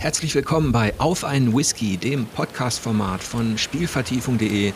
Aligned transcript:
Herzlich 0.00 0.34
willkommen 0.34 0.72
bei 0.72 0.98
Auf 0.98 1.24
einen 1.24 1.54
Whisky, 1.54 1.98
dem 1.98 2.24
Podcast-Format 2.24 3.22
von 3.22 3.58
Spielvertiefung.de. 3.58 4.72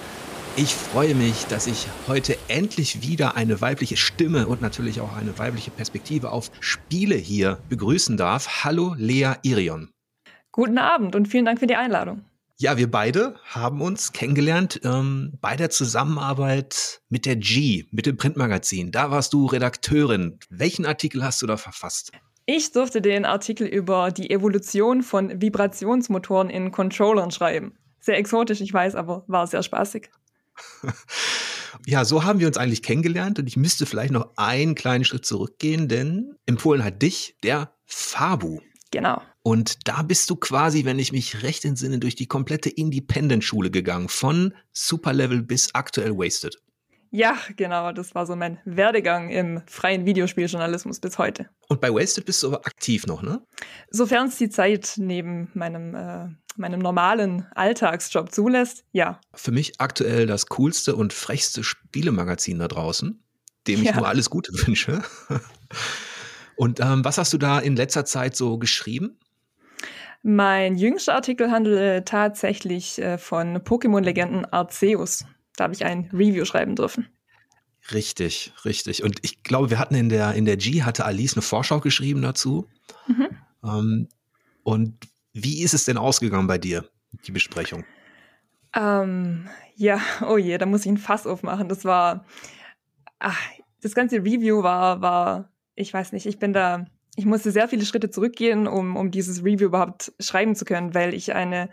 Ich 0.59 0.75
freue 0.75 1.15
mich, 1.15 1.47
dass 1.47 1.67
ich 1.67 1.87
heute 2.07 2.37
endlich 2.49 3.01
wieder 3.01 3.35
eine 3.35 3.63
weibliche 3.63 3.97
Stimme 3.97 4.47
und 4.47 4.61
natürlich 4.61 5.01
auch 5.01 5.17
eine 5.17 5.39
weibliche 5.39 5.71
Perspektive 5.71 6.31
auf 6.31 6.51
Spiele 6.61 7.15
hier 7.15 7.59
begrüßen 7.71 8.19
darf. 8.19 8.65
Hallo 8.65 8.95
Lea 8.99 9.33
Irion. 9.41 9.89
Guten 10.53 10.77
Abend 10.77 11.17
und 11.17 11.27
vielen 11.27 11.47
Dank 11.47 11.59
für 11.59 11.67
die 11.67 11.77
Einladung. 11.77 12.27
Ja, 12.59 12.77
wir 12.77 12.91
beide 12.91 13.37
haben 13.47 13.81
uns 13.81 14.13
kennengelernt 14.13 14.83
ähm, 14.85 15.39
bei 15.41 15.57
der 15.57 15.71
Zusammenarbeit 15.71 17.01
mit 17.09 17.25
der 17.25 17.37
G, 17.37 17.87
mit 17.93 18.05
dem 18.05 18.19
Printmagazin. 18.19 18.93
Da 18.93 19.11
warst 19.11 19.33
du 19.33 19.47
Redakteurin. 19.47 20.39
Welchen 20.51 20.85
Artikel 20.85 21.25
hast 21.25 21.41
du 21.41 21.47
da 21.47 21.57
verfasst? 21.57 22.13
Ich 22.47 22.73
durfte 22.73 23.01
den 23.01 23.25
Artikel 23.25 23.67
über 23.67 24.11
die 24.11 24.31
Evolution 24.31 25.03
von 25.03 25.41
Vibrationsmotoren 25.41 26.51
in 26.51 26.73
Controllern 26.73 27.31
schreiben. 27.31 27.79
Sehr 28.01 28.19
exotisch, 28.19 28.61
ich 28.61 28.73
weiß, 28.73 28.95
aber 28.95 29.25
war 29.27 29.47
sehr 29.47 29.63
spaßig. 29.63 30.11
Ja, 31.87 32.05
so 32.05 32.25
haben 32.25 32.41
wir 32.41 32.47
uns 32.47 32.57
eigentlich 32.57 32.83
kennengelernt 32.83 33.39
und 33.39 33.47
ich 33.47 33.57
müsste 33.57 33.85
vielleicht 33.85 34.13
noch 34.13 34.31
einen 34.37 34.75
kleinen 34.75 35.05
Schritt 35.05 35.27
zurückgehen, 35.27 35.89
denn 35.89 36.35
empfohlen 36.47 36.83
hat 36.83 37.03
dich 37.03 37.37
der 37.43 37.75
Fabu. 37.85 38.61
Genau. 38.91 39.21
Und 39.43 39.87
da 39.87 40.03
bist 40.03 40.31
du 40.31 40.37
quasi, 40.37 40.85
wenn 40.85 40.99
ich 40.99 41.13
mich 41.13 41.43
recht 41.43 41.65
entsinne, 41.65 41.99
durch 41.99 42.15
die 42.15 42.27
komplette 42.27 42.71
Independent-Schule 42.71 43.71
gegangen, 43.71 44.09
von 44.09 44.55
Superlevel 44.73 45.43
bis 45.43 45.75
aktuell 45.75 46.17
Wasted. 46.17 46.63
Ja, 47.15 47.39
genau, 47.55 47.93
das 47.93 48.17
war 48.17 48.27
so 48.27 48.35
mein 48.35 48.59
Werdegang 48.65 49.31
im 49.31 49.63
freien 49.67 50.05
Videospieljournalismus 50.05 50.99
bis 50.99 51.17
heute. 51.17 51.49
Und 51.69 51.81
bei 51.81 51.95
Wasted 51.95 52.25
bist 52.25 52.43
du 52.43 52.49
aber 52.49 52.67
aktiv 52.67 53.07
noch, 53.07 53.23
ne? 53.23 53.41
Sofern 53.89 54.27
es 54.27 54.37
die 54.37 54.49
Zeit 54.49 54.95
neben 54.97 55.49
meinem, 55.55 55.95
äh, 55.95 56.27
meinem 56.57 56.81
normalen 56.81 57.47
Alltagsjob 57.55 58.33
zulässt, 58.33 58.85
ja. 58.91 59.21
Für 59.33 59.53
mich 59.53 59.75
aktuell 59.79 60.27
das 60.27 60.49
coolste 60.49 60.97
und 60.97 61.13
frechste 61.13 61.63
Spielemagazin 61.63 62.59
da 62.59 62.67
draußen, 62.67 63.23
dem 63.69 63.83
ich 63.83 63.91
ja. 63.91 63.95
nur 63.95 64.09
alles 64.09 64.29
Gute 64.29 64.53
wünsche. 64.67 65.01
Und 66.57 66.81
ähm, 66.81 67.05
was 67.05 67.17
hast 67.17 67.33
du 67.33 67.39
da 67.39 67.61
in 67.61 67.77
letzter 67.77 68.05
Zeit 68.05 68.35
so 68.35 68.59
geschrieben? 68.59 69.21
Mein 70.25 70.75
jüngster 70.75 71.15
Artikel 71.15 71.53
handelt 71.53 72.09
tatsächlich 72.09 73.01
äh, 73.01 73.19
von 73.19 73.59
Pokémon-Legenden 73.59 74.47
Arceus. 74.47 75.25
Da 75.57 75.65
habe 75.65 75.75
ich 75.75 75.85
ein 75.85 76.11
Review 76.13 76.45
schreiben 76.45 76.77
dürfen. 76.77 77.09
Richtig, 77.93 78.53
richtig. 78.65 79.03
Und 79.03 79.19
ich 79.23 79.43
glaube, 79.43 79.71
wir 79.71 79.79
hatten 79.79 79.95
in 79.95 80.09
der, 80.09 80.33
in 80.35 80.47
der 80.47 80.57
G, 80.57 80.83
hatte 80.83 81.05
Alice 81.05 81.35
eine 81.35 81.43
Vorschau 81.43 81.81
geschrieben 81.81 82.23
dazu. 82.23 82.67
Mhm. 83.07 83.29
Ähm, 83.63 84.09
und 84.63 84.97
wie 85.33 85.63
ist 85.63 85.75
es 85.75 85.85
denn 85.85 85.99
ausgegangen 85.99 86.47
bei 86.47 86.59
dir, 86.59 86.89
die 87.27 87.33
Besprechung? 87.33 87.85
Ähm, 88.75 89.49
ja, 89.77 90.01
oh 90.29 90.39
je, 90.39 90.57
da 90.59 90.67
muss 90.67 90.83
ich 90.83 90.93
ein 90.93 90.99
Fass 90.99 91.27
aufmachen. 91.27 91.69
Das 91.69 91.85
war, 91.85 92.25
ach, 93.19 93.39
das 93.83 93.95
ganze 93.95 94.17
Review 94.17 94.63
war, 94.63 95.03
war, 95.03 95.53
ich 95.75 95.93
weiß 95.93 96.13
nicht, 96.13 96.27
ich 96.27 96.39
bin 96.39 96.55
da, 96.55 96.87
ich 97.17 97.27
musste 97.27 97.51
sehr 97.51 97.69
viele 97.69 97.85
Schritte 97.85 98.11
zurückgehen, 98.11 98.67
um, 98.67 98.97
um 98.97 99.11
dieses 99.11 99.45
Review 99.45 99.67
überhaupt 99.67 100.13
schreiben 100.21 100.55
zu 100.55 100.65
können, 100.65 100.95
weil 100.95 101.13
ich 101.13 101.35
eine 101.35 101.69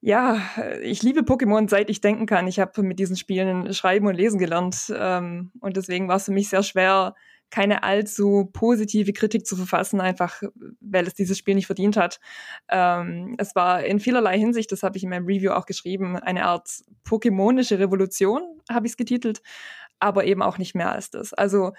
ja, 0.00 0.40
ich 0.82 1.02
liebe 1.02 1.20
Pokémon, 1.20 1.68
seit 1.68 1.90
ich 1.90 2.00
denken 2.00 2.26
kann. 2.26 2.46
Ich 2.46 2.60
habe 2.60 2.82
mit 2.82 2.98
diesen 2.98 3.16
Spielen 3.16 3.72
schreiben 3.72 4.06
und 4.06 4.14
lesen 4.14 4.38
gelernt. 4.38 4.92
Ähm, 4.94 5.50
und 5.60 5.76
deswegen 5.76 6.08
war 6.08 6.16
es 6.16 6.26
für 6.26 6.32
mich 6.32 6.48
sehr 6.48 6.62
schwer, 6.62 7.14
keine 7.50 7.82
allzu 7.82 8.50
positive 8.52 9.12
Kritik 9.12 9.46
zu 9.46 9.56
verfassen, 9.56 10.00
einfach 10.00 10.42
weil 10.80 11.06
es 11.06 11.14
dieses 11.14 11.38
Spiel 11.38 11.54
nicht 11.54 11.66
verdient 11.66 11.96
hat. 11.96 12.20
Ähm, 12.68 13.36
es 13.38 13.54
war 13.54 13.84
in 13.84 14.00
vielerlei 14.00 14.38
Hinsicht, 14.38 14.72
das 14.72 14.82
habe 14.82 14.96
ich 14.96 15.04
in 15.04 15.10
meinem 15.10 15.26
Review 15.26 15.52
auch 15.52 15.66
geschrieben, 15.66 16.16
eine 16.16 16.44
Art 16.44 16.68
Pokémonische 17.04 17.78
Revolution, 17.78 18.42
habe 18.68 18.86
ich 18.86 18.92
es 18.92 18.96
getitelt, 18.96 19.42
aber 20.00 20.24
eben 20.24 20.42
auch 20.42 20.58
nicht 20.58 20.74
mehr 20.74 20.90
als 20.90 21.10
das. 21.10 21.32
Also 21.32 21.72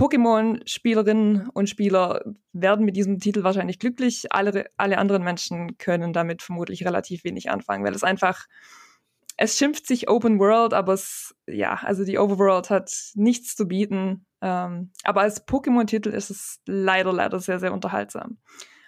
Pokémon-Spielerinnen 0.00 1.50
und 1.50 1.68
Spieler 1.68 2.24
werden 2.54 2.86
mit 2.86 2.96
diesem 2.96 3.18
Titel 3.18 3.42
wahrscheinlich 3.42 3.78
glücklich. 3.78 4.32
Alle, 4.32 4.70
alle 4.78 4.96
anderen 4.96 5.22
Menschen 5.22 5.76
können 5.76 6.14
damit 6.14 6.40
vermutlich 6.40 6.86
relativ 6.86 7.22
wenig 7.22 7.50
anfangen, 7.50 7.84
weil 7.84 7.94
es 7.94 8.02
einfach, 8.02 8.46
es 9.36 9.58
schimpft 9.58 9.86
sich 9.86 10.08
Open 10.08 10.38
World, 10.38 10.72
aber 10.72 10.94
es, 10.94 11.34
ja, 11.46 11.74
also 11.82 12.06
die 12.06 12.18
Overworld 12.18 12.70
hat 12.70 12.90
nichts 13.14 13.54
zu 13.54 13.68
bieten. 13.68 14.24
Ähm, 14.40 14.90
aber 15.04 15.20
als 15.20 15.46
Pokémon-Titel 15.46 16.08
ist 16.08 16.30
es 16.30 16.62
leider, 16.64 17.12
leider 17.12 17.38
sehr, 17.38 17.60
sehr 17.60 17.74
unterhaltsam. 17.74 18.38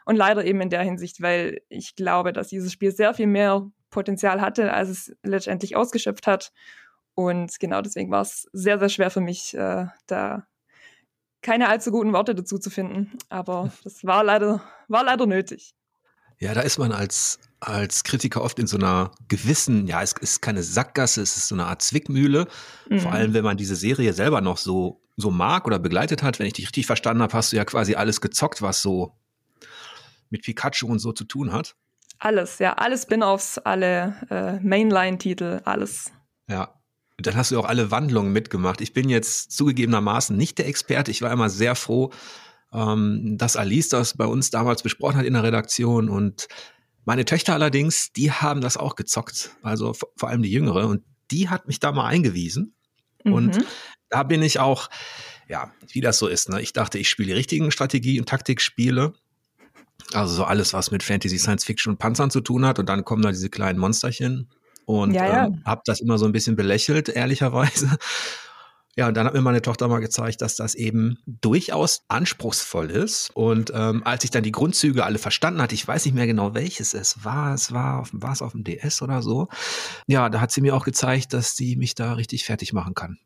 Und 0.06 0.16
leider 0.16 0.46
eben 0.46 0.62
in 0.62 0.70
der 0.70 0.82
Hinsicht, 0.82 1.20
weil 1.20 1.60
ich 1.68 1.94
glaube, 1.94 2.32
dass 2.32 2.48
dieses 2.48 2.72
Spiel 2.72 2.90
sehr 2.90 3.12
viel 3.12 3.26
mehr 3.26 3.70
Potenzial 3.90 4.40
hatte, 4.40 4.72
als 4.72 4.88
es 4.88 5.16
letztendlich 5.22 5.76
ausgeschöpft 5.76 6.26
hat. 6.26 6.52
Und 7.14 7.60
genau 7.60 7.82
deswegen 7.82 8.10
war 8.10 8.22
es 8.22 8.48
sehr, 8.54 8.78
sehr 8.78 8.88
schwer 8.88 9.10
für 9.10 9.20
mich, 9.20 9.52
äh, 9.52 9.88
da 10.06 10.46
keine 11.42 11.68
allzu 11.68 11.90
guten 11.90 12.12
Worte 12.12 12.34
dazu 12.34 12.58
zu 12.58 12.70
finden. 12.70 13.18
Aber 13.28 13.72
das 13.84 14.04
war 14.04 14.24
leider, 14.24 14.62
war 14.88 15.04
leider 15.04 15.26
nötig. 15.26 15.74
Ja, 16.38 16.54
da 16.54 16.62
ist 16.62 16.78
man 16.78 16.92
als, 16.92 17.38
als 17.60 18.02
Kritiker 18.02 18.42
oft 18.42 18.58
in 18.58 18.66
so 18.66 18.76
einer 18.76 19.12
gewissen, 19.28 19.86
ja, 19.86 20.02
es 20.02 20.12
ist 20.12 20.42
keine 20.42 20.62
Sackgasse, 20.62 21.22
es 21.22 21.36
ist 21.36 21.48
so 21.48 21.54
eine 21.54 21.66
Art 21.66 21.82
Zwickmühle. 21.82 22.48
Mhm. 22.88 22.98
Vor 23.00 23.12
allem, 23.12 23.34
wenn 23.34 23.44
man 23.44 23.56
diese 23.56 23.76
Serie 23.76 24.12
selber 24.12 24.40
noch 24.40 24.56
so, 24.56 25.00
so 25.16 25.30
mag 25.30 25.66
oder 25.66 25.78
begleitet 25.78 26.22
hat. 26.22 26.38
Wenn 26.38 26.46
ich 26.46 26.54
dich 26.54 26.66
richtig 26.66 26.86
verstanden 26.86 27.22
habe, 27.22 27.32
hast 27.34 27.52
du 27.52 27.56
ja 27.56 27.64
quasi 27.64 27.94
alles 27.94 28.20
gezockt, 28.20 28.62
was 28.62 28.82
so 28.82 29.14
mit 30.30 30.42
Pikachu 30.42 30.86
und 30.86 30.98
so 30.98 31.12
zu 31.12 31.24
tun 31.24 31.52
hat. 31.52 31.76
Alles, 32.18 32.58
ja, 32.58 32.74
alle 32.74 32.96
Spin-offs, 32.96 33.58
alle 33.58 34.16
äh, 34.30 34.60
Mainline-Titel, 34.60 35.60
alles. 35.64 36.10
Ja, 36.48 36.81
dann 37.18 37.36
hast 37.36 37.50
du 37.50 37.58
auch 37.58 37.66
alle 37.66 37.90
Wandlungen 37.90 38.32
mitgemacht. 38.32 38.80
Ich 38.80 38.92
bin 38.92 39.08
jetzt 39.08 39.52
zugegebenermaßen 39.52 40.36
nicht 40.36 40.58
der 40.58 40.66
Experte. 40.66 41.10
Ich 41.10 41.22
war 41.22 41.30
immer 41.30 41.50
sehr 41.50 41.74
froh, 41.74 42.10
ähm, 42.72 43.36
dass 43.38 43.56
Alice 43.56 43.88
das 43.88 44.16
bei 44.16 44.24
uns 44.24 44.50
damals 44.50 44.82
besprochen 44.82 45.16
hat 45.16 45.26
in 45.26 45.34
der 45.34 45.42
Redaktion. 45.42 46.08
Und 46.08 46.48
meine 47.04 47.24
Töchter 47.24 47.54
allerdings, 47.54 48.12
die 48.12 48.32
haben 48.32 48.60
das 48.60 48.76
auch 48.76 48.96
gezockt. 48.96 49.50
Also 49.62 49.92
vor 49.92 50.28
allem 50.28 50.42
die 50.42 50.50
Jüngere. 50.50 50.86
Und 50.86 51.02
die 51.30 51.48
hat 51.48 51.66
mich 51.66 51.80
da 51.80 51.92
mal 51.92 52.06
eingewiesen. 52.06 52.74
Mhm. 53.24 53.32
Und 53.32 53.58
da 54.08 54.22
bin 54.22 54.42
ich 54.42 54.58
auch, 54.58 54.88
ja, 55.48 55.72
wie 55.88 56.00
das 56.00 56.18
so 56.18 56.28
ist. 56.28 56.48
Ne? 56.48 56.60
Ich 56.60 56.72
dachte, 56.72 56.98
ich 56.98 57.08
spiele 57.08 57.28
die 57.28 57.34
richtigen 57.34 57.70
Strategie- 57.70 58.18
und 58.18 58.28
Taktikspiele. 58.28 59.12
Also 60.12 60.34
so 60.34 60.44
alles, 60.44 60.72
was 60.72 60.90
mit 60.90 61.02
Fantasy, 61.02 61.38
Science 61.38 61.64
Fiction 61.64 61.92
und 61.92 61.98
Panzern 61.98 62.30
zu 62.30 62.40
tun 62.40 62.66
hat. 62.66 62.78
Und 62.78 62.88
dann 62.88 63.04
kommen 63.04 63.22
da 63.22 63.30
diese 63.30 63.50
kleinen 63.50 63.78
Monsterchen 63.78 64.50
und 64.84 65.14
ja, 65.14 65.26
ja. 65.26 65.46
Ähm, 65.46 65.62
habe 65.64 65.82
das 65.84 66.00
immer 66.00 66.18
so 66.18 66.26
ein 66.26 66.32
bisschen 66.32 66.56
belächelt, 66.56 67.08
ehrlicherweise. 67.08 67.90
Ja, 68.94 69.08
und 69.08 69.16
dann 69.16 69.24
hat 69.24 69.32
mir 69.32 69.40
meine 69.40 69.62
Tochter 69.62 69.88
mal 69.88 70.00
gezeigt, 70.00 70.42
dass 70.42 70.56
das 70.56 70.74
eben 70.74 71.16
durchaus 71.24 72.04
anspruchsvoll 72.08 72.90
ist. 72.90 73.30
Und 73.32 73.72
ähm, 73.74 74.02
als 74.04 74.24
ich 74.24 74.30
dann 74.30 74.42
die 74.42 74.52
Grundzüge 74.52 75.04
alle 75.04 75.18
verstanden 75.18 75.62
hatte, 75.62 75.74
ich 75.74 75.88
weiß 75.88 76.04
nicht 76.04 76.14
mehr 76.14 76.26
genau, 76.26 76.54
welches 76.54 76.92
es 76.92 77.24
war, 77.24 77.54
es 77.54 77.72
war 77.72 78.00
auf, 78.00 78.10
war 78.12 78.32
es 78.32 78.42
auf 78.42 78.52
dem 78.52 78.64
DS 78.64 79.00
oder 79.00 79.22
so. 79.22 79.48
Ja, 80.06 80.28
da 80.28 80.42
hat 80.42 80.50
sie 80.50 80.60
mir 80.60 80.76
auch 80.76 80.84
gezeigt, 80.84 81.32
dass 81.32 81.56
sie 81.56 81.76
mich 81.76 81.94
da 81.94 82.12
richtig 82.12 82.44
fertig 82.44 82.74
machen 82.74 82.92
kann. 82.92 83.18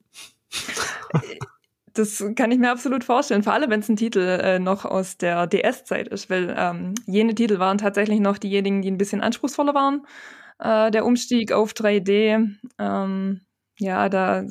Das 1.95 2.23
kann 2.37 2.53
ich 2.53 2.59
mir 2.59 2.71
absolut 2.71 3.03
vorstellen, 3.03 3.43
vor 3.43 3.55
allem 3.55 3.71
wenn 3.71 3.81
es 3.81 3.89
ein 3.89 3.97
Titel 3.97 4.21
äh, 4.21 4.59
noch 4.59 4.85
aus 4.85 5.17
der 5.17 5.47
DS-Zeit 5.47 6.09
ist, 6.09 6.31
weil 6.31 6.55
ähm, 6.57 6.95
jene 7.07 7.35
Titel 7.35 7.59
waren 7.59 7.79
tatsächlich 7.79 8.21
noch 8.21 8.39
diejenigen, 8.39 8.83
die 8.83 8.91
ein 8.91 8.99
bisschen 8.99 9.23
anspruchsvoller 9.23 9.75
waren 9.75 10.07
äh, 10.59 10.91
der 10.91 11.05
Umstieg 11.05 11.53
auf 11.53 11.73
3D. 11.73 12.57
Ähm, 12.79 13.41
ja, 13.79 14.09
da 14.09 14.43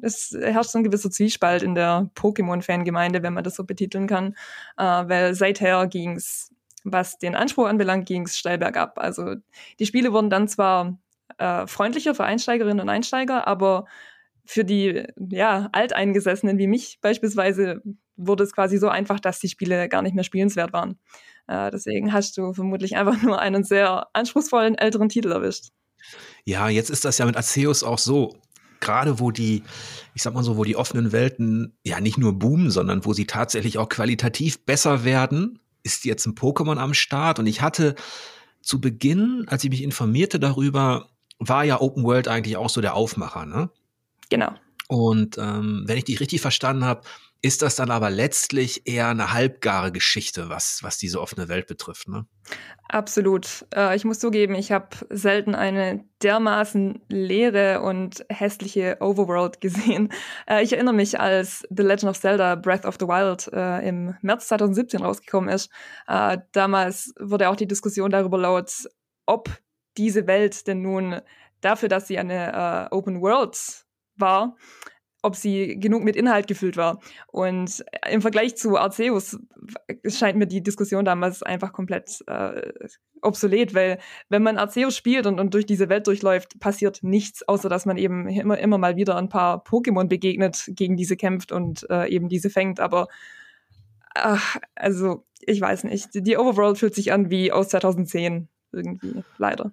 es 0.00 0.36
herrscht 0.38 0.70
so 0.70 0.78
ein 0.78 0.84
gewisser 0.84 1.10
Zwiespalt 1.10 1.62
in 1.62 1.74
der 1.74 2.10
Pokémon-Fangemeinde, 2.14 3.22
wenn 3.22 3.34
man 3.34 3.42
das 3.44 3.56
so 3.56 3.64
betiteln 3.64 4.06
kann, 4.06 4.34
äh, 4.76 4.84
weil 4.84 5.34
seither 5.34 5.86
ging's, 5.88 6.52
was 6.84 7.18
den 7.18 7.34
Anspruch 7.34 7.66
anbelangt, 7.66 8.06
ging's 8.06 8.36
steil 8.36 8.58
bergab. 8.58 8.98
Also 8.98 9.34
die 9.78 9.86
Spiele 9.86 10.12
wurden 10.12 10.30
dann 10.30 10.46
zwar 10.48 10.98
äh, 11.38 11.66
freundlicher 11.66 12.14
für 12.14 12.24
Einsteigerinnen 12.24 12.80
und 12.80 12.88
Einsteiger, 12.88 13.46
aber 13.48 13.86
für 14.44 14.64
die 14.64 15.04
ja 15.16 15.68
Alteingesessenen 15.72 16.58
wie 16.58 16.66
mich 16.66 16.98
beispielsweise 17.00 17.82
wurde 18.16 18.44
es 18.44 18.52
quasi 18.52 18.78
so 18.78 18.88
einfach, 18.88 19.18
dass 19.18 19.40
die 19.40 19.48
Spiele 19.48 19.88
gar 19.88 20.02
nicht 20.02 20.14
mehr 20.14 20.24
spielenswert 20.24 20.72
waren. 20.72 20.98
Äh, 21.46 21.70
deswegen 21.70 22.12
hast 22.12 22.36
du 22.36 22.52
vermutlich 22.52 22.96
einfach 22.96 23.20
nur 23.22 23.38
einen 23.38 23.64
sehr 23.64 24.08
anspruchsvollen 24.12 24.76
älteren 24.76 25.08
Titel 25.08 25.32
erwischt. 25.32 25.68
Ja, 26.44 26.68
jetzt 26.68 26.90
ist 26.90 27.04
das 27.04 27.18
ja 27.18 27.26
mit 27.26 27.36
Arceus 27.36 27.82
auch 27.82 27.98
so. 27.98 28.36
Gerade 28.80 29.18
wo 29.18 29.30
die, 29.30 29.62
ich 30.14 30.22
sag 30.22 30.34
mal 30.34 30.42
so, 30.42 30.58
wo 30.58 30.64
die 30.64 30.76
offenen 30.76 31.12
Welten 31.12 31.78
ja 31.84 32.00
nicht 32.00 32.18
nur 32.18 32.38
boomen, 32.38 32.70
sondern 32.70 33.04
wo 33.06 33.14
sie 33.14 33.26
tatsächlich 33.26 33.78
auch 33.78 33.88
qualitativ 33.88 34.66
besser 34.66 35.04
werden, 35.04 35.58
ist 35.82 36.04
jetzt 36.04 36.26
ein 36.26 36.34
Pokémon 36.34 36.76
am 36.76 36.92
Start. 36.92 37.38
Und 37.38 37.46
ich 37.46 37.62
hatte 37.62 37.94
zu 38.60 38.80
Beginn, 38.80 39.46
als 39.48 39.64
ich 39.64 39.70
mich 39.70 39.82
informierte 39.82 40.38
darüber, 40.38 41.08
war 41.38 41.64
ja 41.64 41.80
Open 41.80 42.04
World 42.04 42.28
eigentlich 42.28 42.56
auch 42.56 42.68
so 42.68 42.80
der 42.80 42.94
Aufmacher, 42.94 43.46
ne? 43.46 43.70
Genau. 44.28 44.52
Und 44.88 45.38
ähm, 45.38 45.84
wenn 45.86 45.96
ich 45.96 46.04
dich 46.04 46.20
richtig 46.20 46.40
verstanden 46.40 46.84
habe, 46.84 47.02
ist 47.44 47.60
das 47.60 47.76
dann 47.76 47.90
aber 47.90 48.08
letztlich 48.08 48.86
eher 48.86 49.08
eine 49.08 49.34
halbgare 49.34 49.92
Geschichte, 49.92 50.48
was, 50.48 50.82
was 50.82 50.96
diese 50.96 51.20
offene 51.20 51.46
Welt 51.50 51.66
betrifft. 51.66 52.08
Ne? 52.08 52.24
Absolut. 52.88 53.66
Äh, 53.74 53.94
ich 53.96 54.06
muss 54.06 54.18
zugeben, 54.18 54.54
ich 54.54 54.72
habe 54.72 54.88
selten 55.10 55.54
eine 55.54 56.06
dermaßen 56.22 57.02
leere 57.10 57.82
und 57.82 58.24
hässliche 58.30 58.96
Overworld 59.00 59.60
gesehen. 59.60 60.10
Äh, 60.48 60.64
ich 60.64 60.72
erinnere 60.72 60.94
mich, 60.94 61.20
als 61.20 61.68
The 61.68 61.82
Legend 61.82 62.12
of 62.12 62.18
Zelda 62.18 62.54
Breath 62.54 62.86
of 62.86 62.96
the 62.98 63.06
Wild 63.06 63.52
äh, 63.52 63.86
im 63.86 64.16
März 64.22 64.48
2017 64.48 65.02
rausgekommen 65.02 65.50
ist. 65.50 65.70
Äh, 66.06 66.38
damals 66.52 67.12
wurde 67.20 67.50
auch 67.50 67.56
die 67.56 67.68
Diskussion 67.68 68.10
darüber 68.10 68.38
laut, 68.38 68.72
ob 69.26 69.50
diese 69.98 70.26
Welt 70.26 70.66
denn 70.66 70.80
nun 70.80 71.20
dafür, 71.60 71.90
dass 71.90 72.08
sie 72.08 72.18
eine 72.18 72.88
äh, 72.90 72.94
Open 72.94 73.20
World 73.20 73.84
war, 74.16 74.56
ob 75.24 75.36
sie 75.36 75.80
genug 75.80 76.04
mit 76.04 76.16
Inhalt 76.16 76.46
gefüllt 76.46 76.76
war. 76.76 77.00
Und 77.28 77.84
im 78.10 78.20
Vergleich 78.20 78.56
zu 78.56 78.76
Arceus 78.76 79.38
scheint 80.06 80.36
mir 80.36 80.46
die 80.46 80.62
Diskussion 80.62 81.04
damals 81.04 81.42
einfach 81.42 81.72
komplett 81.72 82.22
äh, 82.26 82.72
obsolet, 83.22 83.74
weil 83.74 83.98
wenn 84.28 84.42
man 84.42 84.58
Arceus 84.58 84.96
spielt 84.96 85.26
und, 85.26 85.40
und 85.40 85.54
durch 85.54 85.64
diese 85.64 85.88
Welt 85.88 86.06
durchläuft, 86.06 86.60
passiert 86.60 87.02
nichts, 87.02 87.46
außer 87.48 87.70
dass 87.70 87.86
man 87.86 87.96
eben 87.96 88.28
immer, 88.28 88.58
immer 88.58 88.76
mal 88.76 88.96
wieder 88.96 89.16
ein 89.16 89.30
paar 89.30 89.64
Pokémon 89.64 90.08
begegnet, 90.08 90.64
gegen 90.68 90.96
diese 90.96 91.16
kämpft 91.16 91.52
und 91.52 91.88
äh, 91.88 92.06
eben 92.08 92.28
diese 92.28 92.50
fängt. 92.50 92.78
Aber 92.78 93.08
ach, 94.14 94.58
also 94.74 95.24
ich 95.40 95.60
weiß 95.60 95.84
nicht. 95.84 96.10
Die 96.12 96.36
Overworld 96.36 96.78
fühlt 96.78 96.94
sich 96.94 97.12
an 97.12 97.30
wie 97.30 97.50
aus 97.50 97.70
2010 97.70 98.48
irgendwie, 98.72 99.24
leider. 99.38 99.72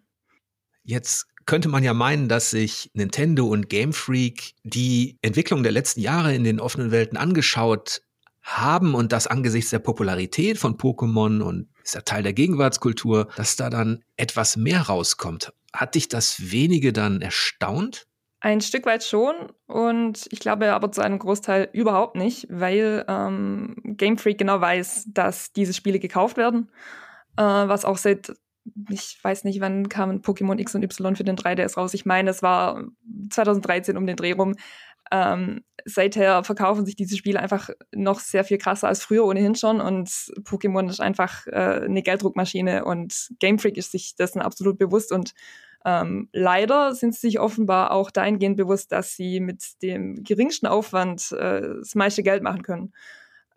Jetzt 0.84 1.28
könnte 1.46 1.70
man 1.70 1.84
ja 1.84 1.94
meinen, 1.94 2.30
dass 2.30 2.50
sich 2.50 2.90
Nintendo 2.94 3.46
und 3.48 3.70
Game 3.70 3.94
Freak 3.94 4.54
die 4.64 5.18
Entwicklung 5.22 5.64
der 5.64 5.72
letzten 5.72 6.02
Jahre 6.02 6.34
in 6.34 6.44
den 6.44 6.60
offenen 6.60 6.92
Welten 6.92 7.18
angeschaut 7.18 8.02
haben 8.42 8.96
und 8.96 9.12
das 9.12 9.28
angesichts 9.28 9.70
der 9.70 9.80
Popularität 9.80 10.58
von 10.58 10.78
Pokémon 10.78 11.42
und 11.42 11.70
ist 11.84 11.96
ja 11.96 12.02
Teil 12.02 12.24
der 12.24 12.34
Gegenwartskultur, 12.34 13.28
dass 13.36 13.56
da 13.56 13.70
dann 13.70 14.04
etwas 14.18 14.58
mehr 14.58 14.82
rauskommt. 14.82 15.54
Hat 15.74 15.96
dich 15.96 16.08
das 16.08 16.52
wenige 16.52 16.92
dann 16.92 17.22
erstaunt? 17.22 18.08
Ein 18.40 18.62
Stück 18.62 18.88
weit 18.88 19.04
schon 19.04 19.36
und 19.68 20.28
ich 20.32 20.40
glaube 20.40 20.74
aber 20.74 20.92
zu 20.92 21.02
einem 21.02 21.20
Großteil 21.20 21.70
überhaupt 21.74 22.16
nicht, 22.16 22.48
weil 22.50 23.06
ähm, 23.08 23.76
Game 23.84 24.18
Freak 24.18 24.40
genau 24.40 24.60
weiß, 24.60 25.10
dass 25.14 25.54
diese 25.54 25.74
Spiele 25.74 26.00
gekauft 26.00 26.38
werden, 26.38 26.72
äh, 27.38 27.44
was 27.44 27.86
auch 27.86 27.98
seit 27.98 28.34
ich 28.90 29.18
weiß 29.22 29.44
nicht, 29.44 29.60
wann 29.62 29.90
kam 29.90 30.22
Pokémon 30.22 30.60
X 30.60 30.76
und 30.76 30.84
Y 30.84 31.16
für 31.16 31.24
den 31.24 31.36
3DS 31.36 31.76
raus. 31.76 31.94
Ich 31.94 32.06
meine, 32.06 32.30
es 32.30 32.42
war 32.44 32.84
2013 33.30 33.98
um 33.98 34.06
den 34.06 34.16
Dreh 34.16 34.34
rum. 34.34 34.56
Ähm, 35.12 35.64
seither 35.84 36.44
verkaufen 36.44 36.86
sich 36.86 36.96
diese 36.96 37.18
Spiele 37.18 37.40
einfach 37.40 37.70
noch 37.94 38.20
sehr 38.20 38.44
viel 38.44 38.58
krasser 38.58 38.88
als 38.88 39.04
früher 39.04 39.26
ohnehin 39.26 39.56
schon 39.56 39.82
und 39.82 40.08
Pokémon 40.08 40.90
ist 40.90 41.02
einfach 41.02 41.48
äh, 41.48 41.82
eine 41.84 42.02
Gelddruckmaschine 42.02 42.86
und 42.86 43.30
Game 43.40 43.60
Freak 43.60 43.78
ist 43.78 43.92
sich 43.92 44.16
dessen 44.16 44.42
absolut 44.42 44.78
bewusst 44.78 45.12
und 45.12 45.34
ähm, 45.84 46.30
leider 46.32 46.94
sind 46.94 47.16
sie 47.16 47.28
sich 47.28 47.40
offenbar 47.40 47.92
auch 47.92 48.12
dahingehend 48.12 48.56
bewusst, 48.56 48.92
dass 48.92 49.16
sie 49.16 49.40
mit 49.40 49.82
dem 49.82 50.24
geringsten 50.24 50.68
Aufwand 50.68 51.32
äh, 51.32 51.62
das 51.80 51.96
meiste 51.96 52.24
Geld 52.24 52.44
machen 52.44 52.62
können. 52.62 52.94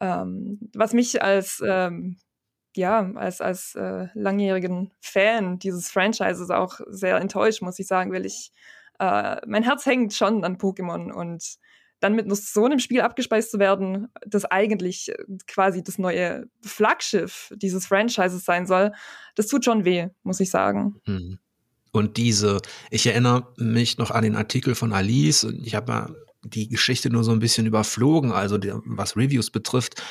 Ähm, 0.01 0.59
was 0.75 0.93
mich 0.95 1.23
als 1.23 1.63
ähm, 1.65 2.17
ja, 2.77 3.11
als, 3.15 3.41
als 3.41 3.75
äh, 3.75 4.09
langjährigen 4.15 4.93
Fan 5.01 5.59
dieses 5.59 5.91
Franchises 5.91 6.51
auch 6.51 6.81
sehr 6.87 7.17
enttäuscht, 7.17 7.63
muss 7.63 7.79
ich 7.79 7.87
sagen, 7.87 8.13
weil 8.13 8.27
ich, 8.27 8.53
äh, 8.99 9.37
mein 9.47 9.63
Herz 9.63 9.87
hängt 9.87 10.15
schon 10.15 10.45
an 10.45 10.59
Pokémon 10.59 11.13
und 11.13 11.59
dann 12.01 12.15
mit 12.15 12.35
so 12.37 12.65
einem 12.65 12.81
Spiel 12.81 13.01
abgespeist 13.01 13.51
zu 13.51 13.59
werden, 13.59 14.09
das 14.27 14.45
eigentlich 14.45 15.11
äh, 15.11 15.17
quasi 15.47 15.83
das 15.83 15.99
neue 15.99 16.47
Flaggschiff 16.63 17.53
dieses 17.57 17.87
Franchises 17.87 18.45
sein 18.45 18.67
soll, 18.67 18.93
das 19.37 19.47
tut 19.47 19.65
schon 19.65 19.85
weh, 19.85 20.09
muss 20.23 20.41
ich 20.41 20.51
sagen. 20.51 21.01
Mhm. 21.07 21.39
Und 21.93 22.17
diese, 22.17 22.61
ich 22.91 23.07
erinnere 23.07 23.53
mich 23.57 23.99
noch 23.99 24.11
an 24.11 24.25
den 24.25 24.35
Artikel 24.35 24.75
von 24.75 24.93
Alice 24.93 25.45
und 25.45 25.65
ich 25.65 25.77
habe 25.77 26.15
die 26.43 26.69
Geschichte 26.69 27.09
nur 27.09 27.25
so 27.25 27.33
ein 27.33 27.39
bisschen 27.39 27.67
überflogen, 27.67 28.33
also 28.33 28.59
die, 28.59 28.73
was 28.85 29.17
Reviews 29.17 29.51
betrifft. 29.51 30.03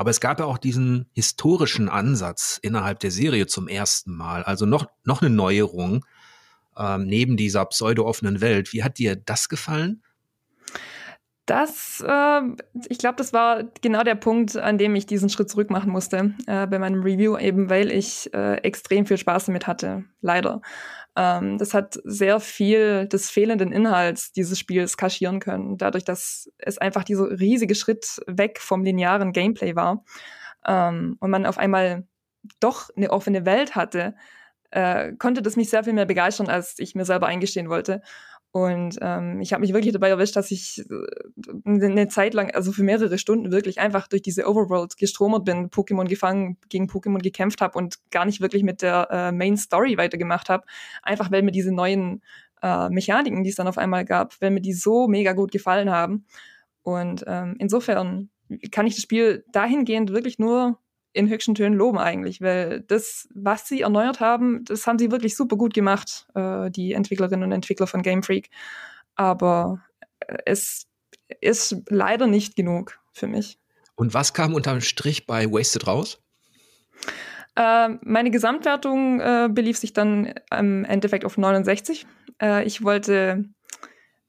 Aber 0.00 0.08
es 0.08 0.20
gab 0.22 0.40
ja 0.40 0.46
auch 0.46 0.56
diesen 0.56 1.10
historischen 1.12 1.90
Ansatz 1.90 2.58
innerhalb 2.62 3.00
der 3.00 3.10
Serie 3.10 3.46
zum 3.46 3.68
ersten 3.68 4.16
Mal. 4.16 4.42
Also 4.42 4.64
noch, 4.64 4.86
noch 5.04 5.20
eine 5.20 5.28
Neuerung 5.28 6.06
ähm, 6.74 7.04
neben 7.04 7.36
dieser 7.36 7.66
pseudo-offenen 7.66 8.40
Welt. 8.40 8.72
Wie 8.72 8.82
hat 8.82 8.96
dir 8.96 9.14
das 9.14 9.50
gefallen? 9.50 10.02
Das, 11.44 12.02
äh, 12.06 12.40
ich 12.88 12.96
glaube, 12.96 13.16
das 13.16 13.34
war 13.34 13.64
genau 13.82 14.02
der 14.02 14.14
Punkt, 14.14 14.56
an 14.56 14.78
dem 14.78 14.94
ich 14.94 15.04
diesen 15.04 15.28
Schritt 15.28 15.50
zurück 15.50 15.68
machen 15.68 15.92
musste 15.92 16.32
äh, 16.46 16.66
bei 16.66 16.78
meinem 16.78 17.02
Review, 17.02 17.36
eben 17.36 17.68
weil 17.68 17.90
ich 17.90 18.32
äh, 18.32 18.54
extrem 18.62 19.04
viel 19.04 19.18
Spaß 19.18 19.46
damit 19.46 19.66
hatte, 19.66 20.04
leider. 20.22 20.62
Ähm, 21.20 21.58
das 21.58 21.74
hat 21.74 21.98
sehr 22.04 22.40
viel 22.40 23.06
des 23.06 23.28
fehlenden 23.28 23.72
Inhalts 23.72 24.32
dieses 24.32 24.58
Spiels 24.58 24.96
kaschieren 24.96 25.38
können, 25.38 25.76
dadurch, 25.76 26.04
dass 26.04 26.50
es 26.56 26.78
einfach 26.78 27.04
dieser 27.04 27.38
riesige 27.38 27.74
Schritt 27.74 28.22
weg 28.26 28.58
vom 28.58 28.84
linearen 28.84 29.32
Gameplay 29.32 29.76
war 29.76 30.02
ähm, 30.66 31.18
und 31.20 31.30
man 31.30 31.44
auf 31.44 31.58
einmal 31.58 32.06
doch 32.58 32.88
eine 32.96 33.10
offene 33.10 33.44
Welt 33.44 33.74
hatte, 33.74 34.14
äh, 34.70 35.12
konnte 35.18 35.42
das 35.42 35.56
mich 35.56 35.68
sehr 35.68 35.84
viel 35.84 35.92
mehr 35.92 36.06
begeistern, 36.06 36.48
als 36.48 36.78
ich 36.78 36.94
mir 36.94 37.04
selber 37.04 37.26
eingestehen 37.26 37.68
wollte. 37.68 38.00
Und 38.52 38.98
ähm, 39.00 39.40
ich 39.40 39.52
habe 39.52 39.60
mich 39.60 39.72
wirklich 39.72 39.92
dabei 39.92 40.08
erwischt, 40.08 40.34
dass 40.34 40.50
ich 40.50 40.84
äh, 40.90 41.60
eine 41.64 42.08
Zeit 42.08 42.34
lang, 42.34 42.50
also 42.50 42.72
für 42.72 42.82
mehrere 42.82 43.16
Stunden 43.16 43.52
wirklich 43.52 43.78
einfach 43.78 44.08
durch 44.08 44.22
diese 44.22 44.48
Overworld 44.48 44.96
gestromert 44.96 45.44
bin, 45.44 45.70
Pokémon 45.70 46.08
gefangen, 46.08 46.56
gegen 46.68 46.86
Pokémon 46.86 47.22
gekämpft 47.22 47.60
habe 47.60 47.78
und 47.78 47.98
gar 48.10 48.24
nicht 48.24 48.40
wirklich 48.40 48.64
mit 48.64 48.82
der 48.82 49.08
äh, 49.10 49.32
Main 49.32 49.56
Story 49.56 49.96
weitergemacht 49.96 50.48
habe. 50.48 50.64
Einfach 51.02 51.30
weil 51.30 51.42
mir 51.42 51.52
diese 51.52 51.72
neuen 51.72 52.22
äh, 52.60 52.88
Mechaniken, 52.88 53.44
die 53.44 53.50
es 53.50 53.56
dann 53.56 53.68
auf 53.68 53.78
einmal 53.78 54.04
gab, 54.04 54.40
weil 54.40 54.50
mir 54.50 54.60
die 54.60 54.72
so 54.72 55.06
mega 55.06 55.32
gut 55.32 55.52
gefallen 55.52 55.90
haben. 55.90 56.26
Und 56.82 57.24
ähm, 57.28 57.54
insofern 57.58 58.30
kann 58.72 58.86
ich 58.86 58.94
das 58.94 59.02
Spiel 59.02 59.44
dahingehend 59.52 60.10
wirklich 60.12 60.40
nur 60.40 60.78
in 61.12 61.28
höchsten 61.28 61.54
Tönen 61.54 61.76
loben 61.76 61.98
eigentlich, 61.98 62.40
weil 62.40 62.80
das, 62.82 63.28
was 63.34 63.66
sie 63.66 63.80
erneuert 63.80 64.20
haben, 64.20 64.64
das 64.64 64.86
haben 64.86 64.98
sie 64.98 65.10
wirklich 65.10 65.36
super 65.36 65.56
gut 65.56 65.74
gemacht, 65.74 66.26
äh, 66.34 66.70
die 66.70 66.92
Entwicklerinnen 66.92 67.44
und 67.44 67.52
Entwickler 67.52 67.86
von 67.86 68.02
Game 68.02 68.22
Freak. 68.22 68.50
Aber 69.16 69.82
es 70.46 70.86
ist 71.40 71.76
leider 71.88 72.26
nicht 72.26 72.56
genug 72.56 73.00
für 73.12 73.26
mich. 73.26 73.58
Und 73.96 74.14
was 74.14 74.32
kam 74.32 74.54
unterm 74.54 74.80
Strich 74.80 75.26
bei 75.26 75.46
Wasted 75.50 75.86
raus? 75.86 76.22
Äh, 77.56 77.90
meine 78.02 78.30
Gesamtwertung 78.30 79.20
äh, 79.20 79.48
belief 79.50 79.76
sich 79.76 79.92
dann 79.92 80.34
im 80.50 80.84
Endeffekt 80.84 81.24
auf 81.24 81.36
69. 81.36 82.06
Äh, 82.40 82.64
ich 82.64 82.82
wollte 82.82 83.44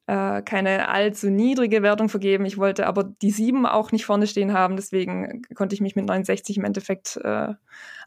äh, 0.07 0.41
keine 0.41 0.89
allzu 0.89 1.29
niedrige 1.29 1.83
Wertung 1.83 2.09
vergeben. 2.09 2.45
Ich 2.45 2.57
wollte 2.57 2.87
aber 2.87 3.03
die 3.03 3.31
7 3.31 3.65
auch 3.65 3.91
nicht 3.91 4.05
vorne 4.05 4.27
stehen 4.27 4.53
haben, 4.53 4.75
deswegen 4.75 5.43
konnte 5.55 5.75
ich 5.75 5.81
mich 5.81 5.95
mit 5.95 6.05
69 6.05 6.57
im 6.57 6.65
Endeffekt 6.65 7.17
äh, 7.23 7.53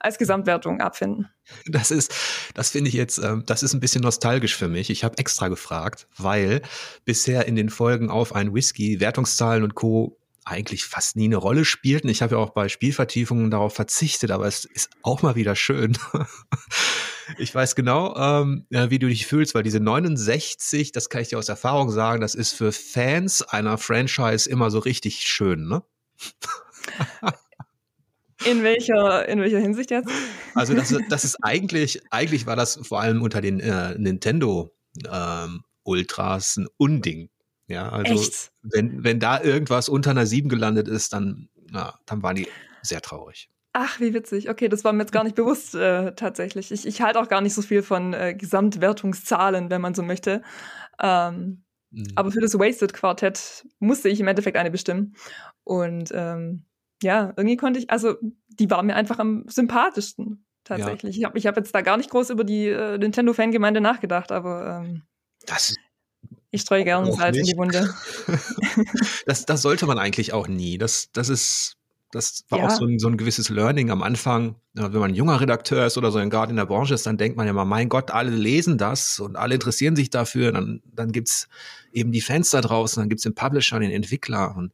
als 0.00 0.18
Gesamtwertung 0.18 0.80
abfinden. 0.80 1.28
Das 1.66 1.90
ist, 1.90 2.14
das 2.54 2.70
finde 2.70 2.88
ich 2.88 2.94
jetzt, 2.94 3.18
äh, 3.18 3.36
das 3.46 3.62
ist 3.62 3.74
ein 3.74 3.80
bisschen 3.80 4.02
nostalgisch 4.02 4.56
für 4.56 4.68
mich. 4.68 4.90
Ich 4.90 5.04
habe 5.04 5.18
extra 5.18 5.48
gefragt, 5.48 6.08
weil 6.16 6.62
bisher 7.04 7.46
in 7.46 7.56
den 7.56 7.70
Folgen 7.70 8.10
auf 8.10 8.34
ein 8.34 8.54
Whisky 8.54 9.00
Wertungszahlen 9.00 9.62
und 9.62 9.74
Co 9.74 10.18
eigentlich 10.44 10.84
fast 10.84 11.16
nie 11.16 11.24
eine 11.24 11.36
Rolle 11.36 11.64
spielten. 11.64 12.08
Ich 12.08 12.22
habe 12.22 12.34
ja 12.34 12.40
auch 12.40 12.50
bei 12.50 12.68
Spielvertiefungen 12.68 13.50
darauf 13.50 13.74
verzichtet, 13.74 14.30
aber 14.30 14.46
es 14.46 14.64
ist 14.64 14.90
auch 15.02 15.22
mal 15.22 15.34
wieder 15.36 15.56
schön. 15.56 15.96
ich 17.38 17.54
weiß 17.54 17.74
genau, 17.74 18.14
ähm, 18.16 18.66
wie 18.70 18.98
du 18.98 19.08
dich 19.08 19.26
fühlst, 19.26 19.54
weil 19.54 19.62
diese 19.62 19.80
69, 19.80 20.92
das 20.92 21.08
kann 21.08 21.22
ich 21.22 21.28
dir 21.28 21.38
aus 21.38 21.48
Erfahrung 21.48 21.90
sagen, 21.90 22.20
das 22.20 22.34
ist 22.34 22.52
für 22.52 22.72
Fans 22.72 23.42
einer 23.42 23.78
Franchise 23.78 24.48
immer 24.48 24.70
so 24.70 24.78
richtig 24.78 25.22
schön, 25.22 25.66
ne? 25.68 25.82
In 28.44 28.62
welcher, 28.62 29.26
in 29.28 29.40
welcher 29.40 29.60
Hinsicht 29.60 29.90
jetzt? 29.90 30.10
Also 30.54 30.74
das, 30.74 30.94
das 31.08 31.24
ist 31.24 31.36
eigentlich, 31.42 32.02
eigentlich 32.10 32.46
war 32.46 32.56
das 32.56 32.78
vor 32.82 33.00
allem 33.00 33.22
unter 33.22 33.40
den 33.40 33.60
äh, 33.60 33.96
Nintendo 33.96 34.74
ähm, 35.10 35.62
Ultras 35.82 36.56
ein 36.56 36.66
Unding. 36.76 37.30
Ja, 37.66 37.88
also 37.88 38.14
Echt? 38.14 38.52
wenn, 38.62 39.04
wenn 39.04 39.20
da 39.20 39.40
irgendwas 39.40 39.88
unter 39.88 40.10
einer 40.10 40.26
7 40.26 40.48
gelandet 40.48 40.88
ist, 40.88 41.12
dann, 41.12 41.48
na, 41.70 41.98
dann 42.06 42.22
waren 42.22 42.36
die 42.36 42.48
sehr 42.82 43.00
traurig. 43.00 43.48
Ach, 43.72 43.98
wie 43.98 44.14
witzig. 44.14 44.48
Okay, 44.48 44.68
das 44.68 44.84
war 44.84 44.92
mir 44.92 45.02
jetzt 45.02 45.12
gar 45.12 45.24
nicht 45.24 45.34
bewusst 45.34 45.74
äh, 45.74 46.14
tatsächlich. 46.14 46.70
Ich, 46.70 46.86
ich 46.86 47.02
halte 47.02 47.18
auch 47.18 47.28
gar 47.28 47.40
nicht 47.40 47.54
so 47.54 47.62
viel 47.62 47.82
von 47.82 48.12
äh, 48.12 48.34
Gesamtwertungszahlen, 48.34 49.68
wenn 49.68 49.80
man 49.80 49.94
so 49.94 50.02
möchte. 50.02 50.42
Ähm, 51.02 51.64
mhm. 51.90 52.06
Aber 52.14 52.30
für 52.30 52.40
das 52.40 52.56
Wasted 52.56 52.92
Quartett 52.92 53.66
musste 53.80 54.08
ich 54.08 54.20
im 54.20 54.28
Endeffekt 54.28 54.56
eine 54.56 54.70
bestimmen. 54.70 55.16
Und 55.64 56.12
ähm, 56.14 56.66
ja, 57.02 57.32
irgendwie 57.36 57.56
konnte 57.56 57.80
ich, 57.80 57.90
also 57.90 58.14
die 58.48 58.70
war 58.70 58.82
mir 58.84 58.94
einfach 58.94 59.18
am 59.18 59.44
sympathischsten 59.48 60.46
tatsächlich. 60.62 61.16
Ja. 61.16 61.20
Ich 61.20 61.24
habe 61.24 61.38
ich 61.38 61.46
hab 61.48 61.56
jetzt 61.56 61.74
da 61.74 61.80
gar 61.80 61.96
nicht 61.96 62.10
groß 62.10 62.30
über 62.30 62.44
die 62.44 62.68
äh, 62.68 62.96
Nintendo-Fangemeinde 62.98 63.80
nachgedacht, 63.80 64.30
aber 64.30 64.84
ähm, 64.84 65.02
das 65.46 65.74
Ich 66.54 66.60
streue 66.60 66.84
gerne 66.84 67.12
Salz 67.12 67.36
in 67.36 67.42
die 67.46 67.56
Wunde. 67.56 67.92
das, 69.26 69.44
das 69.44 69.60
sollte 69.60 69.86
man 69.86 69.98
eigentlich 69.98 70.32
auch 70.32 70.46
nie. 70.46 70.78
Das, 70.78 71.10
das 71.12 71.28
ist, 71.28 71.76
das 72.12 72.44
war 72.48 72.60
ja. 72.60 72.66
auch 72.66 72.70
so 72.70 72.84
ein, 72.84 73.00
so 73.00 73.08
ein 73.08 73.16
gewisses 73.16 73.48
Learning 73.48 73.90
am 73.90 74.04
Anfang. 74.04 74.54
Wenn 74.72 74.92
man 74.92 75.10
ein 75.10 75.16
junger 75.16 75.40
Redakteur 75.40 75.84
ist 75.84 75.98
oder 75.98 76.12
so, 76.12 76.20
gerade 76.28 76.50
in 76.50 76.56
der 76.56 76.66
Branche 76.66 76.94
ist, 76.94 77.06
dann 77.06 77.16
denkt 77.16 77.36
man 77.36 77.48
ja 77.48 77.52
mal, 77.52 77.64
mein 77.64 77.88
Gott, 77.88 78.12
alle 78.12 78.30
lesen 78.30 78.78
das 78.78 79.18
und 79.18 79.34
alle 79.34 79.54
interessieren 79.54 79.96
sich 79.96 80.10
dafür. 80.10 80.52
Dann, 80.52 80.80
dann 80.94 81.10
gibt's 81.10 81.48
eben 81.92 82.12
die 82.12 82.20
Fans 82.20 82.50
da 82.50 82.60
draußen, 82.60 83.00
dann 83.00 83.08
gibt's 83.08 83.24
den 83.24 83.34
Publisher, 83.34 83.80
den 83.80 83.90
Entwickler 83.90 84.54
und 84.56 84.70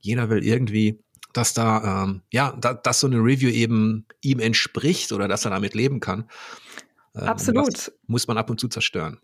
jeder 0.00 0.28
will 0.28 0.44
irgendwie, 0.44 0.98
dass 1.32 1.54
da, 1.54 2.04
ähm, 2.04 2.20
ja, 2.30 2.54
da, 2.60 2.74
dass 2.74 3.00
so 3.00 3.06
eine 3.06 3.20
Review 3.20 3.48
eben 3.48 4.04
ihm 4.20 4.38
entspricht 4.38 5.12
oder 5.12 5.28
dass 5.28 5.46
er 5.46 5.50
damit 5.50 5.72
leben 5.72 6.00
kann. 6.00 6.28
Ähm, 7.14 7.22
Absolut. 7.22 7.90
muss 8.06 8.28
man 8.28 8.36
ab 8.36 8.50
und 8.50 8.60
zu 8.60 8.68
zerstören. 8.68 9.18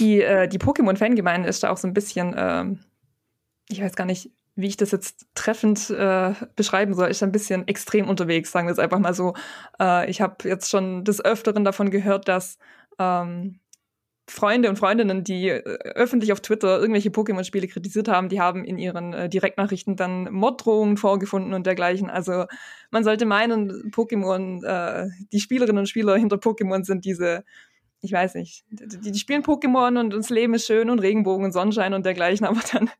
Die, 0.00 0.20
äh, 0.22 0.48
die 0.48 0.58
Pokémon-Fangemeinde 0.58 1.48
ist 1.48 1.62
da 1.62 1.70
auch 1.70 1.76
so 1.76 1.86
ein 1.86 1.94
bisschen, 1.94 2.34
ähm, 2.36 2.80
ich 3.68 3.80
weiß 3.80 3.94
gar 3.94 4.06
nicht, 4.06 4.30
wie 4.56 4.66
ich 4.66 4.76
das 4.76 4.90
jetzt 4.90 5.26
treffend 5.34 5.90
äh, 5.90 6.32
beschreiben 6.56 6.94
soll, 6.94 7.08
ist 7.08 7.22
ein 7.22 7.32
bisschen 7.32 7.68
extrem 7.68 8.08
unterwegs, 8.08 8.50
sagen 8.50 8.66
wir 8.66 8.72
es 8.72 8.78
einfach 8.78 8.98
mal 8.98 9.14
so. 9.14 9.34
Äh, 9.78 10.10
ich 10.10 10.20
habe 10.20 10.48
jetzt 10.48 10.70
schon 10.70 11.04
des 11.04 11.24
Öfteren 11.24 11.64
davon 11.64 11.90
gehört, 11.90 12.28
dass 12.28 12.58
ähm, 12.98 13.60
Freunde 14.30 14.68
und 14.68 14.76
Freundinnen, 14.76 15.24
die 15.24 15.48
äh, 15.48 15.62
öffentlich 15.94 16.32
auf 16.32 16.40
Twitter 16.40 16.78
irgendwelche 16.78 17.10
Pokémon-Spiele 17.10 17.68
kritisiert 17.68 18.08
haben, 18.08 18.28
die 18.28 18.40
haben 18.40 18.64
in 18.64 18.78
ihren 18.78 19.12
äh, 19.12 19.28
Direktnachrichten 19.28 19.96
dann 19.96 20.32
Morddrohungen 20.32 20.96
vorgefunden 20.96 21.52
und 21.52 21.66
dergleichen. 21.66 22.10
Also 22.10 22.46
man 22.90 23.04
sollte 23.04 23.26
meinen, 23.26 23.90
Pokémon, 23.90 24.64
äh, 24.64 25.08
die 25.32 25.40
Spielerinnen 25.40 25.80
und 25.80 25.88
Spieler 25.88 26.16
hinter 26.16 26.36
Pokémon 26.36 26.84
sind 26.84 27.04
diese 27.04 27.44
ich 28.00 28.12
weiß 28.12 28.34
nicht, 28.34 28.64
die, 28.70 29.12
die 29.12 29.18
spielen 29.18 29.42
Pokémon 29.42 29.98
und 29.98 30.10
das 30.10 30.30
Leben 30.30 30.54
ist 30.54 30.66
schön 30.66 30.90
und 30.90 31.00
Regenbogen 31.00 31.44
und 31.44 31.52
Sonnenschein 31.52 31.94
und 31.94 32.06
dergleichen, 32.06 32.46
aber 32.46 32.60
dann 32.72 32.90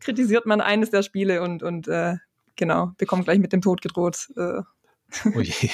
kritisiert 0.00 0.46
man 0.46 0.60
eines 0.60 0.90
der 0.90 1.02
Spiele 1.02 1.42
und, 1.42 1.62
und 1.62 1.88
äh, 1.88 2.16
genau, 2.56 2.92
bekommt 2.98 3.24
gleich 3.24 3.38
mit 3.38 3.52
dem 3.52 3.62
Tod 3.62 3.80
gedroht. 3.80 4.28
Äh. 4.36 4.62
Oh 5.34 5.40
je. 5.40 5.70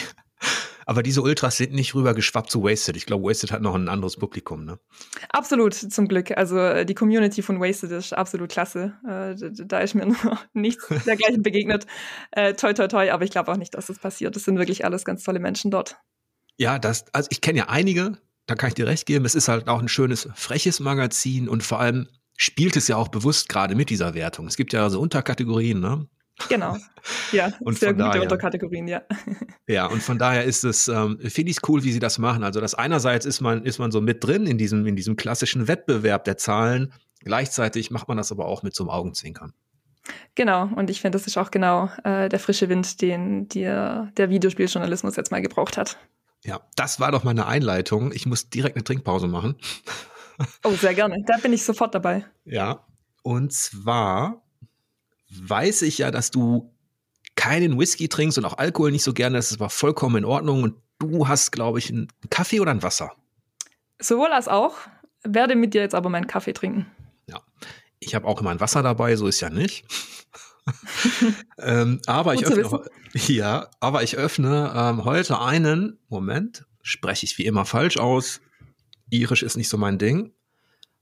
Aber 0.86 1.02
diese 1.02 1.22
Ultras 1.22 1.56
sind 1.56 1.72
nicht 1.72 1.94
rüber 1.94 2.14
geschwappt 2.14 2.50
zu 2.50 2.62
Wasted. 2.62 2.96
Ich 2.96 3.06
glaube, 3.06 3.24
Wasted 3.24 3.52
hat 3.52 3.62
noch 3.62 3.74
ein 3.74 3.88
anderes 3.88 4.16
Publikum, 4.16 4.64
ne? 4.64 4.78
Absolut, 5.30 5.74
zum 5.74 6.08
Glück. 6.08 6.36
Also 6.36 6.58
äh, 6.58 6.84
die 6.84 6.94
Community 6.94 7.42
von 7.42 7.60
Wasted 7.60 7.90
ist 7.90 8.12
absolut 8.12 8.50
klasse. 8.50 8.94
Äh, 9.08 9.34
da 9.64 9.78
ist 9.78 9.94
mir 9.94 10.06
noch 10.24 10.44
nichts 10.52 10.86
dergleichen 11.06 11.42
begegnet. 11.42 11.86
Äh, 12.32 12.54
toi, 12.54 12.74
toi, 12.74 12.86
toi. 12.86 13.10
Aber 13.10 13.24
ich 13.24 13.30
glaube 13.30 13.50
auch 13.50 13.56
nicht, 13.56 13.74
dass 13.74 13.86
das 13.86 13.98
passiert. 13.98 14.36
Das 14.36 14.44
sind 14.44 14.58
wirklich 14.58 14.84
alles 14.84 15.04
ganz 15.04 15.24
tolle 15.24 15.40
Menschen 15.40 15.70
dort. 15.70 15.96
Ja, 16.58 16.78
das, 16.78 17.06
also 17.12 17.28
ich 17.32 17.40
kenne 17.40 17.60
ja 17.60 17.68
einige, 17.68 18.18
da 18.46 18.54
kann 18.54 18.68
ich 18.68 18.74
dir 18.74 18.86
recht 18.86 19.06
geben, 19.06 19.24
es 19.24 19.34
ist 19.34 19.48
halt 19.48 19.68
auch 19.68 19.80
ein 19.80 19.88
schönes, 19.88 20.28
freches 20.34 20.80
Magazin 20.80 21.48
und 21.48 21.62
vor 21.62 21.80
allem 21.80 22.08
spielt 22.36 22.76
es 22.76 22.88
ja 22.88 22.96
auch 22.96 23.08
bewusst 23.08 23.48
gerade 23.48 23.74
mit 23.74 23.90
dieser 23.90 24.14
Wertung. 24.14 24.46
Es 24.46 24.56
gibt 24.56 24.72
ja 24.72 24.90
so 24.90 25.00
Unterkategorien, 25.00 25.80
ne? 25.80 26.06
Genau. 26.48 26.76
Ja, 27.32 27.52
und 27.60 27.78
sehr 27.78 27.92
gute 27.92 28.04
daher, 28.04 28.22
Unterkategorien, 28.22 28.88
ja. 28.88 29.02
Ja, 29.66 29.86
und 29.86 30.02
von 30.02 30.18
daher 30.18 30.44
ist 30.44 30.64
es, 30.64 30.88
ähm, 30.88 31.18
finde 31.20 31.50
ich 31.50 31.58
es 31.58 31.68
cool, 31.68 31.84
wie 31.84 31.92
sie 31.92 32.00
das 32.00 32.18
machen. 32.18 32.44
Also 32.44 32.60
das 32.60 32.74
einerseits 32.74 33.24
ist 33.24 33.40
man, 33.40 33.64
ist 33.64 33.78
man 33.78 33.90
so 33.90 34.00
mit 34.00 34.22
drin 34.22 34.46
in 34.46 34.58
diesem, 34.58 34.86
in 34.86 34.96
diesem 34.96 35.16
klassischen 35.16 35.68
Wettbewerb 35.68 36.24
der 36.24 36.36
Zahlen. 36.36 36.92
Gleichzeitig 37.20 37.90
macht 37.90 38.08
man 38.08 38.18
das 38.18 38.30
aber 38.30 38.46
auch 38.46 38.62
mit 38.62 38.74
so 38.74 38.84
einem 38.84 38.90
Augenzwinkern. 38.90 39.54
Genau, 40.34 40.68
und 40.76 40.90
ich 40.90 41.00
finde, 41.00 41.16
das 41.16 41.26
ist 41.26 41.38
auch 41.38 41.50
genau 41.50 41.88
äh, 42.02 42.28
der 42.28 42.38
frische 42.38 42.68
Wind, 42.68 43.00
den 43.00 43.48
dir 43.48 44.12
der 44.18 44.28
Videospieljournalismus 44.28 45.16
jetzt 45.16 45.30
mal 45.30 45.40
gebraucht 45.40 45.78
hat. 45.78 45.96
Ja, 46.44 46.60
das 46.76 47.00
war 47.00 47.10
doch 47.10 47.24
meine 47.24 47.46
Einleitung. 47.46 48.12
Ich 48.12 48.26
muss 48.26 48.50
direkt 48.50 48.76
eine 48.76 48.84
Trinkpause 48.84 49.28
machen. 49.28 49.56
Oh, 50.62 50.72
sehr 50.72 50.94
gerne. 50.94 51.22
Da 51.26 51.38
bin 51.38 51.52
ich 51.52 51.64
sofort 51.64 51.94
dabei. 51.94 52.26
Ja, 52.44 52.84
und 53.22 53.52
zwar 53.52 54.42
weiß 55.30 55.82
ich 55.82 55.98
ja, 55.98 56.10
dass 56.10 56.30
du 56.30 56.74
keinen 57.34 57.78
Whisky 57.78 58.08
trinkst 58.08 58.38
und 58.38 58.44
auch 58.44 58.58
Alkohol 58.58 58.92
nicht 58.92 59.04
so 59.04 59.12
gerne. 59.12 59.36
Das 59.36 59.58
war 59.58 59.70
vollkommen 59.70 60.16
in 60.16 60.24
Ordnung. 60.24 60.62
Und 60.62 60.76
du 60.98 61.28
hast, 61.28 61.50
glaube 61.50 61.78
ich, 61.78 61.90
einen 61.90 62.08
Kaffee 62.30 62.60
oder 62.60 62.70
ein 62.70 62.82
Wasser? 62.82 63.12
Sowohl 63.98 64.32
als 64.32 64.48
auch. 64.48 64.76
Werde 65.22 65.56
mit 65.56 65.72
dir 65.72 65.80
jetzt 65.80 65.94
aber 65.94 66.10
meinen 66.10 66.26
Kaffee 66.26 66.52
trinken. 66.52 66.86
Ja, 67.26 67.40
ich 67.98 68.14
habe 68.14 68.26
auch 68.26 68.40
immer 68.40 68.50
ein 68.50 68.60
Wasser 68.60 68.82
dabei, 68.82 69.16
so 69.16 69.26
ist 69.26 69.40
ja 69.40 69.48
nicht. 69.48 69.86
ähm, 71.58 72.00
aber, 72.06 72.34
ich 72.34 72.46
öffne, 72.46 72.88
ja, 73.12 73.68
aber 73.80 74.02
ich 74.02 74.16
öffne 74.16 74.72
ähm, 74.74 75.04
heute 75.04 75.40
einen, 75.40 75.98
Moment, 76.08 76.64
spreche 76.82 77.26
ich 77.26 77.36
wie 77.38 77.44
immer 77.44 77.64
falsch 77.64 77.96
aus. 77.98 78.40
Irisch 79.10 79.42
ist 79.42 79.56
nicht 79.56 79.68
so 79.68 79.76
mein 79.76 79.98
Ding. 79.98 80.32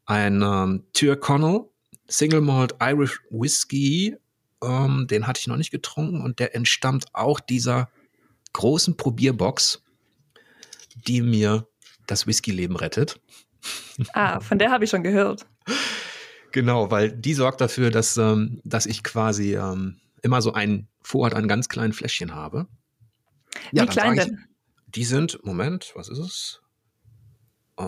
Ein 0.05 0.43
ähm, 0.43 0.85
Tyrconnell 0.93 1.67
Single 2.13 2.43
Malt 2.43 2.75
Irish 2.81 3.21
Whiskey. 3.31 4.17
Ähm, 4.63 5.07
den 5.09 5.27
hatte 5.27 5.41
ich 5.41 5.47
noch 5.47 5.57
nicht 5.57 5.71
getrunken 5.71 6.21
und 6.21 6.39
der 6.39 6.55
entstammt 6.55 7.07
auch 7.15 7.41
dieser 7.41 7.91
großen 8.53 8.97
Probierbox, 8.97 9.83
die 11.07 11.23
mir 11.23 11.67
das 12.07 12.27
Whisky-Leben 12.27 12.77
rettet. 12.77 13.21
Ah, 14.13 14.41
von 14.41 14.59
der 14.59 14.71
habe 14.71 14.85
ich 14.85 14.91
schon 14.91 15.03
gehört. 15.03 15.47
Genau, 16.53 16.91
weil 16.91 17.11
die 17.11 17.35
sorgt 17.35 17.61
dafür, 17.61 17.91
dass, 17.91 18.17
ähm, 18.17 18.61
dass 18.65 18.87
ich 18.87 19.03
quasi 19.03 19.57
ähm, 19.57 19.97
immer 20.23 20.43
so 20.43 20.53
einen 20.53 20.89
Vorrat 21.03 21.35
an 21.35 21.49
ganz 21.49 21.69
kleinen 21.69 21.93
Fläschchen 21.93 22.35
habe. 22.35 22.67
Ja, 23.73 23.83
Wie 23.83 23.87
klein 23.89 24.17
denn? 24.17 24.45
Die 24.87 25.05
sind, 25.05 25.45
Moment, 25.45 25.93
was 25.95 26.09
ist 26.09 26.19
es? 26.19 26.61
Äh, 27.79 27.83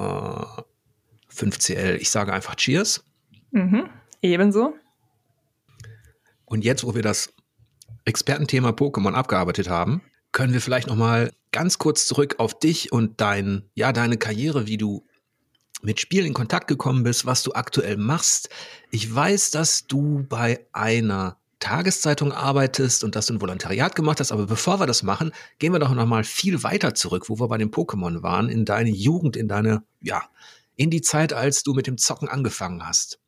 5cl. 1.32 1.96
Ich 1.96 2.10
sage 2.10 2.32
einfach 2.32 2.54
Cheers. 2.54 3.04
Mhm, 3.50 3.88
ebenso. 4.22 4.74
Und 6.44 6.64
jetzt, 6.64 6.84
wo 6.84 6.94
wir 6.94 7.02
das 7.02 7.32
Expertenthema 8.04 8.70
Pokémon 8.70 9.12
abgearbeitet 9.12 9.68
haben, 9.68 10.02
können 10.32 10.52
wir 10.52 10.60
vielleicht 10.60 10.88
noch 10.88 10.96
mal 10.96 11.32
ganz 11.52 11.78
kurz 11.78 12.06
zurück 12.06 12.36
auf 12.38 12.58
dich 12.58 12.92
und 12.92 13.20
dein, 13.20 13.70
ja, 13.74 13.92
deine 13.92 14.16
Karriere, 14.16 14.66
wie 14.66 14.76
du 14.76 15.06
mit 15.84 16.00
Spielen 16.00 16.26
in 16.26 16.34
Kontakt 16.34 16.66
gekommen 16.66 17.04
bist, 17.04 17.26
was 17.26 17.42
du 17.42 17.52
aktuell 17.52 17.96
machst. 17.96 18.48
Ich 18.90 19.14
weiß, 19.14 19.50
dass 19.50 19.86
du 19.86 20.24
bei 20.28 20.66
einer 20.72 21.36
Tageszeitung 21.60 22.32
arbeitest 22.32 23.04
und 23.04 23.16
dass 23.16 23.26
du 23.26 23.34
ein 23.34 23.40
Volontariat 23.40 23.94
gemacht 23.94 24.20
hast, 24.20 24.32
aber 24.32 24.46
bevor 24.46 24.80
wir 24.80 24.86
das 24.86 25.02
machen, 25.02 25.32
gehen 25.58 25.72
wir 25.72 25.78
doch 25.78 25.94
noch 25.94 26.06
mal 26.06 26.24
viel 26.24 26.62
weiter 26.62 26.94
zurück, 26.94 27.28
wo 27.28 27.38
wir 27.38 27.48
bei 27.48 27.58
den 27.58 27.70
Pokémon 27.70 28.22
waren, 28.22 28.48
in 28.48 28.64
deine 28.64 28.90
Jugend, 28.90 29.36
in 29.36 29.48
deine, 29.48 29.82
ja, 30.00 30.22
in 30.76 30.90
die 30.90 31.00
Zeit, 31.00 31.32
als 31.32 31.62
du 31.62 31.72
mit 31.74 31.86
dem 31.86 31.98
Zocken 31.98 32.28
angefangen 32.28 32.86
hast. 32.86 33.20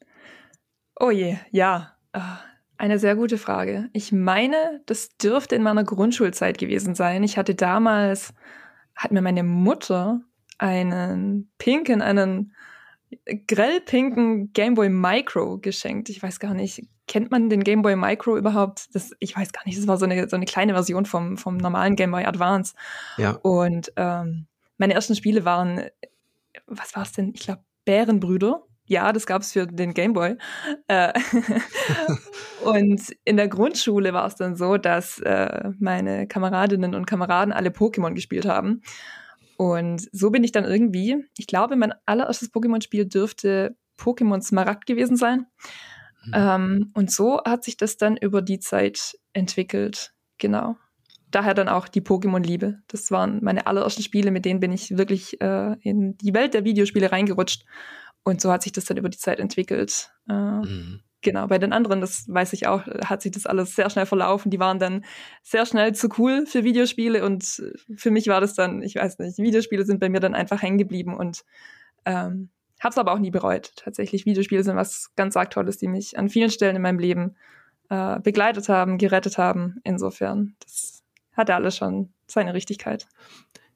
Oh 0.99 1.11
je, 1.11 1.37
ja. 1.51 1.93
Ah, 2.13 2.39
eine 2.79 2.99
sehr 2.99 3.17
gute 3.17 3.39
Frage. 3.39 3.89
Ich 3.93 4.13
meine, 4.13 4.83
das 4.87 5.17
dürfte 5.17 5.55
in 5.55 5.63
meiner 5.63 5.85
Grundschulzeit 5.85 6.59
gewesen 6.59 6.95
sein. 6.95 7.23
Ich 7.23 7.39
hatte 7.39 7.55
damals, 7.55 8.35
hat 8.95 9.13
mir 9.13 9.23
meine 9.23 9.45
Mutter 9.45 10.21
einen 10.59 11.51
pinken, 11.59 12.03
einen 12.03 12.53
grellpinken 13.47 14.53
Gameboy 14.53 14.89
Micro 14.89 15.59
geschenkt. 15.59 16.09
Ich 16.09 16.23
weiß 16.23 16.41
gar 16.41 16.55
nicht, 16.55 16.87
kennt 17.07 17.31
man 17.31 17.49
den 17.49 17.63
Gameboy 17.63 17.97
Micro 17.97 18.37
überhaupt? 18.37 18.95
Das, 18.95 19.13
ich 19.21 19.37
weiß 19.37 19.53
gar 19.53 19.63
nicht, 19.65 19.79
das 19.79 19.87
war 19.87 19.97
so 19.97 20.05
eine, 20.05 20.29
so 20.29 20.37
eine 20.37 20.47
kleine 20.47 20.75
Version 20.75 21.07
vom, 21.07 21.37
vom 21.37 21.57
normalen 21.57 21.97
Gameboy 21.97 22.25
Advance. 22.25 22.75
Ja. 23.17 23.33
Und 23.43 23.93
ähm, 23.97 24.47
meine 24.79 24.95
ersten 24.95 25.15
Spiele 25.15 25.45
waren, 25.45 25.83
was 26.67 26.95
war 26.97 27.03
es 27.03 27.13
denn? 27.13 27.33
Ich 27.35 27.43
glaube, 27.43 27.63
Bärenbrüder. 27.85 28.63
Ja, 28.89 29.13
das 29.13 29.27
gab 29.27 29.43
es 29.43 29.53
für 29.53 29.67
den 29.67 29.95
Gameboy. 29.95 30.37
Äh, 30.87 31.13
und 32.65 33.01
in 33.25 33.37
der 33.37 33.49
Grundschule 33.49 34.13
war 34.13 34.27
es 34.27 34.37
dann 34.37 34.55
so, 34.55 34.77
dass 34.77 35.19
äh, 35.21 35.71
meine 35.81 36.29
Kameradinnen 36.29 36.95
und 36.95 37.07
Kameraden 37.07 37.53
alle 37.53 37.71
Pokémon 37.71 38.15
gespielt 38.15 38.47
haben. 38.47 38.83
Und 39.57 40.09
so 40.13 40.31
bin 40.31 40.45
ich 40.45 40.53
dann 40.53 40.65
irgendwie, 40.65 41.25
ich 41.37 41.47
glaube, 41.47 41.77
mein 41.77 41.95
allererstes 42.05 42.53
Pokémon-Spiel 42.53 43.07
dürfte 43.07 43.77
Pokémon 43.99 44.43
Smaragd 44.43 44.87
gewesen 44.87 45.17
sein. 45.17 45.47
Mhm. 46.25 46.33
Ähm, 46.35 46.91
und 46.95 47.11
so 47.11 47.41
hat 47.45 47.65
sich 47.65 47.77
das 47.77 47.97
dann 47.97 48.17
über 48.17 48.43
die 48.43 48.59
Zeit 48.59 49.19
entwickelt. 49.33 50.13
Genau. 50.39 50.77
Daher 51.31 51.55
dann 51.55 51.69
auch 51.69 51.89
die 51.89 52.03
Pokémon-Liebe. 52.03 52.81
Das 52.89 53.11
waren 53.11 53.43
meine 53.43 53.67
allerersten 53.67 54.03
Spiele, 54.03 54.31
mit 54.31 54.45
denen 54.45 54.61
bin 54.61 54.73
ich 54.73 54.97
wirklich 54.97 55.41
äh, 55.41 55.77
in 55.81 56.17
die 56.19 56.35
Welt 56.35 56.55
der 56.55 56.65
Videospiele 56.65 57.11
reingerutscht. 57.11 57.65
Und 58.23 58.41
so 58.41 58.53
hat 58.53 58.63
sich 58.63 58.73
das 58.73 58.85
dann 58.85 58.97
über 58.97 59.09
die 59.09 59.19
Zeit 59.19 59.39
entwickelt. 59.39 60.11
Äh, 60.29 60.33
mhm. 60.33 61.01
Genau, 61.23 61.47
bei 61.47 61.59
den 61.59 61.73
anderen, 61.73 62.01
das 62.01 62.25
weiß 62.29 62.53
ich 62.53 62.67
auch, 62.67 62.87
hat 62.87 63.23
sich 63.23 63.33
das 63.33 63.47
alles 63.47 63.75
sehr 63.75 63.91
schnell 63.91 64.07
verlaufen. 64.07 64.51
Die 64.51 64.61
waren 64.61 64.79
dann 64.79 65.05
sehr 65.43 65.67
schnell 65.67 65.95
zu 65.95 66.09
cool 66.19 66.47
für 66.47 66.63
Videospiele 66.63 67.25
und 67.25 67.63
für 67.97 68.11
mich 68.11 68.29
war 68.29 68.41
das 68.41 68.55
dann, 68.55 68.83
ich 68.83 68.97
weiß 68.97 69.19
nicht, 69.19 69.39
Videospiele 69.39 69.85
sind 69.85 69.99
bei 69.99 70.09
mir 70.09 70.21
dann 70.21 70.35
einfach 70.35 70.63
hängen 70.63 70.79
geblieben 70.79 71.17
und 71.17 71.45
ähm, 72.05 72.51
hab's 72.81 72.99
aber 72.99 73.13
auch 73.13 73.19
nie 73.19 73.31
bereut. 73.31 73.73
Tatsächlich, 73.77 74.27
Videospiele 74.27 74.63
sind 74.63 74.77
was 74.77 75.11
ganz 75.17 75.37
arg 75.37 75.51
Tolles, 75.51 75.79
die 75.79 75.89
mich 75.89 76.19
an 76.19 76.29
vielen 76.29 76.51
Stellen 76.51 76.77
in 76.77 76.83
meinem 76.83 76.99
Leben 76.99 77.37
äh, 77.89 78.21
begleitet 78.21 78.69
haben, 78.69 78.99
gerettet 78.99 79.39
haben. 79.39 79.81
Insofern, 79.85 80.55
das 80.63 81.03
hatte 81.33 81.55
alles 81.55 81.77
schon 81.77 82.13
seine 82.27 82.55
Richtigkeit. 82.55 83.07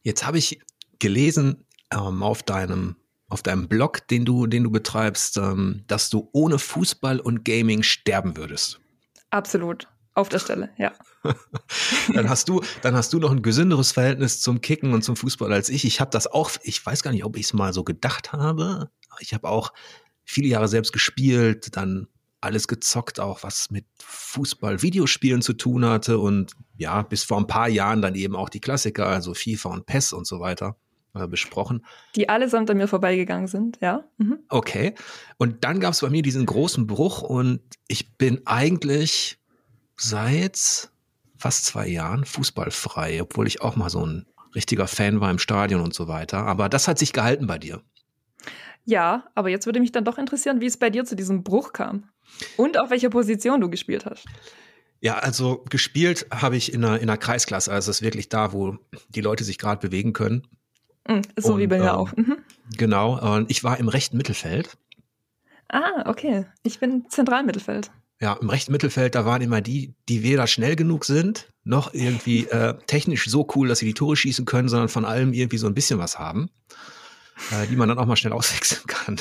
Jetzt 0.03 0.27
habe 0.27 0.39
ich 0.39 0.61
gelesen 0.99 1.65
ähm, 1.93 2.23
auf 2.23 2.43
deinem 2.43 2.97
auf 3.31 3.43
deinem 3.43 3.69
Blog, 3.69 4.07
den 4.09 4.25
du, 4.25 4.47
den 4.47 4.65
du 4.65 4.71
betreibst, 4.71 5.39
ähm, 5.39 5.85
dass 5.87 6.11
du 6.11 6.29
ohne 6.33 6.59
Fußball 6.59 7.21
und 7.21 7.45
Gaming 7.45 7.83
sterben 7.83 8.37
würdest. 8.37 8.81
Absolut. 9.31 9.89
Auf 10.15 10.29
der 10.29 10.41
Stelle, 10.41 10.71
ja. 10.77 10.93
dann 12.13 12.29
hast 12.29 12.49
du, 12.49 12.63
dann 12.83 12.95
hast 12.95 13.13
du 13.13 13.21
noch 13.21 13.31
ein 13.31 13.43
gesünderes 13.43 13.93
Verhältnis 13.93 14.41
zum 14.41 14.61
Kicken 14.61 14.93
und 14.93 15.03
zum 15.03 15.15
Fußball 15.15 15.53
als 15.53 15.69
ich. 15.69 15.85
Ich 15.85 16.01
habe 16.01 16.11
das 16.11 16.27
auch, 16.27 16.51
ich 16.63 16.85
weiß 16.85 17.05
gar 17.05 17.13
nicht, 17.13 17.25
ob 17.25 17.37
ich 17.37 17.47
es 17.47 17.53
mal 17.53 17.73
so 17.73 17.85
gedacht 17.85 18.33
habe. 18.33 18.91
Ich 19.21 19.33
habe 19.33 19.49
auch 19.49 19.73
viele 20.25 20.49
Jahre 20.49 20.67
selbst 20.67 20.93
gespielt, 20.93 21.77
dann 21.77 22.09
alles 22.41 22.67
gezockt, 22.67 23.21
auch 23.21 23.45
was 23.45 23.71
mit 23.71 23.87
Fußball, 24.03 24.83
Videospielen 24.83 25.43
zu 25.43 25.53
tun 25.53 25.85
hatte 25.85 26.19
und 26.19 26.55
ja, 26.77 27.03
bis 27.03 27.23
vor 27.23 27.39
ein 27.39 27.47
paar 27.47 27.69
Jahren 27.69 28.03
dann 28.03 28.17
eben 28.17 28.35
auch 28.35 28.49
die 28.49 28.61
Klassiker, 28.61 29.07
also 29.07 29.35
FIFA 29.35 29.69
und 29.71 29.87
PES 29.87 30.13
und 30.13 30.27
so 30.27 30.41
weiter 30.41 30.77
äh, 31.15 31.27
besprochen. 31.27 31.85
Die 32.17 32.29
allesamt 32.29 32.71
an 32.71 32.77
mir 32.77 32.89
vorbeigegangen 32.89 33.47
sind, 33.47 33.79
ja. 33.81 34.05
Mhm. 34.19 34.39
Okay. 34.49 34.95
Und 35.39 35.65
dann 35.65 35.81
gab 35.81 35.93
es 35.93 36.01
bei 36.01 36.11
mir 36.11 36.23
diesen 36.23 36.47
großen 36.47 36.87
Bruch 36.87 37.23
und 37.23 37.61
ich 37.89 38.17
bin 38.17 38.43
eigentlich 38.47 39.39
seit 39.97 40.91
fast 41.37 41.67
zwei 41.67 41.89
Jahren 41.89 42.25
fußballfrei, 42.25 43.23
obwohl 43.23 43.47
ich 43.47 43.63
auch 43.63 43.77
mal 43.77 43.91
so 43.91 44.05
ein 44.05 44.27
richtiger 44.55 44.87
Fan 44.87 45.21
war 45.21 45.31
im 45.31 45.39
Stadion 45.39 45.81
und 45.81 45.95
so 45.95 46.09
weiter. 46.09 46.39
Aber 46.47 46.69
das 46.69 46.89
hat 46.89 46.99
sich 46.99 47.13
gehalten 47.13 47.47
bei 47.47 47.59
dir. 47.59 47.83
Ja, 48.85 49.25
aber 49.35 49.51
jetzt 49.51 49.67
würde 49.67 49.81
mich 49.81 49.93
dann 49.93 50.05
doch 50.05 50.19
interessieren, 50.19 50.61
wie 50.61 50.67
es 50.67 50.77
bei 50.77 50.91
dir 50.91 51.05
zu 51.05 51.17
diesem 51.17 51.43
Bruch 51.43 51.73
kam. 51.73 52.05
Und 52.57 52.79
auf 52.79 52.91
welcher 52.91 53.11
Position 53.11 53.61
du 53.61 53.69
gespielt 53.71 54.07
hast. 54.07 54.27
Ja, 55.01 55.19
also 55.19 55.65
gespielt 55.71 56.27
habe 56.31 56.57
ich 56.57 56.73
in 56.73 56.85
einer, 56.85 56.97
in 56.97 57.09
einer 57.09 57.17
Kreisklasse. 57.17 57.73
Also 57.73 57.91
es 57.91 57.99
ist 57.99 58.03
wirklich 58.03 58.29
da, 58.29 58.53
wo 58.53 58.79
die 59.09 59.23
Leute 59.23 59.45
sich 59.45 59.59
gerade 59.59 59.81
bewegen 59.81 60.13
können. 60.13 60.47
Mhm, 61.11 61.23
so 61.37 61.55
und, 61.55 61.59
wie 61.59 61.67
bei 61.67 61.79
mir 61.79 61.91
ähm, 61.91 61.97
auch. 61.97 62.17
Mhm. 62.17 62.39
Genau. 62.77 63.37
Und 63.37 63.51
ich 63.51 63.65
war 63.65 63.79
im 63.79 63.89
rechten 63.89 64.17
Mittelfeld. 64.17 64.77
Ah, 65.69 66.09
okay. 66.09 66.47
Ich 66.63 66.79
bin 66.79 67.07
Zentralmittelfeld. 67.09 67.91
Ja, 68.21 68.35
im 68.35 68.51
rechten 68.51 68.73
Mittelfeld, 68.73 69.15
da 69.15 69.25
waren 69.25 69.41
immer 69.41 69.61
die, 69.61 69.95
die 70.09 70.23
weder 70.23 70.47
schnell 70.47 70.77
genug 70.77 71.05
sind, 71.05 71.53
noch 71.65 71.95
irgendwie 71.95 72.47
äh, 72.51 72.75
technisch 72.87 73.27
so 73.27 73.49
cool, 73.55 73.69
dass 73.69 73.79
sie 73.79 73.87
die 73.87 73.95
Tore 73.95 74.17
schießen 74.17 74.45
können, 74.45 74.69
sondern 74.69 74.89
von 74.89 75.05
allem 75.05 75.33
irgendwie 75.33 75.59
so 75.59 75.67
ein 75.67 75.75
bisschen 75.75 75.99
was 75.99 76.19
haben, 76.19 76.51
äh, 77.51 77.67
die 77.67 77.77
man 77.77 77.89
dann 77.89 77.99
auch 77.99 78.07
mal 78.07 78.17
schnell 78.17 78.33
auswechseln 78.35 78.87
kann. 78.87 79.21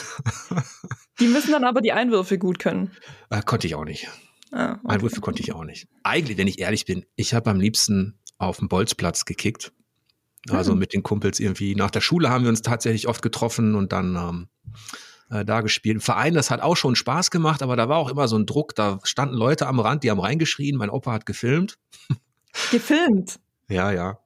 Die 1.20 1.28
müssen 1.28 1.52
dann 1.52 1.64
aber 1.64 1.82
die 1.82 1.92
Einwürfe 1.92 2.38
gut 2.38 2.60
können. 2.60 2.92
Äh, 3.30 3.42
konnte 3.42 3.68
ich 3.68 3.76
auch 3.76 3.86
nicht. 3.86 4.08
Ah, 4.52 4.74
okay. 4.74 4.96
Einwürfe 4.96 5.22
konnte 5.22 5.42
ich 5.42 5.54
auch 5.54 5.64
nicht. 5.64 5.88
Eigentlich, 6.04 6.38
wenn 6.38 6.48
ich 6.48 6.60
ehrlich 6.60 6.86
bin, 6.86 7.06
ich 7.16 7.34
habe 7.34 7.50
am 7.50 7.60
liebsten 7.60 8.20
auf 8.38 8.58
dem 8.58 8.68
Bolzplatz 8.68 9.26
gekickt. 9.26 9.72
Also 10.50 10.74
mhm. 10.74 10.80
mit 10.80 10.94
den 10.94 11.04
Kumpels 11.04 11.40
irgendwie. 11.40 11.76
Nach 11.76 11.92
der 11.92 12.02
Schule 12.02 12.30
haben 12.30 12.44
wir 12.44 12.50
uns 12.50 12.62
tatsächlich 12.62 13.08
oft 13.08 13.22
getroffen 13.22 13.76
und 13.76 13.92
dann 13.92 14.16
ähm, 14.16 14.48
äh, 15.30 15.46
da 15.46 15.62
gespielt. 15.62 15.96
Im 15.96 16.02
Verein, 16.02 16.34
das 16.34 16.50
hat 16.50 16.62
auch 16.62 16.78
schon 16.78 16.96
Spaß 16.96 17.32
gemacht, 17.32 17.62
aber 17.62 17.76
da 17.76 17.90
war 17.90 17.98
auch 17.98 18.10
immer 18.10 18.28
so 18.28 18.38
ein 18.38 18.46
Druck. 18.46 18.76
Da 18.76 19.00
standen 19.04 19.36
Leute 19.36 19.68
am 19.68 19.80
Rand, 19.80 20.04
die 20.04 20.12
haben 20.12 20.20
reingeschrien. 20.20 20.78
Mein 20.78 20.90
Opa 20.90 21.12
hat 21.12 21.26
gefilmt. 21.26 21.78
Gefilmt? 22.72 23.40
ja, 23.70 23.92
ja. 23.92 24.20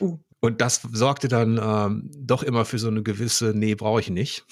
Uh. 0.00 0.18
Und 0.40 0.60
das 0.60 0.82
sorgte 0.92 1.28
dann 1.28 1.58
ähm, 1.62 2.10
doch 2.14 2.42
immer 2.42 2.66
für 2.66 2.78
so 2.78 2.88
eine 2.88 3.02
gewisse, 3.02 3.52
nee, 3.54 3.74
brauche 3.74 4.00
ich 4.00 4.10
nicht. 4.10 4.44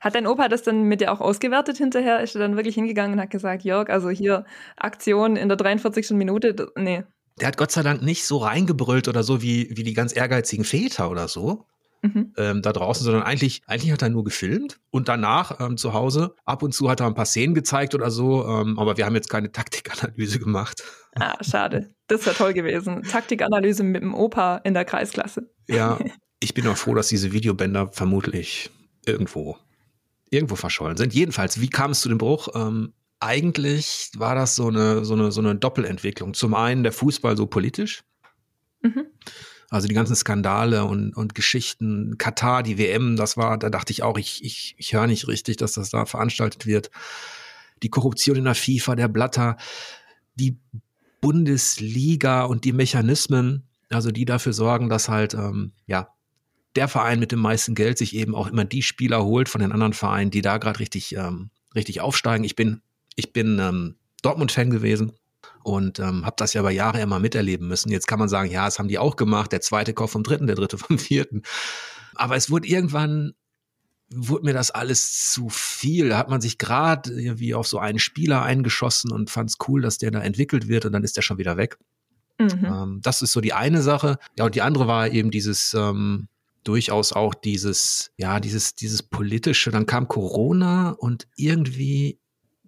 Hat 0.00 0.14
dein 0.14 0.28
Opa 0.28 0.48
das 0.48 0.62
dann 0.62 0.84
mit 0.84 1.00
dir 1.00 1.10
auch 1.10 1.20
ausgewertet 1.20 1.76
hinterher? 1.76 2.20
Ist 2.20 2.36
er 2.36 2.40
dann 2.40 2.54
wirklich 2.54 2.76
hingegangen 2.76 3.14
und 3.14 3.20
hat 3.20 3.30
gesagt, 3.30 3.64
Jörg, 3.64 3.90
also 3.90 4.10
hier 4.10 4.44
Aktion 4.76 5.34
in 5.34 5.48
der 5.48 5.56
43. 5.56 6.10
Minute? 6.10 6.70
Nee. 6.76 7.02
Der 7.40 7.48
hat 7.48 7.56
Gott 7.56 7.72
sei 7.72 7.82
Dank 7.82 8.02
nicht 8.02 8.24
so 8.24 8.38
reingebrüllt 8.38 9.08
oder 9.08 9.22
so 9.22 9.42
wie, 9.42 9.68
wie 9.76 9.82
die 9.82 9.94
ganz 9.94 10.14
ehrgeizigen 10.14 10.64
Väter 10.64 11.10
oder 11.10 11.28
so. 11.28 11.66
Mhm. 12.02 12.32
Ähm, 12.36 12.62
da 12.62 12.72
draußen, 12.72 13.04
sondern 13.04 13.22
eigentlich, 13.22 13.62
eigentlich 13.66 13.92
hat 13.92 14.02
er 14.02 14.10
nur 14.10 14.24
gefilmt 14.24 14.80
und 14.90 15.08
danach 15.08 15.60
ähm, 15.60 15.76
zu 15.76 15.92
Hause 15.92 16.34
ab 16.44 16.64
und 16.64 16.74
zu 16.74 16.90
hat 16.90 16.98
er 16.98 17.06
ein 17.06 17.14
paar 17.14 17.26
Szenen 17.26 17.54
gezeigt 17.54 17.94
oder 17.94 18.10
so, 18.10 18.44
ähm, 18.44 18.76
aber 18.76 18.96
wir 18.96 19.06
haben 19.06 19.14
jetzt 19.14 19.30
keine 19.30 19.52
Taktikanalyse 19.52 20.40
gemacht. 20.40 20.82
Ah, 21.14 21.36
schade. 21.42 21.94
Das 22.08 22.26
wäre 22.26 22.34
toll 22.34 22.54
gewesen. 22.54 23.02
Taktikanalyse 23.02 23.84
mit 23.84 24.02
dem 24.02 24.14
Opa 24.14 24.56
in 24.64 24.74
der 24.74 24.84
Kreisklasse. 24.84 25.48
Ja, 25.68 26.00
ich 26.40 26.54
bin 26.54 26.66
auch 26.66 26.76
froh, 26.76 26.94
dass 26.94 27.06
diese 27.06 27.30
Videobänder 27.30 27.92
vermutlich 27.92 28.70
irgendwo 29.06 29.56
irgendwo 30.32 30.56
verschollen 30.56 30.96
sind. 30.96 31.14
Jedenfalls, 31.14 31.60
wie 31.60 31.68
kam 31.68 31.92
es 31.92 32.00
zu 32.00 32.08
dem 32.08 32.18
Bruch? 32.18 32.48
Ähm, 32.54 32.94
eigentlich 33.22 34.10
war 34.16 34.34
das 34.34 34.56
so 34.56 34.68
eine, 34.68 35.04
so, 35.04 35.14
eine, 35.14 35.30
so 35.30 35.40
eine 35.40 35.54
Doppelentwicklung. 35.54 36.34
Zum 36.34 36.54
einen 36.54 36.82
der 36.82 36.92
Fußball 36.92 37.36
so 37.36 37.46
politisch. 37.46 38.02
Mhm. 38.82 39.06
Also 39.70 39.88
die 39.88 39.94
ganzen 39.94 40.16
Skandale 40.16 40.84
und, 40.84 41.16
und 41.16 41.34
Geschichten, 41.34 42.18
Katar, 42.18 42.62
die 42.62 42.78
WM, 42.78 43.16
das 43.16 43.36
war, 43.36 43.56
da 43.58 43.70
dachte 43.70 43.92
ich 43.92 44.02
auch, 44.02 44.18
ich, 44.18 44.44
ich, 44.44 44.74
ich 44.76 44.92
höre 44.92 45.06
nicht 45.06 45.28
richtig, 45.28 45.56
dass 45.56 45.72
das 45.72 45.90
da 45.90 46.04
veranstaltet 46.04 46.66
wird. 46.66 46.90
Die 47.82 47.88
Korruption 47.88 48.36
in 48.36 48.44
der 48.44 48.54
FIFA, 48.54 48.96
der 48.96 49.08
Blatter, 49.08 49.56
die 50.34 50.58
Bundesliga 51.20 52.44
und 52.44 52.64
die 52.64 52.72
Mechanismen, 52.72 53.68
also 53.88 54.10
die 54.10 54.24
dafür 54.24 54.52
sorgen, 54.52 54.88
dass 54.88 55.08
halt, 55.08 55.34
ähm, 55.34 55.72
ja, 55.86 56.08
der 56.74 56.88
Verein 56.88 57.20
mit 57.20 57.32
dem 57.32 57.40
meisten 57.40 57.74
Geld 57.74 57.98
sich 57.98 58.16
eben 58.16 58.34
auch 58.34 58.48
immer 58.48 58.64
die 58.64 58.82
Spieler 58.82 59.24
holt 59.24 59.48
von 59.48 59.60
den 59.60 59.72
anderen 59.72 59.92
Vereinen, 59.92 60.30
die 60.30 60.42
da 60.42 60.58
gerade 60.58 60.80
richtig, 60.80 61.14
ähm, 61.16 61.50
richtig 61.74 62.00
aufsteigen. 62.00 62.44
Ich 62.44 62.56
bin, 62.56 62.82
ich 63.16 63.32
bin 63.32 63.58
ähm, 63.58 63.96
Dortmund-Fan 64.22 64.70
gewesen 64.70 65.12
und 65.62 65.98
ähm, 65.98 66.24
habe 66.24 66.36
das 66.38 66.54
ja 66.54 66.60
über 66.60 66.70
Jahre 66.70 67.00
immer 67.00 67.18
miterleben 67.18 67.68
müssen. 67.68 67.90
Jetzt 67.90 68.06
kann 68.06 68.18
man 68.18 68.28
sagen, 68.28 68.50
ja, 68.50 68.64
das 68.64 68.78
haben 68.78 68.88
die 68.88 68.98
auch 68.98 69.16
gemacht. 69.16 69.52
Der 69.52 69.60
zweite 69.60 69.94
Kauf 69.94 70.10
vom 70.12 70.22
dritten, 70.22 70.46
der 70.46 70.56
dritte 70.56 70.78
vom 70.78 70.98
vierten. 70.98 71.42
Aber 72.14 72.36
es 72.36 72.50
wurde 72.50 72.68
irgendwann 72.68 73.34
wurde 74.14 74.44
mir 74.44 74.52
das 74.52 74.70
alles 74.70 75.30
zu 75.32 75.48
viel. 75.48 76.10
Da 76.10 76.18
hat 76.18 76.28
man 76.28 76.42
sich 76.42 76.58
gerade 76.58 77.10
irgendwie 77.10 77.54
auf 77.54 77.66
so 77.66 77.78
einen 77.78 77.98
Spieler 77.98 78.42
eingeschossen 78.42 79.10
und 79.10 79.30
fand 79.30 79.48
es 79.48 79.56
cool, 79.66 79.80
dass 79.80 79.96
der 79.96 80.10
da 80.10 80.20
entwickelt 80.20 80.68
wird 80.68 80.84
und 80.84 80.92
dann 80.92 81.02
ist 81.02 81.16
der 81.16 81.22
schon 81.22 81.38
wieder 81.38 81.56
weg. 81.56 81.78
Mhm. 82.38 82.64
Ähm, 82.64 83.00
das 83.02 83.22
ist 83.22 83.32
so 83.32 83.40
die 83.40 83.54
eine 83.54 83.80
Sache. 83.80 84.18
Ja, 84.38 84.44
und 84.44 84.54
die 84.54 84.62
andere 84.62 84.86
war 84.86 85.08
eben 85.08 85.30
dieses, 85.30 85.74
ähm, 85.74 86.28
durchaus 86.64 87.12
auch 87.12 87.34
dieses, 87.34 88.12
ja, 88.16 88.40
dieses, 88.40 88.74
dieses 88.74 89.02
politische. 89.02 89.70
Dann 89.70 89.86
kam 89.86 90.08
Corona 90.08 90.90
und 90.90 91.26
irgendwie 91.36 92.18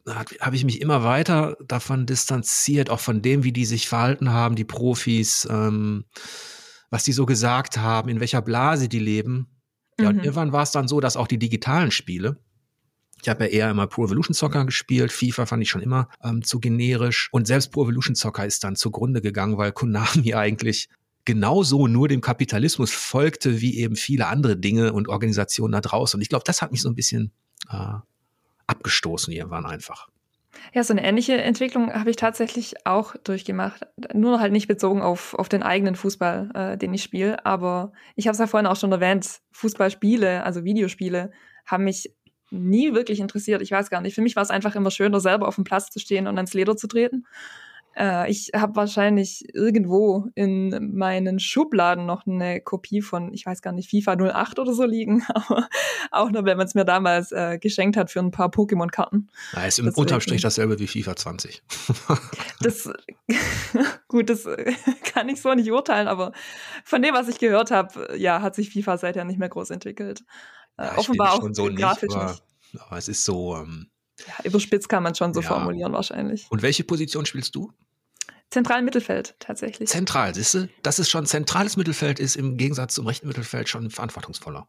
habe 0.07 0.57
ich 0.57 0.65
mich 0.65 0.81
immer 0.81 1.03
weiter 1.03 1.57
davon 1.67 2.07
distanziert, 2.07 2.91
auch 2.91 3.01
von 3.01 3.23
dem, 3.23 3.43
wie 3.45 3.53
die 3.53 3.65
sich 3.65 3.89
verhalten 3.89 4.31
haben, 4.31 4.55
die 4.55 4.65
Profis, 4.65 5.49
ähm, 5.51 6.05
was 6.91 7.05
die 7.05 7.13
so 7.13 7.27
gesagt 7.27 7.79
haben, 7.79 8.09
in 8.09 8.21
welcher 8.21 8.43
Blase 8.43 8.89
die 8.89 8.99
leben. 8.99 9.49
Ja, 9.99 10.11
mhm. 10.11 10.19
und 10.19 10.25
irgendwann 10.25 10.53
war 10.53 10.63
es 10.63 10.73
dann 10.73 10.89
so, 10.89 11.01
dass 11.01 11.17
auch 11.17 11.27
die 11.27 11.39
digitalen 11.39 11.91
Spiele, 11.91 12.39
ich 13.25 13.29
habe 13.31 13.45
ja 13.45 13.51
eher 13.51 13.71
immer 13.71 13.87
Pro 13.87 14.05
Evolution 14.05 14.35
Soccer 14.35 14.67
gespielt. 14.67 15.11
FIFA 15.11 15.47
fand 15.47 15.63
ich 15.63 15.71
schon 15.71 15.81
immer 15.81 16.09
ähm, 16.23 16.43
zu 16.43 16.61
generisch. 16.61 17.31
Und 17.33 17.47
selbst 17.47 17.73
Pro 17.73 17.85
Evolution 17.85 18.15
Soccer 18.15 18.45
ist 18.45 18.65
dann 18.65 18.77
zugrunde 18.77 19.23
gegangen, 19.23 19.57
weil 19.57 19.73
Konami 19.73 20.35
eigentlich 20.35 20.91
genauso 21.25 21.87
nur 21.87 22.09
dem 22.09 22.21
Kapitalismus 22.21 22.91
folgte 22.91 23.63
wie 23.63 23.79
eben 23.79 23.97
viele 23.97 24.27
andere 24.27 24.59
Dinge 24.59 24.93
und 24.93 25.09
Organisationen 25.09 25.73
da 25.73 25.81
draußen. 25.81 26.19
Und 26.19 26.23
ich 26.23 26.29
glaube, 26.29 26.45
das 26.45 26.61
hat 26.61 26.71
mich 26.71 26.83
so 26.83 26.91
ein 26.91 26.95
bisschen 26.95 27.33
äh, 27.71 27.95
abgestoßen 28.67 29.33
irgendwann 29.33 29.67
einfach. 29.67 30.09
Ja, 30.73 30.83
so 30.83 30.93
eine 30.93 31.05
ähnliche 31.05 31.41
Entwicklung 31.41 31.93
habe 31.93 32.11
ich 32.11 32.17
tatsächlich 32.17 32.87
auch 32.87 33.17
durchgemacht. 33.23 33.87
Nur 34.13 34.41
halt 34.41 34.53
nicht 34.53 34.69
bezogen 34.69 35.03
auf, 35.03 35.35
auf 35.35 35.49
den 35.49 35.63
eigenen 35.63 35.95
Fußball, 35.95 36.51
äh, 36.55 36.79
den 36.79 36.95
ich 36.95 37.03
spiele. 37.03 37.45
Aber 37.45 37.93
ich 38.17 38.27
habe 38.27 38.33
es 38.33 38.39
ja 38.39 38.47
vorhin 38.47 38.67
auch 38.67 38.77
schon 38.77 38.93
erwähnt, 38.93 39.41
Fußballspiele, 39.53 40.43
also 40.43 40.65
Videospiele, 40.65 41.33
haben 41.67 41.85
mich 41.85 42.15
nie 42.51 42.95
wirklich 42.95 43.21
interessiert. 43.21 43.63
Ich 43.63 43.71
weiß 43.71 43.91
gar 43.91 44.01
nicht. 44.01 44.15
Für 44.15 44.23
mich 44.23 44.37
war 44.37 44.43
es 44.43 44.51
einfach 44.51 44.77
immer 44.77 44.91
schöner, 44.91 45.21
selber 45.21 45.49
auf 45.49 45.57
dem 45.57 45.65
Platz 45.65 45.91
zu 45.91 45.99
stehen 45.99 46.27
und 46.27 46.37
ans 46.37 46.55
Leder 46.55 46.77
zu 46.77 46.87
treten. 46.87 47.27
Äh, 47.97 48.31
ich 48.31 48.51
habe 48.55 48.77
wahrscheinlich 48.77 49.45
irgendwo 49.55 50.27
in 50.35 50.93
meinen 50.95 51.39
Schubladen 51.39 52.07
noch 52.07 52.27
eine 52.27 52.61
Kopie 52.61 53.03
von, 53.03 53.33
ich 53.33 53.47
weiß 53.47 53.63
gar 53.63 53.73
nicht, 53.73 53.91
FIFA 53.91 54.17
08 54.35 54.59
oder 54.59 54.73
so 54.73 54.85
liegen, 54.85 55.25
aber 55.35 55.69
auch 56.11 56.31
nur, 56.31 56.45
wenn 56.45 56.57
man 56.57 56.67
es 56.67 56.75
mir 56.75 56.85
damals 56.85 57.33
äh, 57.33 57.59
geschenkt 57.59 57.97
hat 57.97 58.11
für 58.11 58.21
ein 58.21 58.31
paar 58.31 58.49
Pokémon-Karten. 58.49 59.31
Ja, 59.53 59.65
ist 59.65 59.79
im 59.79 59.87
Deswegen. 59.87 60.01
unterm 60.01 60.21
Strich 60.21 60.43
dasselbe 60.43 60.79
wie 60.79 60.87
FIFA 60.87 61.17
20. 61.17 61.63
das, 62.61 62.91
gut, 64.09 64.31
das 64.31 64.47
kann 65.05 65.29
ich 65.29 65.41
so 65.41 65.55
nicht 65.55 65.71
urteilen, 65.71 66.09
aber 66.09 66.33
von 66.85 67.03
dem, 67.03 67.15
was 67.15 67.29
ich 67.29 67.39
gehört 67.39 67.71
habe, 67.71 68.17
ja, 68.17 68.43
hat 68.43 68.55
sich 68.55 68.71
FIFA 68.71 68.99
seither 68.99 69.25
nicht 69.25 69.39
mehr 69.39 69.49
groß 69.49 69.71
entwickelt. 69.71 70.25
Äh, 70.77 70.85
ja, 70.87 70.99
offenbar 70.99 71.35
auch 71.35 71.49
so 71.53 71.67
grafisch 71.67 72.09
nicht, 72.09 72.17
aber, 72.17 72.31
nicht. 72.31 72.43
Aber 72.81 72.99
es 72.99 73.09
ist 73.09 73.25
so, 73.25 73.57
ähm, 73.57 73.91
ja, 74.27 74.45
überspitzt 74.45 74.89
kann 74.89 75.03
man 75.03 75.15
schon 75.15 75.35
so 75.35 75.41
ja. 75.41 75.49
formulieren 75.49 75.93
wahrscheinlich. 75.93 76.47
Und 76.51 76.63
welche 76.63 76.85
Position 76.85 77.27
spielst 77.27 77.55
du? 77.55 77.73
Zentral 78.51 78.83
Mittelfeld 78.83 79.35
tatsächlich. 79.41 79.89
Zentral, 79.89 80.35
siehst 80.35 80.55
du? 80.55 80.69
Dass 80.83 80.99
es 80.99 81.11
schon 81.11 81.27
zentrales 81.27 81.77
Mittelfeld 81.77 82.21
ist, 82.21 82.37
im 82.37 82.57
Gegensatz 82.57 82.95
zum 82.95 83.07
rechten 83.07 83.27
Mittelfeld 83.27 83.69
schon 83.69 83.91
verantwortungsvoller. 83.91 84.69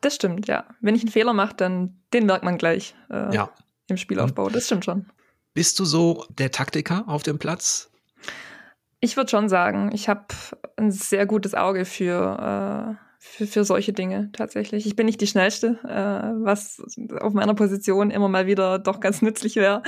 Das 0.00 0.14
stimmt, 0.14 0.46
ja. 0.46 0.64
Wenn 0.80 0.94
ich 0.94 1.02
einen 1.02 1.10
Fehler 1.10 1.32
mache, 1.32 1.54
dann 1.54 2.00
den 2.12 2.26
merkt 2.26 2.44
man 2.44 2.56
gleich 2.56 2.94
äh, 3.10 3.34
ja. 3.34 3.50
im 3.88 3.96
Spielaufbau. 3.96 4.48
Das 4.48 4.66
stimmt 4.66 4.84
schon. 4.84 5.06
Bist 5.54 5.78
du 5.78 5.84
so 5.84 6.24
der 6.30 6.52
Taktiker 6.52 7.04
auf 7.06 7.22
dem 7.22 7.38
Platz? 7.38 7.90
Ich 9.00 9.16
würde 9.16 9.30
schon 9.30 9.48
sagen, 9.48 9.90
ich 9.92 10.08
habe 10.08 10.26
ein 10.76 10.90
sehr 10.90 11.26
gutes 11.26 11.54
Auge 11.54 11.84
für, 11.84 12.96
äh, 12.98 13.07
für, 13.18 13.46
für 13.46 13.64
solche 13.64 13.92
Dinge 13.92 14.30
tatsächlich. 14.32 14.86
Ich 14.86 14.96
bin 14.96 15.06
nicht 15.06 15.20
die 15.20 15.26
Schnellste, 15.26 15.78
äh, 15.84 16.44
was 16.44 16.80
auf 17.20 17.32
meiner 17.32 17.54
Position 17.54 18.10
immer 18.10 18.28
mal 18.28 18.46
wieder 18.46 18.78
doch 18.78 19.00
ganz 19.00 19.22
nützlich 19.22 19.56
wäre. 19.56 19.82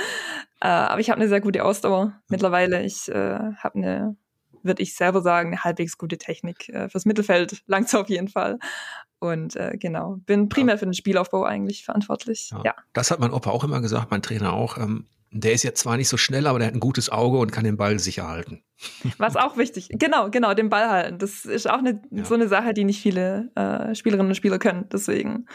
Äh, 0.59 0.67
aber 0.67 0.99
ich 0.99 1.09
habe 1.09 1.19
eine 1.19 1.29
sehr 1.29 1.41
gute 1.41 1.63
Ausdauer 1.63 2.13
mittlerweile. 2.27 2.83
Ich 2.83 3.07
äh, 3.09 3.39
habe 3.57 3.75
eine, 3.75 4.15
würde 4.63 4.83
ich 4.83 4.95
selber 4.95 5.21
sagen, 5.21 5.49
eine 5.49 5.63
halbwegs 5.63 5.97
gute 5.97 6.17
Technik. 6.17 6.69
Äh, 6.69 6.89
fürs 6.89 7.05
Mittelfeld 7.05 7.63
langt 7.67 7.93
auf 7.95 8.09
jeden 8.09 8.27
Fall. 8.27 8.59
Und 9.19 9.55
äh, 9.55 9.77
genau, 9.77 10.17
bin 10.25 10.49
primär 10.49 10.75
ja. 10.75 10.79
für 10.79 10.85
den 10.85 10.93
Spielaufbau 10.93 11.43
eigentlich 11.43 11.85
verantwortlich. 11.85 12.49
Ja. 12.51 12.61
ja. 12.65 12.75
Das 12.93 13.11
hat 13.11 13.19
mein 13.19 13.31
Opa 13.31 13.51
auch 13.51 13.63
immer 13.63 13.79
gesagt, 13.79 14.11
mein 14.11 14.21
Trainer 14.21 14.53
auch. 14.53 14.77
Ähm, 14.77 15.05
der 15.31 15.53
ist 15.53 15.63
jetzt 15.63 15.79
zwar 15.79 15.97
nicht 15.97 16.09
so 16.09 16.17
schnell, 16.17 16.45
aber 16.45 16.59
der 16.59 16.67
hat 16.67 16.75
ein 16.75 16.81
gutes 16.81 17.09
Auge 17.09 17.37
und 17.37 17.51
kann 17.51 17.63
den 17.63 17.77
Ball 17.77 17.97
sicher 17.99 18.27
halten. 18.27 18.63
Was 19.17 19.35
auch 19.35 19.57
wichtig, 19.57 19.89
genau, 19.91 20.29
genau, 20.29 20.53
den 20.53 20.69
Ball 20.69 20.89
halten. 20.89 21.19
Das 21.19 21.45
ist 21.45 21.69
auch 21.69 21.79
eine, 21.79 22.01
ja. 22.11 22.25
so 22.25 22.33
eine 22.33 22.47
Sache, 22.47 22.73
die 22.73 22.83
nicht 22.83 23.01
viele 23.01 23.51
äh, 23.55 23.95
Spielerinnen 23.95 24.29
und 24.29 24.35
Spieler 24.35 24.59
können. 24.59 24.87
Deswegen, 24.91 25.47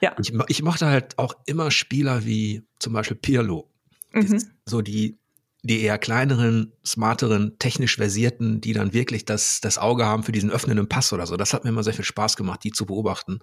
ja. 0.00 0.14
Ich, 0.20 0.32
ich 0.48 0.62
mochte 0.62 0.86
halt 0.86 1.18
auch 1.18 1.34
immer 1.46 1.70
Spieler 1.70 2.24
wie 2.24 2.66
zum 2.78 2.92
Beispiel 2.92 3.16
Pirlo. 3.16 3.70
Mhm. 4.12 4.42
So 4.66 4.82
die, 4.82 5.18
die 5.62 5.82
eher 5.82 5.98
kleineren, 5.98 6.72
smarteren, 6.84 7.56
technisch 7.58 7.96
versierten, 7.96 8.60
die 8.60 8.72
dann 8.72 8.92
wirklich 8.92 9.24
das, 9.24 9.60
das 9.60 9.78
Auge 9.78 10.06
haben 10.06 10.24
für 10.24 10.32
diesen 10.32 10.50
öffnenden 10.50 10.88
Pass 10.88 11.12
oder 11.12 11.26
so. 11.26 11.36
Das 11.36 11.54
hat 11.54 11.62
mir 11.62 11.70
immer 11.70 11.84
sehr 11.84 11.94
viel 11.94 12.04
Spaß 12.04 12.36
gemacht, 12.36 12.64
die 12.64 12.72
zu 12.72 12.84
beobachten. 12.84 13.38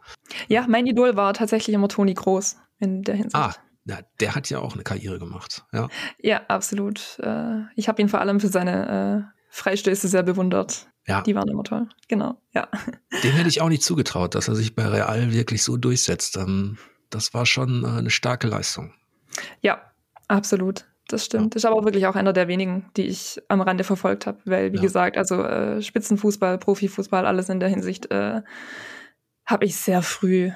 Ja, 0.49 0.65
mein 0.67 0.85
Idol 0.85 1.15
war 1.15 1.33
tatsächlich 1.33 1.73
immer 1.73 1.87
Toni 1.87 2.13
Groß 2.13 2.57
in 2.79 3.03
der 3.03 3.15
Hinsicht. 3.15 3.35
Ah, 3.35 3.55
ja, 3.85 3.99
der 4.19 4.35
hat 4.35 4.49
ja 4.49 4.59
auch 4.59 4.73
eine 4.73 4.83
Karriere 4.83 5.19
gemacht. 5.19 5.65
Ja, 5.71 5.89
ja 6.19 6.41
absolut. 6.47 7.19
Äh, 7.19 7.61
ich 7.75 7.87
habe 7.87 8.01
ihn 8.01 8.09
vor 8.09 8.21
allem 8.21 8.39
für 8.39 8.47
seine 8.47 9.27
äh, 9.33 9.41
Freistöße 9.49 10.07
sehr 10.07 10.23
bewundert. 10.23 10.87
Ja. 11.07 11.21
Die 11.21 11.35
waren 11.35 11.49
immer 11.49 11.63
toll. 11.63 11.89
Genau, 12.07 12.37
ja. 12.53 12.67
Dem 13.23 13.33
hätte 13.33 13.49
ich 13.49 13.61
auch 13.61 13.69
nicht 13.69 13.83
zugetraut, 13.83 14.35
dass 14.35 14.47
er 14.47 14.55
sich 14.55 14.75
bei 14.75 14.87
Real 14.87 15.33
wirklich 15.33 15.63
so 15.63 15.77
durchsetzt. 15.77 16.37
Ähm, 16.37 16.77
das 17.09 17.33
war 17.33 17.45
schon 17.45 17.83
äh, 17.83 17.87
eine 17.87 18.09
starke 18.09 18.47
Leistung. 18.47 18.93
Ja, 19.61 19.81
absolut. 20.27 20.85
Das 21.07 21.25
stimmt. 21.25 21.55
Ja. 21.55 21.57
Ist 21.57 21.65
aber 21.65 21.83
wirklich 21.83 22.07
auch 22.07 22.15
einer 22.15 22.31
der 22.31 22.47
wenigen, 22.47 22.89
die 22.95 23.07
ich 23.07 23.41
am 23.49 23.61
Rande 23.61 23.83
verfolgt 23.83 24.27
habe, 24.27 24.39
weil, 24.45 24.71
wie 24.71 24.77
ja. 24.77 24.81
gesagt, 24.81 25.17
also 25.17 25.43
äh, 25.43 25.81
Spitzenfußball, 25.81 26.57
Profifußball, 26.57 27.25
alles 27.25 27.49
in 27.49 27.59
der 27.59 27.69
Hinsicht 27.69 28.11
äh, 28.11 28.41
habe 29.45 29.65
ich 29.65 29.75
sehr 29.75 30.03
früh 30.03 30.51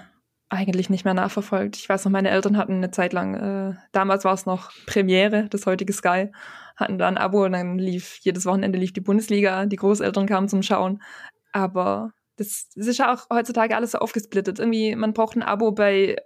eigentlich 0.50 0.90
nicht 0.90 1.06
mehr 1.06 1.14
nachverfolgt. 1.14 1.78
Ich 1.78 1.90
weiß 1.90 2.06
noch, 2.06 2.12
meine 2.12 2.30
Eltern 2.30 2.58
hatten 2.58 2.76
eine 2.76 2.92
Zeit 2.92 3.14
lang, 3.14 3.36
äh, 3.36 3.76
damals 3.92 4.26
war 4.26 4.34
es 4.34 4.46
noch 4.46 4.72
Premiere, 4.86 5.48
das 5.50 5.66
heutige 5.66 5.94
Sky, 5.94 6.32
hatten 6.76 6.98
da 6.98 7.08
ein 7.08 7.18
Abo 7.18 7.46
und 7.46 7.54
dann 7.54 7.80
lief, 7.80 8.20
jedes 8.22 8.46
Wochenende 8.46 8.78
lief 8.78 8.94
die 8.94 9.02
Bundesliga, 9.02 9.66
die 9.66 9.76
Großeltern 9.76 10.28
kamen 10.28 10.48
zum 10.48 10.62
Schauen. 10.62 11.02
Aber 11.52 12.14
das, 12.38 12.70
das 12.76 12.88
ist 12.88 12.98
ja 12.98 13.14
auch 13.14 13.30
heutzutage 13.30 13.76
alles 13.76 13.92
so 13.92 14.00
aufgesplittet. 14.00 14.60
Irgendwie, 14.60 14.96
man 14.96 15.14
braucht 15.14 15.38
ein 15.38 15.42
Abo 15.42 15.72
bei, 15.72 16.18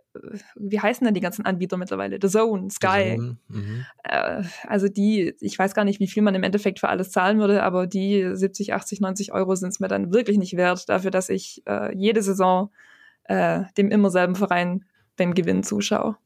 wie 0.56 0.80
heißen 0.80 1.06
denn 1.06 1.14
die 1.14 1.22
ganzen 1.22 1.46
Anbieter 1.46 1.78
mittlerweile? 1.78 2.18
The 2.20 2.28
Zone, 2.28 2.70
Sky. 2.72 3.12
The 3.12 3.16
Zone, 3.16 3.38
mhm. 3.48 3.86
äh, 4.04 4.44
also 4.68 4.88
die, 4.88 5.36
ich 5.40 5.58
weiß 5.58 5.76
gar 5.76 5.86
nicht, 5.86 6.00
wie 6.00 6.08
viel 6.08 6.24
man 6.24 6.36
im 6.36 6.44
Endeffekt 6.44 6.80
für 6.80 6.90
alles 6.90 7.12
zahlen 7.12 7.40
würde, 7.40 7.64
aber 7.64 7.86
die 7.86 8.32
70, 8.34 8.74
80, 8.74 9.02
90 9.02 9.34
Euro 9.34 9.56
sind 9.56 9.70
es 9.70 9.80
mir 9.80 9.88
dann 9.88 10.12
wirklich 10.12 10.40
nicht 10.40 10.58
wert, 10.58 10.90
dafür, 10.90 11.12
dass 11.12 11.30
ich 11.30 11.62
äh, 11.68 11.96
jede 11.96 12.24
Saison 12.24 12.72
äh, 13.30 13.62
dem 13.78 13.90
immer 13.92 14.10
selben 14.10 14.36
Verein 14.36 14.84
beim 15.16 15.34
Gewinn 15.34 15.64
zuschaue. 15.64 16.18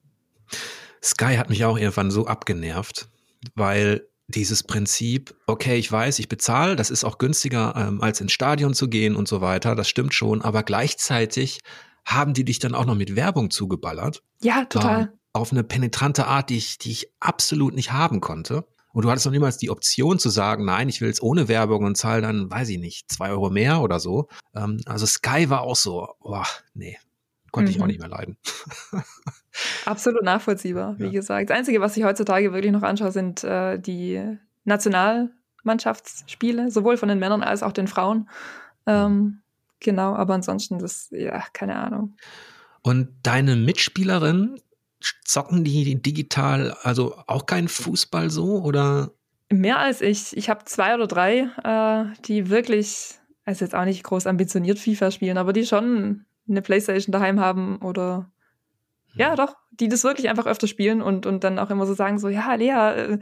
Sky 1.03 1.35
hat 1.35 1.49
mich 1.49 1.65
auch 1.65 1.77
irgendwann 1.77 2.11
so 2.11 2.25
abgenervt, 2.25 3.09
weil 3.55 4.07
dieses 4.27 4.63
Prinzip, 4.63 5.35
okay, 5.45 5.75
ich 5.75 5.91
weiß, 5.91 6.19
ich 6.19 6.29
bezahle, 6.29 6.75
das 6.75 6.89
ist 6.89 7.03
auch 7.03 7.17
günstiger, 7.17 7.75
ähm, 7.75 8.01
als 8.01 8.21
ins 8.21 8.31
Stadion 8.31 8.73
zu 8.73 8.87
gehen 8.87 9.15
und 9.15 9.27
so 9.27 9.41
weiter, 9.41 9.75
das 9.75 9.89
stimmt 9.89 10.13
schon, 10.13 10.41
aber 10.41 10.63
gleichzeitig 10.63 11.59
haben 12.05 12.33
die 12.33 12.45
dich 12.45 12.59
dann 12.59 12.73
auch 12.73 12.85
noch 12.85 12.95
mit 12.95 13.15
Werbung 13.15 13.51
zugeballert. 13.51 14.23
Ja, 14.41 14.65
total. 14.65 15.01
Ähm, 15.01 15.09
auf 15.33 15.51
eine 15.51 15.63
penetrante 15.63 16.27
Art, 16.27 16.49
die 16.49 16.57
ich, 16.57 16.77
die 16.77 16.91
ich 16.91 17.11
absolut 17.19 17.75
nicht 17.75 17.91
haben 17.91 18.21
konnte. 18.21 18.65
Und 18.93 19.03
du 19.03 19.09
hattest 19.09 19.25
noch 19.25 19.33
niemals 19.33 19.57
die 19.57 19.71
Option 19.71 20.19
zu 20.19 20.29
sagen, 20.29 20.65
nein, 20.65 20.87
ich 20.87 21.01
will 21.01 21.09
es 21.09 21.21
ohne 21.21 21.47
Werbung 21.47 21.83
und 21.83 21.97
zahle 21.97 22.21
dann, 22.21 22.49
weiß 22.49 22.69
ich 22.69 22.77
nicht, 22.77 23.11
zwei 23.11 23.31
Euro 23.31 23.49
mehr 23.49 23.81
oder 23.81 23.99
so. 23.99 24.27
Ähm, 24.55 24.79
also 24.85 25.05
Sky 25.05 25.49
war 25.49 25.61
auch 25.61 25.75
so, 25.75 26.07
boah, 26.21 26.45
nee, 26.75 26.97
konnte 27.51 27.71
mhm. 27.71 27.75
ich 27.75 27.81
auch 27.81 27.85
mhm. 27.85 27.91
nicht 27.91 27.99
mehr 27.99 28.09
leiden. 28.09 28.37
Absolut 29.85 30.23
nachvollziehbar, 30.23 30.97
wie 30.99 31.05
ja. 31.05 31.11
gesagt. 31.11 31.49
Das 31.49 31.57
Einzige, 31.57 31.81
was 31.81 31.97
ich 31.97 32.03
heutzutage 32.03 32.53
wirklich 32.53 32.71
noch 32.71 32.83
anschaue, 32.83 33.11
sind 33.11 33.43
äh, 33.43 33.79
die 33.79 34.37
Nationalmannschaftsspiele, 34.63 36.71
sowohl 36.71 36.97
von 36.97 37.09
den 37.09 37.19
Männern 37.19 37.43
als 37.43 37.63
auch 37.63 37.71
den 37.71 37.87
Frauen. 37.87 38.29
Ähm, 38.85 39.41
genau, 39.79 40.15
aber 40.15 40.35
ansonsten, 40.35 40.79
das, 40.79 41.09
ja, 41.11 41.43
keine 41.53 41.77
Ahnung. 41.77 42.15
Und 42.83 43.09
deine 43.23 43.55
Mitspielerin, 43.55 44.59
zocken 45.25 45.63
die 45.63 46.01
digital 46.01 46.75
also 46.81 47.15
auch 47.27 47.45
keinen 47.45 47.67
Fußball 47.67 48.29
so 48.29 48.61
oder? 48.63 49.11
Mehr 49.49 49.79
als 49.79 50.01
ich. 50.01 50.35
Ich 50.35 50.49
habe 50.49 50.65
zwei 50.65 50.95
oder 50.95 51.07
drei, 51.07 51.49
äh, 51.63 52.05
die 52.25 52.49
wirklich, 52.49 53.15
also 53.45 53.65
jetzt 53.65 53.75
auch 53.75 53.85
nicht 53.85 54.03
groß 54.03 54.27
ambitioniert 54.27 54.79
FIFA 54.79 55.11
spielen, 55.11 55.37
aber 55.37 55.53
die 55.53 55.65
schon 55.65 56.25
eine 56.47 56.61
Playstation 56.61 57.11
daheim 57.11 57.39
haben 57.39 57.77
oder 57.77 58.31
ja, 59.15 59.31
hm. 59.31 59.35
doch, 59.37 59.55
die 59.71 59.87
das 59.87 60.03
wirklich 60.03 60.29
einfach 60.29 60.45
öfter 60.45 60.67
spielen 60.67 61.01
und, 61.01 61.25
und 61.25 61.43
dann 61.43 61.59
auch 61.59 61.69
immer 61.69 61.85
so 61.85 61.93
sagen, 61.93 62.19
so, 62.19 62.29
ja, 62.29 62.53
Lea, 62.55 62.69
äh, 62.69 63.19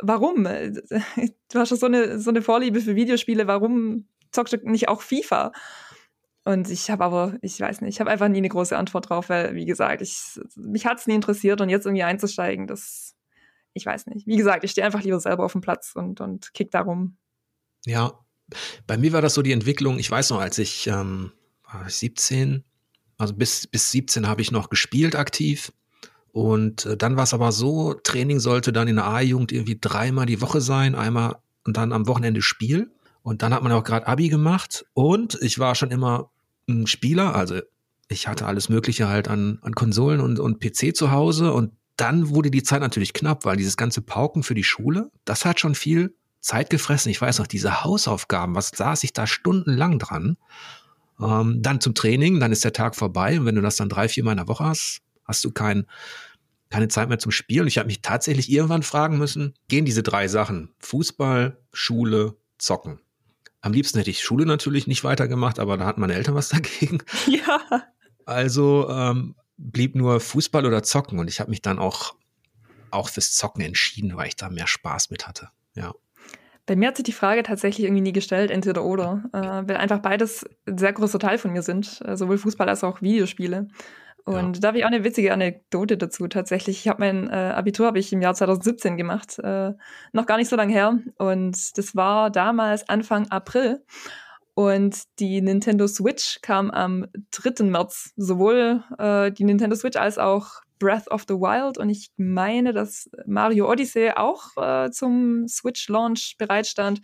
warum? 0.00 0.46
Du 1.50 1.58
hast 1.58 1.70
ja 1.70 1.76
so 1.76 1.86
eine, 1.86 2.18
so 2.18 2.30
eine 2.30 2.42
Vorliebe 2.42 2.80
für 2.80 2.94
Videospiele, 2.94 3.46
warum 3.46 4.06
zockst 4.32 4.52
du 4.52 4.70
nicht 4.70 4.88
auch 4.88 5.00
FIFA? 5.00 5.52
Und 6.48 6.70
ich 6.70 6.90
habe 6.90 7.04
aber, 7.04 7.36
ich 7.42 7.60
weiß 7.60 7.82
nicht, 7.82 7.96
ich 7.96 8.00
habe 8.00 8.08
einfach 8.08 8.26
nie 8.28 8.38
eine 8.38 8.48
große 8.48 8.74
Antwort 8.74 9.10
drauf, 9.10 9.28
weil, 9.28 9.54
wie 9.54 9.66
gesagt, 9.66 10.00
ich, 10.00 10.40
mich 10.56 10.86
hat 10.86 10.98
es 10.98 11.06
nie 11.06 11.14
interessiert 11.14 11.60
und 11.60 11.68
jetzt 11.68 11.84
irgendwie 11.84 12.04
einzusteigen, 12.04 12.66
das, 12.66 13.14
ich 13.74 13.84
weiß 13.84 14.06
nicht. 14.06 14.26
Wie 14.26 14.38
gesagt, 14.38 14.64
ich 14.64 14.70
stehe 14.70 14.86
einfach 14.86 15.02
lieber 15.02 15.20
selber 15.20 15.44
auf 15.44 15.52
dem 15.52 15.60
Platz 15.60 15.92
und, 15.94 16.22
und 16.22 16.54
kick 16.54 16.70
da 16.70 16.80
rum. 16.80 17.18
Ja, 17.84 18.14
bei 18.86 18.96
mir 18.96 19.12
war 19.12 19.20
das 19.20 19.34
so 19.34 19.42
die 19.42 19.52
Entwicklung, 19.52 19.98
ich 19.98 20.10
weiß 20.10 20.30
noch, 20.30 20.40
als 20.40 20.56
ich 20.56 20.86
ähm, 20.86 21.32
17, 21.86 22.64
also 23.18 23.34
bis, 23.34 23.66
bis 23.66 23.90
17 23.90 24.26
habe 24.26 24.40
ich 24.40 24.50
noch 24.50 24.70
gespielt 24.70 25.16
aktiv. 25.16 25.70
Und 26.32 26.86
äh, 26.86 26.96
dann 26.96 27.18
war 27.18 27.24
es 27.24 27.34
aber 27.34 27.52
so, 27.52 27.92
Training 27.92 28.40
sollte 28.40 28.72
dann 28.72 28.88
in 28.88 28.96
der 28.96 29.04
A-Jugend 29.04 29.52
irgendwie 29.52 29.76
dreimal 29.78 30.24
die 30.24 30.40
Woche 30.40 30.62
sein, 30.62 30.94
einmal 30.94 31.36
und 31.66 31.76
dann 31.76 31.92
am 31.92 32.06
Wochenende 32.06 32.40
Spiel. 32.40 32.90
Und 33.20 33.42
dann 33.42 33.52
hat 33.52 33.62
man 33.62 33.72
auch 33.72 33.84
gerade 33.84 34.06
Abi 34.06 34.30
gemacht 34.30 34.86
und 34.94 35.36
ich 35.42 35.58
war 35.58 35.74
schon 35.74 35.90
immer 35.90 36.30
Spieler, 36.86 37.34
also 37.34 37.60
ich 38.08 38.28
hatte 38.28 38.46
alles 38.46 38.68
Mögliche 38.68 39.08
halt 39.08 39.28
an, 39.28 39.58
an 39.62 39.74
Konsolen 39.74 40.20
und, 40.20 40.38
und 40.38 40.60
PC 40.60 40.96
zu 40.96 41.10
Hause 41.10 41.52
und 41.52 41.72
dann 41.96 42.30
wurde 42.30 42.50
die 42.50 42.62
Zeit 42.62 42.80
natürlich 42.80 43.12
knapp, 43.12 43.44
weil 43.44 43.56
dieses 43.56 43.76
ganze 43.76 44.00
Pauken 44.00 44.42
für 44.42 44.54
die 44.54 44.64
Schule, 44.64 45.10
das 45.24 45.44
hat 45.44 45.58
schon 45.58 45.74
viel 45.74 46.14
Zeit 46.40 46.70
gefressen. 46.70 47.10
Ich 47.10 47.20
weiß 47.20 47.38
noch, 47.40 47.46
diese 47.48 47.82
Hausaufgaben, 47.82 48.54
was 48.54 48.68
saß 48.68 49.02
ich 49.04 49.12
da 49.12 49.26
stundenlang 49.26 49.98
dran? 49.98 50.36
Ähm, 51.20 51.60
dann 51.60 51.80
zum 51.80 51.94
Training, 51.94 52.38
dann 52.38 52.52
ist 52.52 52.64
der 52.64 52.72
Tag 52.72 52.94
vorbei 52.94 53.38
und 53.38 53.46
wenn 53.46 53.56
du 53.56 53.62
das 53.62 53.76
dann 53.76 53.88
drei, 53.88 54.08
vier 54.08 54.24
Mal 54.24 54.32
in 54.32 54.38
der 54.38 54.48
Woche 54.48 54.64
hast, 54.64 55.00
hast 55.24 55.44
du 55.44 55.50
kein, 55.50 55.86
keine 56.70 56.88
Zeit 56.88 57.08
mehr 57.08 57.18
zum 57.18 57.32
Spielen. 57.32 57.66
Ich 57.66 57.78
habe 57.78 57.88
mich 57.88 58.02
tatsächlich 58.02 58.50
irgendwann 58.50 58.84
fragen 58.84 59.18
müssen, 59.18 59.54
gehen 59.66 59.84
diese 59.84 60.04
drei 60.04 60.28
Sachen, 60.28 60.70
Fußball, 60.78 61.58
Schule, 61.72 62.36
Zocken, 62.58 63.00
am 63.60 63.72
liebsten 63.72 63.98
hätte 63.98 64.10
ich 64.10 64.22
Schule 64.22 64.46
natürlich 64.46 64.86
nicht 64.86 65.04
weitergemacht, 65.04 65.58
aber 65.58 65.76
da 65.76 65.86
hatten 65.86 66.00
meine 66.00 66.14
Eltern 66.14 66.34
was 66.34 66.48
dagegen. 66.50 67.02
Ja. 67.26 67.60
Also 68.24 68.88
ähm, 68.90 69.34
blieb 69.56 69.94
nur 69.94 70.20
Fußball 70.20 70.66
oder 70.66 70.82
Zocken 70.82 71.18
und 71.18 71.28
ich 71.28 71.40
habe 71.40 71.50
mich 71.50 71.62
dann 71.62 71.78
auch, 71.78 72.14
auch 72.90 73.08
fürs 73.08 73.34
Zocken 73.34 73.62
entschieden, 73.62 74.16
weil 74.16 74.28
ich 74.28 74.36
da 74.36 74.48
mehr 74.48 74.66
Spaß 74.66 75.10
mit 75.10 75.26
hatte. 75.26 75.48
Ja. 75.74 75.94
Bei 76.66 76.76
mir 76.76 76.88
hat 76.88 76.96
sich 76.96 77.04
die 77.04 77.12
Frage 77.12 77.42
tatsächlich 77.42 77.86
irgendwie 77.86 78.02
nie 78.02 78.12
gestellt, 78.12 78.50
entweder 78.50 78.84
oder, 78.84 79.24
äh, 79.32 79.38
weil 79.38 79.78
einfach 79.78 80.00
beides 80.00 80.44
ein 80.66 80.76
sehr 80.76 80.92
großer 80.92 81.18
Teil 81.18 81.38
von 81.38 81.52
mir 81.52 81.62
sind, 81.62 82.02
äh, 82.04 82.14
sowohl 82.16 82.36
Fußball 82.36 82.68
als 82.68 82.84
auch 82.84 83.00
Videospiele. 83.00 83.68
Und 84.28 84.56
ja. 84.56 84.60
da 84.60 84.68
habe 84.68 84.78
ich 84.78 84.84
auch 84.84 84.88
eine 84.88 85.04
witzige 85.04 85.32
Anekdote 85.32 85.96
dazu 85.96 86.28
tatsächlich. 86.28 86.80
Ich 86.80 86.88
habe 86.88 87.00
mein 87.00 87.30
äh, 87.30 87.32
Abitur 87.32 87.86
habe 87.86 87.98
ich 87.98 88.12
im 88.12 88.20
Jahr 88.20 88.34
2017 88.34 88.98
gemacht, 88.98 89.38
äh, 89.38 89.72
noch 90.12 90.26
gar 90.26 90.36
nicht 90.36 90.50
so 90.50 90.56
lange 90.56 90.70
her. 90.70 90.98
Und 91.16 91.78
das 91.78 91.96
war 91.96 92.28
damals 92.28 92.86
Anfang 92.90 93.30
April. 93.30 93.82
Und 94.52 95.04
die 95.18 95.40
Nintendo 95.40 95.86
Switch 95.86 96.40
kam 96.42 96.70
am 96.70 97.06
3. 97.30 97.64
März. 97.64 98.12
Sowohl 98.16 98.84
äh, 98.98 99.32
die 99.32 99.44
Nintendo 99.44 99.74
Switch 99.76 99.96
als 99.96 100.18
auch 100.18 100.60
Breath 100.78 101.10
of 101.10 101.24
the 101.26 101.34
Wild. 101.34 101.78
Und 101.78 101.88
ich 101.88 102.10
meine, 102.18 102.74
dass 102.74 103.08
Mario 103.24 103.70
Odyssey 103.70 104.10
auch 104.14 104.56
äh, 104.58 104.90
zum 104.90 105.48
Switch-Launch 105.48 106.36
bereitstand. 106.36 107.00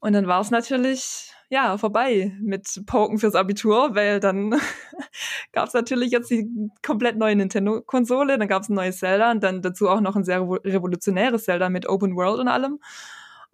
Und 0.00 0.14
dann 0.14 0.26
war 0.26 0.40
es 0.40 0.50
natürlich 0.50 1.34
ja, 1.50 1.78
vorbei 1.78 2.32
mit 2.40 2.82
Poken 2.86 3.18
fürs 3.18 3.34
Abitur, 3.34 3.94
weil 3.94 4.20
dann 4.20 4.50
gab 5.52 5.68
es 5.68 5.74
natürlich 5.74 6.10
jetzt 6.10 6.30
die 6.30 6.48
komplett 6.84 7.16
neue 7.16 7.36
Nintendo-Konsole, 7.36 8.38
dann 8.38 8.48
gab 8.48 8.62
es 8.62 8.68
ein 8.68 8.74
neues 8.74 8.98
Zelda 8.98 9.30
und 9.30 9.42
dann 9.42 9.62
dazu 9.62 9.88
auch 9.88 10.00
noch 10.00 10.16
ein 10.16 10.24
sehr 10.24 10.40
revolutionäres 10.42 11.44
Zelda 11.44 11.68
mit 11.70 11.88
Open 11.88 12.16
World 12.16 12.40
und 12.40 12.48
allem. 12.48 12.78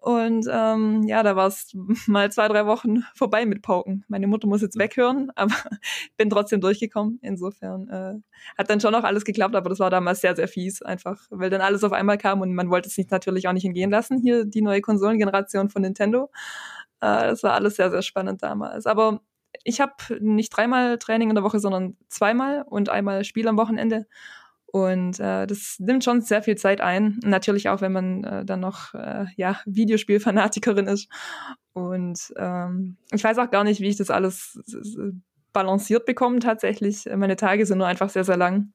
Und 0.04 0.46
ähm, 0.52 1.04
ja, 1.04 1.22
da 1.22 1.35
war 1.35 1.46
es 1.46 1.70
mal 2.07 2.30
zwei, 2.30 2.46
drei 2.48 2.66
Wochen 2.66 3.04
vorbei 3.14 3.46
mit 3.46 3.62
Pauken. 3.62 4.04
Meine 4.07 4.26
Mutter 4.26 4.46
muss 4.46 4.61
jetzt 4.61 4.78
weghören, 4.78 5.30
aber 5.37 5.54
bin 6.18 6.28
trotzdem 6.28 6.61
durchgekommen. 6.61 7.18
Insofern 7.22 7.88
äh, 7.88 8.14
hat 8.59 8.68
dann 8.68 8.80
schon 8.80 8.94
auch 8.94 9.04
alles 9.04 9.24
geklappt, 9.24 9.57
aber 9.57 9.70
das 9.70 9.78
war 9.78 9.88
damals 9.88 10.20
sehr, 10.20 10.37
sehr 10.37 10.46
fies, 10.46 10.83
einfach, 10.83 11.22
weil 11.30 11.48
dann 11.48 11.62
alles 11.62 11.85
auf 11.85 11.92
einmal 11.92 12.18
kam 12.18 12.42
und 12.42 12.54
man 12.54 12.68
wollte 12.68 12.88
es 12.88 12.96
sich 12.96 13.09
natürlich 13.09 13.48
auch 13.48 13.54
nicht 13.54 13.64
entgehen 13.64 13.90
lassen. 13.90 14.18
Hier 14.18 14.44
die 14.44 14.61
neue 14.61 14.83
Konsolengeneration 14.83 15.70
von 15.70 15.80
Nintendo. 15.80 16.30
Äh, 17.04 17.28
das 17.28 17.42
war 17.42 17.52
alles 17.52 17.76
sehr, 17.76 17.90
sehr 17.90 18.02
spannend 18.02 18.42
damals. 18.42 18.86
Aber 18.86 19.20
ich 19.62 19.80
habe 19.80 19.92
nicht 20.20 20.50
dreimal 20.50 20.98
Training 20.98 21.28
in 21.28 21.34
der 21.34 21.44
Woche, 21.44 21.60
sondern 21.60 21.96
zweimal 22.08 22.64
und 22.66 22.88
einmal 22.88 23.24
Spiel 23.24 23.46
am 23.46 23.58
Wochenende. 23.58 24.06
Und 24.66 25.20
äh, 25.20 25.46
das 25.46 25.76
nimmt 25.78 26.02
schon 26.02 26.22
sehr 26.22 26.42
viel 26.42 26.56
Zeit 26.56 26.80
ein. 26.80 27.20
Natürlich 27.22 27.68
auch, 27.68 27.80
wenn 27.80 27.92
man 27.92 28.24
äh, 28.24 28.44
dann 28.44 28.60
noch 28.60 28.94
äh, 28.94 29.26
ja, 29.36 29.60
Videospielfanatikerin 29.66 30.86
ist. 30.86 31.08
Und 31.74 32.32
ähm, 32.36 32.96
ich 33.12 33.22
weiß 33.22 33.38
auch 33.38 33.50
gar 33.50 33.64
nicht, 33.64 33.80
wie 33.80 33.88
ich 33.88 33.96
das 33.96 34.10
alles 34.10 34.58
balanciert 35.52 36.06
bekomme 36.06 36.40
tatsächlich. 36.40 37.04
Meine 37.14 37.36
Tage 37.36 37.66
sind 37.66 37.78
nur 37.78 37.86
einfach 37.86 38.08
sehr, 38.08 38.24
sehr 38.24 38.36
lang. 38.36 38.72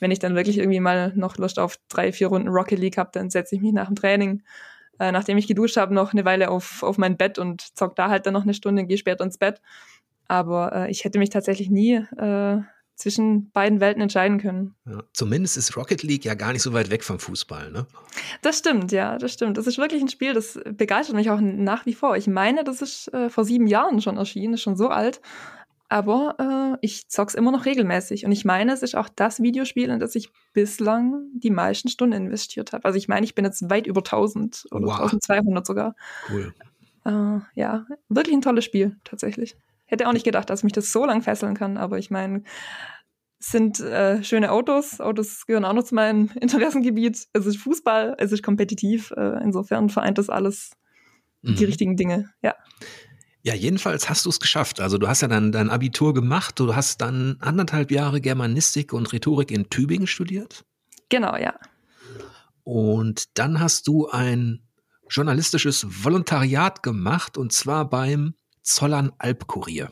Wenn 0.00 0.10
ich 0.10 0.18
dann 0.18 0.36
wirklich 0.36 0.58
irgendwie 0.58 0.80
mal 0.80 1.12
noch 1.16 1.38
Lust 1.38 1.58
auf 1.58 1.78
drei, 1.88 2.12
vier 2.12 2.26
Runden 2.26 2.48
Rocket 2.48 2.78
League 2.78 2.98
habe, 2.98 3.10
dann 3.12 3.30
setze 3.30 3.54
ich 3.54 3.62
mich 3.62 3.72
nach 3.72 3.86
dem 3.86 3.96
Training, 3.96 4.42
äh, 4.98 5.12
nachdem 5.12 5.38
ich 5.38 5.46
geduscht 5.46 5.76
habe, 5.76 5.94
noch 5.94 6.12
eine 6.12 6.24
Weile 6.24 6.50
auf, 6.50 6.82
auf 6.82 6.98
mein 6.98 7.16
Bett 7.16 7.38
und 7.38 7.76
zock 7.76 7.96
da 7.96 8.08
halt 8.08 8.26
dann 8.26 8.34
noch 8.34 8.42
eine 8.42 8.54
Stunde, 8.54 8.84
gehe 8.84 8.98
später 8.98 9.24
ins 9.24 9.38
Bett. 9.38 9.60
Aber 10.26 10.72
äh, 10.72 10.90
ich 10.90 11.04
hätte 11.04 11.18
mich 11.18 11.30
tatsächlich 11.30 11.70
nie 11.70 11.94
äh, 12.16 12.58
zwischen 12.98 13.50
beiden 13.52 13.80
Welten 13.80 14.02
entscheiden 14.02 14.38
können. 14.38 14.74
Ja, 14.84 15.02
zumindest 15.12 15.56
ist 15.56 15.76
Rocket 15.76 16.02
League 16.02 16.24
ja 16.24 16.34
gar 16.34 16.52
nicht 16.52 16.62
so 16.62 16.72
weit 16.72 16.90
weg 16.90 17.04
vom 17.04 17.20
Fußball, 17.20 17.70
ne? 17.70 17.86
Das 18.42 18.58
stimmt, 18.58 18.90
ja, 18.90 19.18
das 19.18 19.32
stimmt. 19.32 19.56
Das 19.56 19.68
ist 19.68 19.78
wirklich 19.78 20.02
ein 20.02 20.08
Spiel, 20.08 20.34
das 20.34 20.58
begeistert 20.72 21.14
mich 21.14 21.30
auch 21.30 21.40
nach 21.40 21.86
wie 21.86 21.94
vor. 21.94 22.16
Ich 22.16 22.26
meine, 22.26 22.64
das 22.64 22.82
ist 22.82 23.12
äh, 23.14 23.30
vor 23.30 23.44
sieben 23.44 23.68
Jahren 23.68 24.02
schon 24.02 24.16
erschienen, 24.16 24.54
ist 24.54 24.62
schon 24.62 24.76
so 24.76 24.88
alt. 24.88 25.20
Aber 25.88 26.76
äh, 26.76 26.78
ich 26.82 27.08
zock's 27.08 27.34
immer 27.34 27.50
noch 27.50 27.64
regelmäßig. 27.64 28.26
Und 28.26 28.32
ich 28.32 28.44
meine, 28.44 28.72
es 28.72 28.82
ist 28.82 28.94
auch 28.94 29.08
das 29.08 29.40
Videospiel, 29.40 29.88
in 29.88 30.00
das 30.00 30.14
ich 30.14 30.30
bislang 30.52 31.28
die 31.32 31.50
meisten 31.50 31.88
Stunden 31.88 32.26
investiert 32.26 32.72
habe. 32.72 32.84
Also 32.84 32.98
ich 32.98 33.08
meine, 33.08 33.24
ich 33.24 33.34
bin 33.34 33.44
jetzt 33.44 33.70
weit 33.70 33.86
über 33.86 34.00
1000 34.00 34.66
oder 34.70 34.86
wow. 34.86 35.00
1200 35.00 35.66
sogar. 35.66 35.94
Cool. 36.30 36.52
Äh, 37.06 37.40
ja, 37.54 37.86
wirklich 38.08 38.36
ein 38.36 38.42
tolles 38.42 38.66
Spiel, 38.66 38.96
tatsächlich. 39.04 39.56
Hätte 39.86 40.06
auch 40.06 40.12
nicht 40.12 40.24
gedacht, 40.24 40.50
dass 40.50 40.62
mich 40.62 40.74
das 40.74 40.92
so 40.92 41.06
lang 41.06 41.22
fesseln 41.22 41.54
kann, 41.54 41.78
aber 41.78 41.98
ich 41.98 42.10
meine, 42.10 42.42
es 43.40 43.46
sind 43.46 43.80
äh, 43.80 44.22
schöne 44.22 44.52
Autos. 44.52 45.00
Autos 45.00 45.46
gehören 45.46 45.64
auch 45.64 45.72
noch 45.72 45.84
zu 45.84 45.94
meinem 45.94 46.30
Interessengebiet. 46.40 47.28
Es 47.32 47.46
ist 47.46 47.56
Fußball, 47.58 48.16
es 48.18 48.32
ist 48.32 48.42
kompetitiv. 48.42 49.12
Äh, 49.12 49.42
insofern 49.42 49.88
vereint 49.88 50.18
das 50.18 50.28
alles 50.28 50.72
mhm. 51.40 51.56
die 51.56 51.64
richtigen 51.64 51.96
Dinge, 51.96 52.30
ja. 52.42 52.54
Ja, 53.42 53.54
jedenfalls 53.54 54.08
hast 54.08 54.26
du 54.26 54.30
es 54.30 54.40
geschafft. 54.40 54.80
Also 54.80 54.98
du 54.98 55.08
hast 55.08 55.22
ja 55.22 55.28
dann 55.28 55.52
dein 55.52 55.70
Abitur 55.70 56.12
gemacht, 56.12 56.58
du 56.58 56.74
hast 56.74 57.00
dann 57.00 57.36
anderthalb 57.40 57.90
Jahre 57.90 58.20
Germanistik 58.20 58.92
und 58.92 59.12
Rhetorik 59.12 59.50
in 59.50 59.70
Tübingen 59.70 60.06
studiert. 60.06 60.64
Genau, 61.08 61.36
ja. 61.36 61.54
Und 62.64 63.38
dann 63.38 63.60
hast 63.60 63.86
du 63.86 64.08
ein 64.08 64.62
journalistisches 65.08 66.04
Volontariat 66.04 66.82
gemacht 66.82 67.38
und 67.38 67.52
zwar 67.52 67.88
beim 67.88 68.34
Zollern 68.62 69.12
Albkurier. 69.18 69.90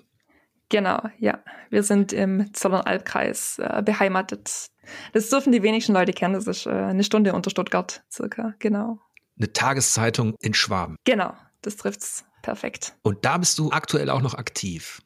Genau, 0.69 1.01
ja. 1.19 1.39
Wir 1.71 1.83
sind 1.83 2.13
im 2.13 2.53
Zollern-Albkreis 2.53 3.59
äh, 3.61 3.83
beheimatet. 3.85 4.67
Das 5.13 5.31
dürfen 5.31 5.53
die 5.53 5.63
wenigsten 5.63 5.93
Leute 5.93 6.13
kennen. 6.13 6.35
Das 6.35 6.47
ist 6.47 6.67
äh, 6.67 6.71
eine 6.71 7.05
Stunde 7.05 7.33
unter 7.33 7.51
Stuttgart, 7.51 8.05
circa, 8.11 8.55
genau. 8.59 8.99
Eine 9.39 9.53
Tageszeitung 9.53 10.35
in 10.41 10.55
Schwaben. 10.55 10.97
Genau, 11.05 11.35
das 11.63 11.77
trifft's 11.77 12.25
perfekt. 12.47 12.95
Und 13.03 13.25
da 13.25 13.39
bist 13.39 13.59
du 13.59 13.73
aktuell 13.73 14.09
auch 14.09 14.23
noch 14.23 14.35
aktiv. 14.35 15.03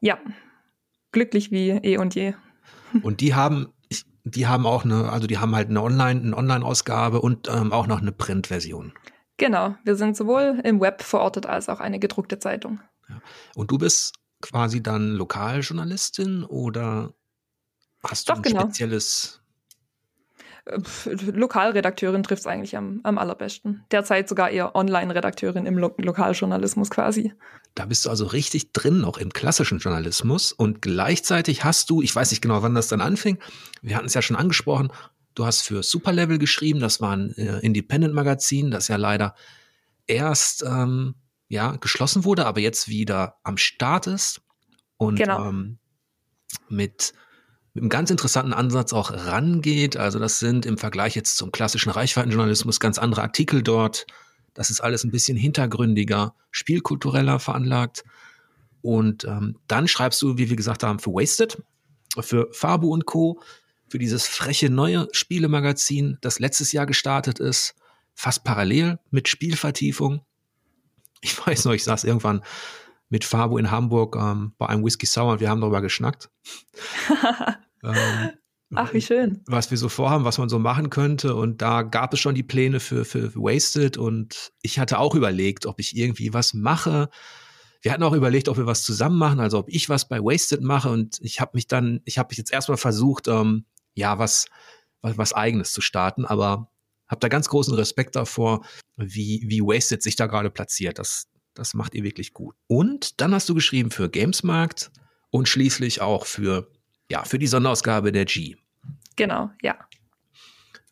Ja, 0.00 0.18
glücklich 1.10 1.50
wie 1.50 1.70
eh 1.70 1.98
und 1.98 2.14
je. 2.14 2.34
Und 3.02 3.20
die 3.20 3.34
haben, 3.34 3.72
die 4.24 4.46
haben 4.46 4.66
auch 4.66 4.84
eine, 4.84 5.10
also 5.10 5.26
die 5.26 5.38
haben 5.38 5.54
halt 5.54 5.68
eine 5.68 5.82
Online, 5.82 6.20
eine 6.20 6.36
Online-Ausgabe 6.36 7.20
und 7.20 7.48
ähm, 7.48 7.72
auch 7.72 7.86
noch 7.86 8.00
eine 8.00 8.10
Printversion. 8.10 8.92
Genau, 9.36 9.76
wir 9.84 9.94
sind 9.94 10.16
sowohl 10.16 10.60
im 10.64 10.80
Web 10.80 11.02
verortet 11.02 11.46
als 11.46 11.68
auch 11.68 11.78
eine 11.78 12.00
gedruckte 12.00 12.40
Zeitung. 12.40 12.80
Ja. 13.08 13.20
Und 13.54 13.70
du 13.70 13.78
bist 13.78 14.14
quasi 14.40 14.82
dann 14.82 15.12
Lokaljournalistin 15.12 16.42
oder 16.42 17.14
hast 18.02 18.28
du 18.28 18.32
Doch, 18.32 18.38
ein 18.40 18.42
genau. 18.42 18.62
spezielles 18.62 19.40
Lokalredakteurin 21.32 22.22
trifft 22.22 22.40
es 22.40 22.46
eigentlich 22.46 22.76
am, 22.76 23.00
am 23.02 23.18
allerbesten. 23.18 23.84
Derzeit 23.90 24.28
sogar 24.28 24.50
eher 24.50 24.74
Online-Redakteurin 24.74 25.66
im 25.66 25.78
Lo 25.78 25.94
Lokaljournalismus 25.96 26.90
quasi. 26.90 27.32
Da 27.74 27.86
bist 27.86 28.04
du 28.04 28.10
also 28.10 28.26
richtig 28.26 28.72
drin, 28.72 29.00
noch 29.00 29.18
im 29.18 29.32
klassischen 29.32 29.78
Journalismus. 29.78 30.52
Und 30.52 30.82
gleichzeitig 30.82 31.64
hast 31.64 31.90
du, 31.90 32.02
ich 32.02 32.14
weiß 32.14 32.30
nicht 32.30 32.42
genau, 32.42 32.62
wann 32.62 32.74
das 32.74 32.88
dann 32.88 33.00
anfing, 33.00 33.38
wir 33.82 33.96
hatten 33.96 34.06
es 34.06 34.14
ja 34.14 34.22
schon 34.22 34.36
angesprochen, 34.36 34.90
Du 35.34 35.46
hast 35.46 35.62
für 35.62 35.82
Superlevel 35.82 36.38
geschrieben, 36.38 36.80
das 36.80 37.00
war 37.00 37.16
ein 37.16 37.32
äh, 37.36 37.60
Independent-Magazin, 37.60 38.70
das 38.70 38.88
ja 38.88 38.96
leider 38.96 39.34
erst 40.06 40.64
ähm, 40.64 41.14
ja, 41.48 41.76
geschlossen 41.76 42.24
wurde, 42.24 42.46
aber 42.46 42.60
jetzt 42.60 42.88
wieder 42.88 43.38
am 43.42 43.56
Start 43.56 44.06
ist. 44.06 44.42
Und 44.96 45.16
genau. 45.16 45.48
ähm, 45.48 45.78
mit, 46.68 47.14
mit 47.74 47.82
einem 47.82 47.90
ganz 47.90 48.10
interessanten 48.10 48.52
Ansatz 48.52 48.92
auch 48.92 49.12
rangeht. 49.12 49.96
Also 49.96 50.18
das 50.18 50.38
sind 50.38 50.66
im 50.66 50.78
Vergleich 50.78 51.14
jetzt 51.14 51.36
zum 51.36 51.52
klassischen 51.52 51.90
Reichweitenjournalismus 51.90 52.80
ganz 52.80 52.98
andere 52.98 53.22
Artikel 53.22 53.62
dort. 53.62 54.06
Das 54.54 54.70
ist 54.70 54.80
alles 54.80 55.04
ein 55.04 55.10
bisschen 55.10 55.36
hintergründiger, 55.36 56.34
spielkultureller 56.50 57.38
veranlagt. 57.38 58.04
Und 58.82 59.24
ähm, 59.24 59.56
dann 59.68 59.88
schreibst 59.88 60.20
du, 60.22 60.38
wie 60.38 60.48
wir 60.48 60.56
gesagt 60.56 60.82
haben, 60.82 60.98
für 60.98 61.12
Wasted, 61.12 61.62
für 62.20 62.48
Fabu 62.52 62.92
und 62.92 63.06
Co 63.06 63.40
für 63.90 63.98
dieses 63.98 64.26
freche 64.26 64.70
neue 64.70 65.08
Spielemagazin, 65.12 66.16
das 66.20 66.38
letztes 66.38 66.70
Jahr 66.70 66.86
gestartet 66.86 67.40
ist, 67.40 67.74
fast 68.14 68.44
parallel 68.44 69.00
mit 69.10 69.28
Spielvertiefung. 69.28 70.24
Ich 71.20 71.36
weiß 71.46 71.64
noch, 71.64 71.72
ich 71.72 71.84
saß 71.84 72.04
irgendwann 72.04 72.42
mit 73.10 73.24
Fabo 73.24 73.58
in 73.58 73.70
Hamburg 73.70 74.16
ähm, 74.16 74.54
bei 74.56 74.66
einem 74.66 74.84
Whisky 74.84 75.04
Sour 75.04 75.32
und 75.32 75.40
wir 75.40 75.50
haben 75.50 75.60
darüber 75.60 75.82
geschnackt. 75.82 76.30
ähm, 77.84 78.30
Ach, 78.74 78.94
wie 78.94 79.02
schön. 79.02 79.42
Was 79.46 79.70
wir 79.72 79.78
so 79.78 79.88
vorhaben, 79.88 80.24
was 80.24 80.38
man 80.38 80.48
so 80.48 80.60
machen 80.60 80.90
könnte. 80.90 81.34
Und 81.34 81.60
da 81.60 81.82
gab 81.82 82.14
es 82.14 82.20
schon 82.20 82.36
die 82.36 82.44
Pläne 82.44 82.78
für, 82.78 83.04
für 83.04 83.34
Wasted. 83.34 83.96
Und 83.96 84.52
ich 84.62 84.78
hatte 84.78 84.98
auch 85.00 85.16
überlegt, 85.16 85.66
ob 85.66 85.80
ich 85.80 85.96
irgendwie 85.96 86.32
was 86.32 86.54
mache. 86.54 87.10
Wir 87.82 87.92
hatten 87.92 88.04
auch 88.04 88.12
überlegt, 88.12 88.48
ob 88.48 88.58
wir 88.58 88.66
was 88.66 88.84
zusammen 88.84 89.18
machen, 89.18 89.40
also 89.40 89.58
ob 89.58 89.68
ich 89.68 89.88
was 89.88 90.06
bei 90.06 90.20
Wasted 90.20 90.62
mache. 90.62 90.88
Und 90.90 91.18
ich 91.20 91.40
habe 91.40 91.52
mich 91.54 91.66
dann, 91.66 92.00
ich 92.04 92.18
habe 92.18 92.28
mich 92.30 92.38
jetzt 92.38 92.52
erstmal 92.52 92.78
versucht, 92.78 93.26
ähm, 93.26 93.64
ja, 93.94 94.20
was, 94.20 94.46
was, 95.02 95.18
was 95.18 95.32
eigenes 95.32 95.72
zu 95.72 95.80
starten, 95.80 96.24
aber 96.24 96.70
habe 97.08 97.18
da 97.18 97.28
ganz 97.28 97.48
großen 97.48 97.74
Respekt 97.74 98.14
davor, 98.14 98.64
wie, 98.96 99.42
wie 99.48 99.62
Wasted 99.62 100.00
sich 100.00 100.14
da 100.14 100.26
gerade 100.26 100.50
platziert. 100.50 101.00
Das, 101.00 101.26
das 101.54 101.74
macht 101.74 101.94
ihr 101.94 102.04
wirklich 102.04 102.32
gut. 102.32 102.54
Und 102.66 103.20
dann 103.20 103.34
hast 103.34 103.48
du 103.48 103.54
geschrieben 103.54 103.90
für 103.90 104.08
Gamesmarkt 104.08 104.90
und 105.30 105.48
schließlich 105.48 106.00
auch 106.00 106.26
für, 106.26 106.70
ja, 107.10 107.24
für 107.24 107.38
die 107.38 107.46
Sonderausgabe 107.46 108.12
der 108.12 108.24
G. 108.24 108.56
Genau, 109.16 109.50
ja. 109.62 109.76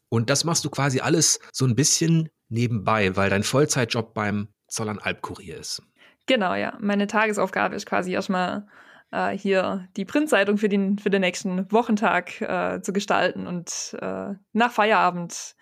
Und 0.09 0.31
das 0.31 0.44
machst 0.44 0.64
du 0.64 0.71
quasi 0.71 1.01
alles 1.01 1.38
so 1.53 1.66
ein 1.66 1.75
bisschen 1.75 2.31
nebenbei, 2.49 3.16
weil 3.16 3.31
dein 3.31 3.42
Vollzeitjob 3.42 4.14
beim 4.14 4.49
Zollern 4.68 4.99
Albkurier 4.99 5.59
ist. 5.59 5.83
Genau, 6.27 6.55
ja. 6.55 6.77
Meine 6.81 7.07
Tagesaufgabe 7.07 7.75
ist 7.75 7.87
quasi 7.87 8.12
erstmal 8.12 8.66
äh, 9.11 9.31
hier 9.31 9.88
die 9.97 10.05
Printzeitung 10.05 10.59
für 10.59 10.68
den, 10.68 10.99
für 10.99 11.11
den 11.11 11.23
nächsten 11.23 11.71
Wochentag 11.73 12.40
äh, 12.40 12.81
zu 12.83 12.92
gestalten. 12.92 13.47
Und 13.47 13.97
äh, 14.01 14.35
nach 14.53 14.73
Feierabend, 14.73 15.57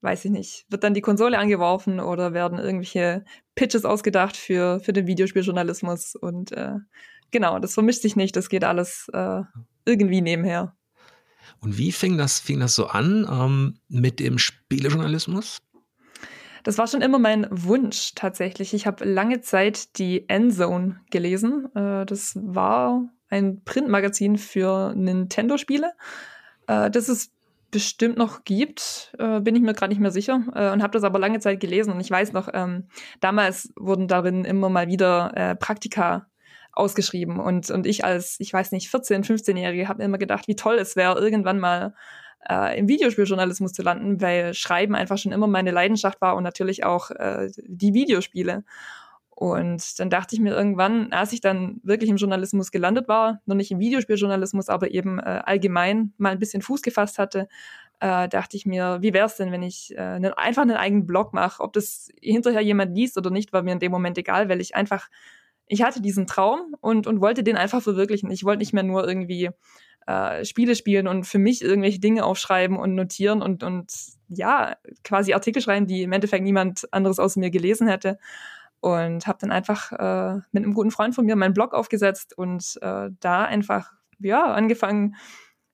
weiß 0.00 0.24
ich 0.26 0.30
nicht, 0.30 0.66
wird 0.68 0.84
dann 0.84 0.94
die 0.94 1.00
Konsole 1.00 1.38
angeworfen 1.38 2.00
oder 2.00 2.32
werden 2.32 2.58
irgendwelche 2.58 3.24
Pitches 3.54 3.84
ausgedacht 3.84 4.36
für, 4.36 4.80
für 4.80 4.92
den 4.92 5.06
Videospieljournalismus. 5.06 6.14
Und 6.16 6.52
äh, 6.52 6.74
genau, 7.30 7.58
das 7.58 7.74
vermischt 7.74 8.02
sich 8.02 8.16
nicht, 8.16 8.36
das 8.36 8.48
geht 8.48 8.64
alles 8.64 9.08
äh, 9.12 9.42
irgendwie 9.84 10.20
nebenher. 10.20 10.76
Und 11.60 11.78
wie 11.78 11.92
fing 11.92 12.18
das, 12.18 12.40
fing 12.40 12.60
das 12.60 12.74
so 12.74 12.86
an 12.86 13.26
ähm, 13.30 13.78
mit 13.88 14.20
dem 14.20 14.38
Spielejournalismus? 14.38 15.58
Das 16.64 16.78
war 16.78 16.88
schon 16.88 17.00
immer 17.00 17.20
mein 17.20 17.46
Wunsch 17.50 18.12
tatsächlich. 18.16 18.74
Ich 18.74 18.86
habe 18.88 19.04
lange 19.04 19.40
Zeit 19.40 19.98
die 19.98 20.28
Endzone 20.28 21.00
gelesen. 21.10 21.68
Äh, 21.74 22.04
das 22.04 22.36
war 22.42 23.08
ein 23.28 23.62
Printmagazin 23.64 24.36
für 24.36 24.92
Nintendo-Spiele, 24.96 25.92
äh, 26.66 26.90
das 26.90 27.08
es 27.08 27.32
bestimmt 27.76 28.16
noch 28.16 28.44
gibt, 28.44 29.14
äh, 29.18 29.40
bin 29.40 29.54
ich 29.54 29.60
mir 29.60 29.74
gerade 29.74 29.90
nicht 29.90 30.00
mehr 30.00 30.10
sicher 30.10 30.36
und 30.36 30.82
habe 30.82 30.92
das 30.92 31.04
aber 31.04 31.18
lange 31.18 31.40
Zeit 31.40 31.60
gelesen 31.60 31.92
und 31.92 32.00
ich 32.00 32.10
weiß 32.10 32.32
noch, 32.32 32.48
ähm, 32.54 32.88
damals 33.20 33.70
wurden 33.76 34.08
darin 34.08 34.46
immer 34.46 34.70
mal 34.70 34.88
wieder 34.88 35.56
Praktika 35.60 36.26
ausgeschrieben 36.72 37.38
und, 37.38 37.70
und 37.70 37.86
ich 37.86 38.04
als, 38.04 38.36
ich 38.38 38.52
weiß 38.52 38.72
nicht, 38.72 38.88
14-, 38.88 39.26
15-Jährige 39.26 39.88
habe 39.88 40.02
immer 40.02 40.18
gedacht, 40.18 40.48
wie 40.48 40.56
toll 40.56 40.76
es 40.76 40.96
wäre, 40.96 41.18
irgendwann 41.18 41.58
mal 41.58 41.94
äh, 42.48 42.78
im 42.78 42.88
Videospieljournalismus 42.88 43.72
zu 43.72 43.82
landen, 43.82 44.20
weil 44.20 44.54
Schreiben 44.54 44.94
einfach 44.94 45.18
schon 45.18 45.32
immer 45.32 45.46
meine 45.46 45.70
Leidenschaft 45.70 46.20
war 46.20 46.36
und 46.36 46.44
natürlich 46.44 46.84
auch 46.84 47.10
äh, 47.10 47.50
die 47.66 47.94
Videospiele. 47.94 48.64
Und 49.38 50.00
dann 50.00 50.08
dachte 50.08 50.34
ich 50.34 50.40
mir 50.40 50.54
irgendwann, 50.54 51.12
als 51.12 51.34
ich 51.34 51.42
dann 51.42 51.78
wirklich 51.82 52.08
im 52.08 52.16
Journalismus 52.16 52.70
gelandet 52.70 53.06
war, 53.06 53.42
noch 53.44 53.54
nicht 53.54 53.70
im 53.70 53.78
Videospieljournalismus, 53.78 54.70
aber 54.70 54.90
eben 54.92 55.18
äh, 55.18 55.42
allgemein 55.44 56.14
mal 56.16 56.32
ein 56.32 56.38
bisschen 56.38 56.62
Fuß 56.62 56.80
gefasst 56.80 57.18
hatte, 57.18 57.46
äh, 58.00 58.30
dachte 58.30 58.56
ich 58.56 58.64
mir, 58.64 58.96
wie 59.02 59.12
wäre 59.12 59.26
es 59.26 59.36
denn, 59.36 59.52
wenn 59.52 59.62
ich 59.62 59.94
äh, 59.94 60.00
einen, 60.00 60.32
einfach 60.32 60.62
einen 60.62 60.78
eigenen 60.78 61.06
Blog 61.06 61.34
mache? 61.34 61.62
Ob 61.62 61.74
das 61.74 62.08
hinterher 62.22 62.62
jemand 62.62 62.96
liest 62.96 63.18
oder 63.18 63.28
nicht, 63.28 63.52
war 63.52 63.62
mir 63.62 63.72
in 63.72 63.78
dem 63.78 63.92
Moment 63.92 64.16
egal, 64.16 64.48
weil 64.48 64.62
ich 64.62 64.74
einfach, 64.74 65.10
ich 65.66 65.82
hatte 65.82 66.00
diesen 66.00 66.26
Traum 66.26 66.74
und, 66.80 67.06
und 67.06 67.20
wollte 67.20 67.44
den 67.44 67.58
einfach 67.58 67.82
verwirklichen. 67.82 68.30
Ich 68.30 68.44
wollte 68.44 68.60
nicht 68.60 68.72
mehr 68.72 68.84
nur 68.84 69.06
irgendwie 69.06 69.50
äh, 70.06 70.46
Spiele 70.46 70.74
spielen 70.76 71.06
und 71.08 71.24
für 71.24 71.38
mich 71.38 71.60
irgendwelche 71.60 72.00
Dinge 72.00 72.24
aufschreiben 72.24 72.78
und 72.78 72.94
notieren 72.94 73.42
und, 73.42 73.62
und 73.62 73.92
ja, 74.28 74.76
quasi 75.04 75.34
Artikel 75.34 75.60
schreiben, 75.60 75.86
die 75.86 76.04
im 76.04 76.12
Endeffekt 76.12 76.42
niemand 76.42 76.90
anderes 76.90 77.18
außer 77.18 77.38
mir 77.38 77.50
gelesen 77.50 77.86
hätte 77.86 78.16
und 78.86 79.26
habe 79.26 79.38
dann 79.40 79.50
einfach 79.50 79.90
äh, 79.90 80.36
mit 80.52 80.62
einem 80.62 80.72
guten 80.72 80.92
Freund 80.92 81.12
von 81.12 81.26
mir 81.26 81.34
meinen 81.34 81.54
Blog 81.54 81.74
aufgesetzt 81.74 82.38
und 82.38 82.78
äh, 82.82 83.10
da 83.18 83.44
einfach 83.44 83.90
ja 84.20 84.44
angefangen 84.44 85.16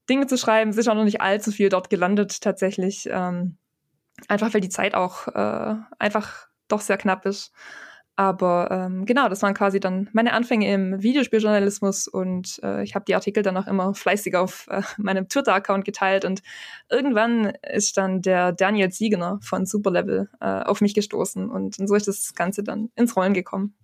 Dinge 0.08 0.26
zu 0.28 0.38
schreiben. 0.38 0.72
Auch 0.72 0.94
noch 0.94 1.04
nicht 1.04 1.20
allzu 1.20 1.52
viel 1.52 1.68
dort 1.68 1.90
gelandet 1.90 2.40
tatsächlich, 2.40 3.06
ähm, 3.12 3.58
einfach 4.28 4.54
weil 4.54 4.62
die 4.62 4.70
Zeit 4.70 4.94
auch 4.94 5.28
äh, 5.28 5.74
einfach 5.98 6.48
doch 6.68 6.80
sehr 6.80 6.96
knapp 6.96 7.26
ist. 7.26 7.52
Aber 8.22 8.70
ähm, 8.70 9.04
genau, 9.04 9.28
das 9.28 9.42
waren 9.42 9.52
quasi 9.52 9.80
dann 9.80 10.08
meine 10.12 10.32
Anfänge 10.32 10.72
im 10.72 11.02
Videospieljournalismus 11.02 12.06
und 12.06 12.60
äh, 12.62 12.84
ich 12.84 12.94
habe 12.94 13.04
die 13.04 13.16
Artikel 13.16 13.42
dann 13.42 13.56
auch 13.56 13.66
immer 13.66 13.94
fleißig 13.94 14.36
auf 14.36 14.68
äh, 14.68 14.82
meinem 14.96 15.28
Twitter-Account 15.28 15.84
geteilt 15.84 16.24
und 16.24 16.40
irgendwann 16.88 17.52
ist 17.68 17.96
dann 17.96 18.22
der 18.22 18.52
Daniel 18.52 18.90
Ziegener 18.90 19.40
von 19.42 19.66
Superlevel 19.66 20.30
äh, 20.40 20.46
auf 20.46 20.80
mich 20.80 20.94
gestoßen 20.94 21.50
und, 21.50 21.80
und 21.80 21.88
so 21.88 21.96
ist 21.96 22.06
das 22.06 22.34
Ganze 22.36 22.62
dann 22.62 22.90
ins 22.94 23.16
Rollen 23.16 23.34
gekommen. 23.34 23.74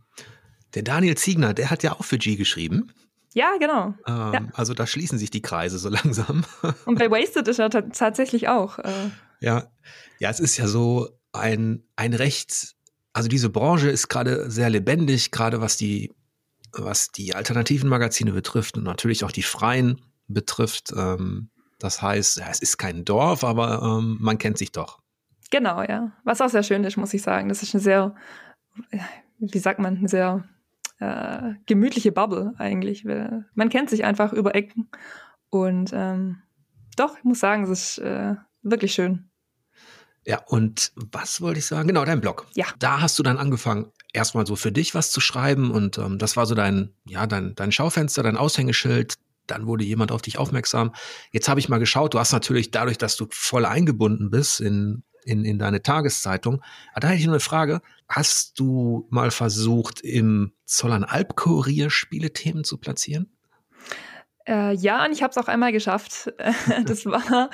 Der 0.74 0.82
Daniel 0.82 1.16
Ziegner, 1.16 1.52
der 1.52 1.70
hat 1.70 1.82
ja 1.82 1.94
auch 1.94 2.04
für 2.04 2.18
G 2.18 2.36
geschrieben. 2.36 2.92
Ja, 3.34 3.56
genau. 3.58 3.94
Ähm, 4.06 4.32
ja. 4.32 4.40
Also 4.52 4.72
da 4.72 4.86
schließen 4.86 5.18
sich 5.18 5.30
die 5.30 5.42
Kreise 5.42 5.80
so 5.80 5.88
langsam. 5.88 6.44
Und 6.86 6.96
bei 6.96 7.10
Wasted 7.10 7.48
ist 7.48 7.58
er 7.58 7.70
tatsächlich 7.70 8.46
auch. 8.46 8.78
Äh. 8.78 9.10
Ja, 9.40 9.66
ja, 10.20 10.30
es 10.30 10.38
ist 10.38 10.56
ja 10.58 10.68
so 10.68 11.08
ein, 11.32 11.82
ein 11.96 12.14
recht 12.14 12.76
also 13.18 13.28
diese 13.28 13.50
Branche 13.50 13.90
ist 13.90 14.06
gerade 14.06 14.48
sehr 14.48 14.70
lebendig, 14.70 15.32
gerade 15.32 15.60
was 15.60 15.76
die, 15.76 16.14
was 16.70 17.10
die 17.10 17.34
alternativen 17.34 17.88
Magazine 17.88 18.30
betrifft 18.30 18.76
und 18.76 18.84
natürlich 18.84 19.24
auch 19.24 19.32
die 19.32 19.42
freien 19.42 20.00
betrifft. 20.28 20.92
Ähm, 20.96 21.50
das 21.80 22.00
heißt, 22.00 22.40
es 22.48 22.60
ist 22.60 22.78
kein 22.78 23.04
Dorf, 23.04 23.42
aber 23.42 23.82
ähm, 23.82 24.18
man 24.20 24.38
kennt 24.38 24.56
sich 24.56 24.70
doch. 24.70 25.00
Genau, 25.50 25.82
ja. 25.82 26.12
Was 26.22 26.40
auch 26.40 26.48
sehr 26.48 26.62
schön 26.62 26.84
ist, 26.84 26.96
muss 26.96 27.12
ich 27.12 27.22
sagen. 27.22 27.48
Das 27.48 27.64
ist 27.64 27.74
eine 27.74 27.82
sehr, 27.82 28.14
wie 29.40 29.58
sagt 29.58 29.80
man, 29.80 29.96
eine 29.96 30.08
sehr 30.08 30.44
äh, 31.00 31.54
gemütliche 31.66 32.12
Bubble 32.12 32.54
eigentlich. 32.56 33.04
Man 33.04 33.68
kennt 33.68 33.90
sich 33.90 34.04
einfach 34.04 34.32
über 34.32 34.54
Ecken. 34.54 34.90
Und 35.50 35.90
ähm, 35.92 36.42
doch, 36.96 37.18
ich 37.18 37.24
muss 37.24 37.40
sagen, 37.40 37.64
es 37.64 37.70
ist 37.70 37.98
äh, 37.98 38.36
wirklich 38.62 38.94
schön. 38.94 39.27
Ja, 40.28 40.42
und 40.44 40.92
was 40.94 41.40
wollte 41.40 41.58
ich 41.58 41.64
sagen? 41.64 41.88
Genau, 41.88 42.04
dein 42.04 42.20
Blog. 42.20 42.46
Ja. 42.54 42.66
Da 42.78 43.00
hast 43.00 43.18
du 43.18 43.22
dann 43.22 43.38
angefangen, 43.38 43.92
erstmal 44.12 44.46
so 44.46 44.56
für 44.56 44.70
dich 44.70 44.94
was 44.94 45.10
zu 45.10 45.22
schreiben 45.22 45.70
und 45.70 45.96
ähm, 45.96 46.18
das 46.18 46.36
war 46.36 46.44
so 46.44 46.54
dein, 46.54 46.92
ja, 47.06 47.26
dein, 47.26 47.54
dein 47.54 47.72
Schaufenster, 47.72 48.22
dein 48.22 48.36
Aushängeschild. 48.36 49.14
Dann 49.46 49.66
wurde 49.66 49.84
jemand 49.84 50.12
auf 50.12 50.20
dich 50.20 50.36
aufmerksam. 50.36 50.94
Jetzt 51.32 51.48
habe 51.48 51.60
ich 51.60 51.70
mal 51.70 51.78
geschaut, 51.78 52.12
du 52.12 52.18
hast 52.18 52.32
natürlich 52.32 52.70
dadurch, 52.70 52.98
dass 52.98 53.16
du 53.16 53.26
voll 53.30 53.64
eingebunden 53.64 54.28
bist 54.28 54.60
in, 54.60 55.02
in, 55.24 55.46
in 55.46 55.58
deine 55.58 55.80
Tageszeitung. 55.80 56.60
Aber 56.92 57.00
da 57.00 57.08
hätte 57.08 57.20
ich 57.20 57.24
nur 57.24 57.36
eine 57.36 57.40
Frage. 57.40 57.80
Hast 58.06 58.60
du 58.60 59.06
mal 59.08 59.30
versucht, 59.30 60.02
im 60.02 60.52
Zollern-Alb-Kurier 60.66 61.88
Spielethemen 61.88 62.64
zu 62.64 62.76
platzieren? 62.76 63.34
Äh, 64.46 64.74
ja, 64.74 65.06
und 65.06 65.12
ich 65.12 65.22
habe 65.22 65.30
es 65.30 65.38
auch 65.38 65.48
einmal 65.48 65.72
geschafft. 65.72 66.30
das 66.84 67.06
war 67.06 67.48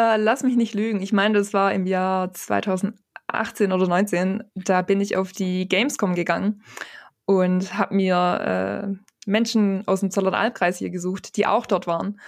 äh, 0.00 0.16
lass 0.16 0.42
mich 0.42 0.56
nicht 0.56 0.74
lügen. 0.74 1.02
Ich 1.02 1.12
meine, 1.12 1.34
das 1.36 1.52
war 1.52 1.74
im 1.74 1.86
Jahr 1.86 2.32
2018 2.32 3.72
oder 3.72 3.86
19. 3.86 4.44
Da 4.54 4.80
bin 4.82 5.00
ich 5.00 5.16
auf 5.16 5.32
die 5.32 5.68
Gamescom 5.68 6.14
gegangen 6.14 6.62
und 7.26 7.76
habe 7.76 7.94
mir 7.94 8.96
äh, 8.96 9.30
Menschen 9.30 9.86
aus 9.86 10.00
dem 10.00 10.10
Zollernalbkreis 10.10 10.78
hier 10.78 10.90
gesucht, 10.90 11.36
die 11.36 11.46
auch 11.46 11.66
dort 11.66 11.86
waren 11.86 12.18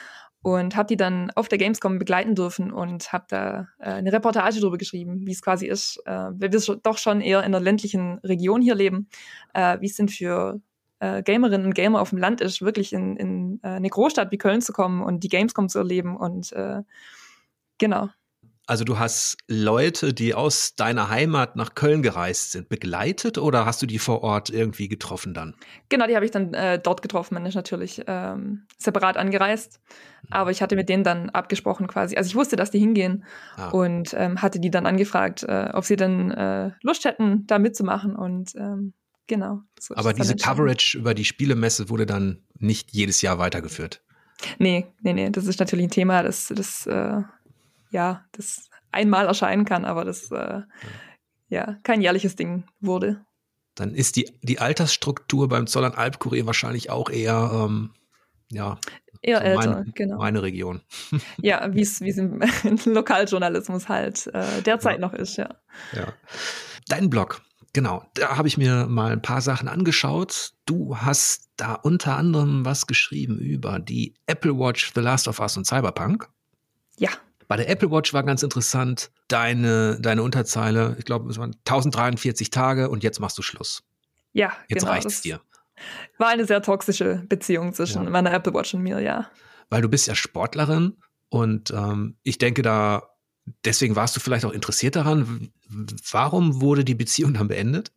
und 0.43 0.77
habe 0.77 0.89
die 0.89 0.97
dann 0.97 1.31
auf 1.31 1.49
der 1.49 1.57
Gamescom 1.57 1.99
begleiten 1.99 2.35
dürfen 2.35 2.73
und 2.73 3.13
habe 3.13 3.25
da 3.29 3.69
äh, 3.79 3.93
eine 3.93 4.13
Reportage 4.13 4.61
darüber 4.61 4.77
geschrieben, 4.77 5.27
wie 5.27 5.33
es 5.33 5.41
quasi 5.41 5.67
ist, 5.67 6.03
äh, 6.05 6.11
weil 6.11 6.53
wir 6.53 6.77
doch 6.83 6.99
schon 6.99 7.21
eher 7.23 7.41
in 7.41 7.47
einer 7.47 7.61
ländlichen 7.61 8.19
Region 8.19 8.61
hier 8.61 8.75
leben, 8.75 9.09
äh, 9.55 9.81
wie 9.81 9.87
es 9.87 9.97
denn 9.97 10.09
für 10.09 10.61
äh, 10.99 11.23
Gamerinnen 11.23 11.67
und 11.67 11.75
Gamer 11.75 12.01
auf 12.01 12.11
dem 12.11 12.19
Land 12.19 12.41
ist, 12.43 12.61
wirklich 12.61 12.93
in, 12.93 13.17
in 13.17 13.61
äh, 13.63 13.69
eine 13.69 13.89
Großstadt 13.89 14.31
wie 14.31 14.39
Köln 14.39 14.61
zu 14.61 14.73
kommen 14.73 15.01
und 15.03 15.25
die 15.25 15.29
Gamescom 15.29 15.69
zu 15.69 15.79
erleben 15.79 16.17
und 16.17 16.53
äh, 16.53 16.83
Genau. 17.79 18.09
Also 18.67 18.85
du 18.85 18.99
hast 18.99 19.37
Leute, 19.49 20.15
die 20.15 20.35
aus 20.35 20.77
deiner 20.77 21.11
Heimat 21.11 21.57
nach 21.57 21.75
Köln 21.75 22.01
gereist 22.01 22.53
sind, 22.53 22.69
begleitet 22.69 23.37
oder 23.37 23.67
hast 23.67 23.83
du 23.83 23.87
die 23.87 23.99
vor 23.99 24.23
Ort 24.23 24.51
irgendwie 24.51 24.87
getroffen 24.89 25.35
dann? 25.35 25.55
Genau, 25.89 26.07
die 26.07 26.15
habe 26.15 26.25
ich 26.25 26.31
dann 26.31 26.55
äh, 26.55 26.79
dort 26.79 27.03
getroffen. 27.03 27.35
Man 27.35 27.45
ist 27.45 27.57
natürlich 27.57 28.03
ähm, 28.07 28.63
separat 28.79 29.17
angereist, 29.17 29.81
mhm. 30.23 30.29
aber 30.31 30.53
ich 30.53 30.63
hatte 30.63 30.77
mit 30.77 30.89
denen 30.89 31.03
dann 31.03 31.29
abgesprochen 31.31 31.89
quasi. 31.89 32.17
Also 32.17 32.29
ich 32.29 32.37
wusste, 32.37 32.55
dass 32.55 32.71
die 32.71 32.79
hingehen 32.79 33.25
ah. 33.57 33.71
und 33.71 34.15
ähm, 34.17 34.41
hatte 34.41 34.61
die 34.61 34.71
dann 34.71 34.87
angefragt, 34.87 35.43
äh, 35.43 35.71
ob 35.73 35.85
sie 35.85 35.97
dann 35.97 36.31
äh, 36.31 36.71
Lust 36.83 37.05
hätten, 37.05 37.47
da 37.49 37.59
mitzumachen 37.59 38.15
und 38.15 38.55
ähm, 38.55 38.93
genau. 39.27 39.63
So 39.81 39.97
aber 39.97 40.13
diese 40.13 40.37
Coverage 40.37 40.97
über 40.97 41.15
die 41.15 41.25
Spielemesse 41.25 41.89
wurde 41.89 42.07
dann 42.07 42.45
nicht 42.59 42.93
jedes 42.93 43.23
Jahr 43.23 43.39
weitergeführt? 43.39 44.05
Nee, 44.59 44.87
nee, 45.03 45.13
nee, 45.13 45.31
das 45.31 45.47
ist 45.47 45.59
natürlich 45.61 45.87
ein 45.87 45.91
Thema, 45.91 46.23
das, 46.23 46.53
das 46.55 46.87
äh, 46.87 47.23
ja, 47.93 48.25
das 48.33 48.69
einmal 48.91 49.27
erscheinen 49.27 49.65
kann, 49.65 49.85
aber 49.85 50.05
das 50.05 50.31
ja. 50.31 50.67
ja 51.49 51.77
kein 51.83 52.01
jährliches 52.01 52.35
Ding 52.35 52.65
wurde. 52.81 53.25
Dann 53.75 53.95
ist 53.95 54.17
die, 54.17 54.31
die 54.43 54.59
Altersstruktur 54.59 55.49
beim 55.49 55.67
Zollern 55.67 55.95
Albkurier 55.95 56.47
wahrscheinlich 56.47 56.91
auch 56.91 57.09
eher, 57.09 57.51
ähm, 57.55 57.95
ja, 58.51 58.79
eher 59.23 59.39
so 59.39 59.45
älter, 59.45 59.71
mein, 59.71 59.93
genau. 59.95 60.19
Meine 60.19 60.43
Region. 60.43 60.83
ja, 61.39 61.73
wie 61.73 61.81
es 61.81 62.01
im 62.01 62.41
Lokaljournalismus 62.85 63.89
halt 63.89 64.27
äh, 64.29 64.61
derzeit 64.63 65.01
ja. 65.01 65.01
noch 65.01 65.15
ist, 65.15 65.37
ja. 65.37 65.49
Ja. 65.93 66.13
Dein 66.89 67.09
Blog, 67.09 67.41
genau, 67.73 68.05
da 68.15 68.37
habe 68.37 68.49
ich 68.49 68.59
mir 68.59 68.87
mal 68.87 69.13
ein 69.13 69.23
paar 69.23 69.41
Sachen 69.41 69.69
angeschaut. 69.69 70.53
Du 70.67 70.99
hast 70.99 71.51
da 71.57 71.75
unter 71.75 72.17
anderem 72.17 72.65
was 72.67 72.87
geschrieben 72.87 73.39
über 73.39 73.79
die 73.79 74.15
Apple 74.27 74.59
Watch, 74.59 74.93
The 74.95 75.01
Last 75.01 75.29
of 75.29 75.41
Us 75.41 75.57
und 75.57 75.67
Cyberpunk. 75.67 76.29
Ja. 76.99 77.11
Bei 77.53 77.57
der 77.57 77.69
Apple 77.69 77.91
Watch 77.91 78.15
war 78.15 78.23
ganz 78.23 78.43
interessant, 78.43 79.11
deine, 79.29 80.01
deine 80.01 80.23
Unterzeile, 80.23 80.97
ich 80.99 81.05
glaube, 81.05 81.29
es 81.29 81.37
waren 81.37 81.55
1043 81.67 82.49
Tage 82.49 82.89
und 82.89 83.03
jetzt 83.03 83.21
machst 83.21 83.37
du 83.37 83.43
Schluss. 83.43 83.83
Ja, 84.33 84.55
jetzt 84.69 84.81
genau, 84.81 84.93
reicht's 84.93 85.21
dir. 85.21 85.39
War 86.17 86.29
eine 86.29 86.47
sehr 86.47 86.63
toxische 86.63 87.23
Beziehung 87.29 87.75
zwischen 87.75 88.05
ja. 88.05 88.09
meiner 88.09 88.33
Apple 88.33 88.55
Watch 88.55 88.73
und 88.73 88.83
mir, 88.83 89.01
ja. 89.01 89.29
Weil 89.69 89.83
du 89.83 89.91
bist 89.91 90.07
ja 90.07 90.15
Sportlerin 90.15 90.97
und 91.29 91.71
ähm, 91.73 92.17
ich 92.23 92.39
denke 92.39 92.63
da, 92.63 93.11
deswegen 93.67 93.97
warst 93.97 94.17
du 94.17 94.21
vielleicht 94.21 94.47
auch 94.47 94.53
interessiert 94.53 94.97
daran. 94.97 95.53
Warum 96.11 96.63
wurde 96.63 96.87
die 96.87 96.95
Beziehung 96.95 97.35
dann 97.35 97.49
beendet? 97.49 97.93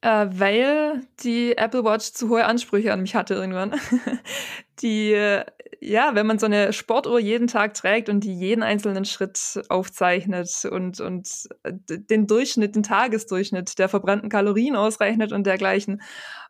Äh, 0.00 0.26
weil 0.30 1.06
die 1.22 1.56
Apple 1.56 1.84
Watch 1.84 2.10
zu 2.10 2.28
hohe 2.28 2.44
Ansprüche 2.44 2.92
an 2.92 3.02
mich 3.02 3.14
hatte 3.14 3.34
irgendwann. 3.34 3.76
die 4.82 5.44
ja, 5.84 6.14
wenn 6.14 6.28
man 6.28 6.38
so 6.38 6.46
eine 6.46 6.72
Sportuhr 6.72 7.18
jeden 7.18 7.48
Tag 7.48 7.74
trägt 7.74 8.08
und 8.08 8.22
die 8.22 8.34
jeden 8.34 8.62
einzelnen 8.62 9.04
Schritt 9.04 9.60
aufzeichnet 9.68 10.64
und, 10.70 11.00
und 11.00 11.48
den 11.66 12.28
Durchschnitt, 12.28 12.76
den 12.76 12.84
Tagesdurchschnitt 12.84 13.80
der 13.80 13.88
verbrannten 13.88 14.28
Kalorien 14.28 14.76
ausrechnet 14.76 15.32
und 15.32 15.44
dergleichen 15.44 16.00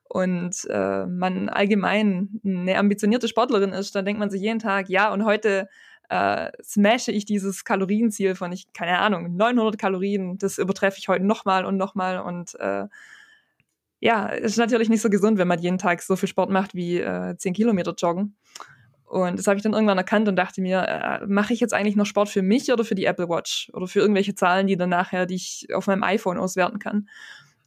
und 0.04 0.54
äh, 0.68 1.06
man 1.06 1.48
allgemein 1.48 2.40
eine 2.44 2.76
ambitionierte 2.76 3.26
Sportlerin 3.26 3.72
ist, 3.72 3.94
dann 3.94 4.04
denkt 4.04 4.20
man 4.20 4.28
sich 4.28 4.42
jeden 4.42 4.58
Tag, 4.58 4.90
ja, 4.90 5.10
und 5.10 5.24
heute 5.24 5.66
äh, 6.10 6.50
smashe 6.62 7.10
ich 7.10 7.24
dieses 7.24 7.64
Kalorienziel 7.64 8.34
von, 8.34 8.52
ich 8.52 8.70
keine 8.74 8.98
Ahnung, 8.98 9.34
900 9.34 9.78
Kalorien, 9.78 10.36
das 10.36 10.58
übertreffe 10.58 10.98
ich 10.98 11.08
heute 11.08 11.24
nochmal 11.24 11.64
und 11.64 11.78
nochmal 11.78 12.18
und 12.18 12.54
äh, 12.60 12.84
ja, 14.00 14.26
ist 14.26 14.58
natürlich 14.58 14.90
nicht 14.90 15.00
so 15.00 15.08
gesund, 15.08 15.38
wenn 15.38 15.48
man 15.48 15.60
jeden 15.60 15.78
Tag 15.78 16.02
so 16.02 16.16
viel 16.16 16.28
Sport 16.28 16.50
macht 16.50 16.74
wie 16.74 16.98
äh, 16.98 17.36
10 17.36 17.54
Kilometer 17.54 17.94
joggen. 17.96 18.36
Und 19.12 19.38
das 19.38 19.46
habe 19.46 19.58
ich 19.58 19.62
dann 19.62 19.74
irgendwann 19.74 19.98
erkannt 19.98 20.26
und 20.26 20.36
dachte 20.36 20.62
mir, 20.62 20.84
äh, 20.88 21.26
mache 21.26 21.52
ich 21.52 21.60
jetzt 21.60 21.74
eigentlich 21.74 21.96
noch 21.96 22.06
Sport 22.06 22.30
für 22.30 22.40
mich 22.40 22.72
oder 22.72 22.82
für 22.82 22.94
die 22.94 23.04
Apple 23.04 23.28
Watch 23.28 23.70
oder 23.74 23.86
für 23.86 24.00
irgendwelche 24.00 24.34
Zahlen, 24.34 24.66
die 24.66 24.78
dann 24.78 24.88
nachher, 24.88 25.26
die 25.26 25.34
ich 25.34 25.68
auf 25.74 25.86
meinem 25.86 26.02
iPhone 26.02 26.38
auswerten 26.38 26.78
kann. 26.78 27.10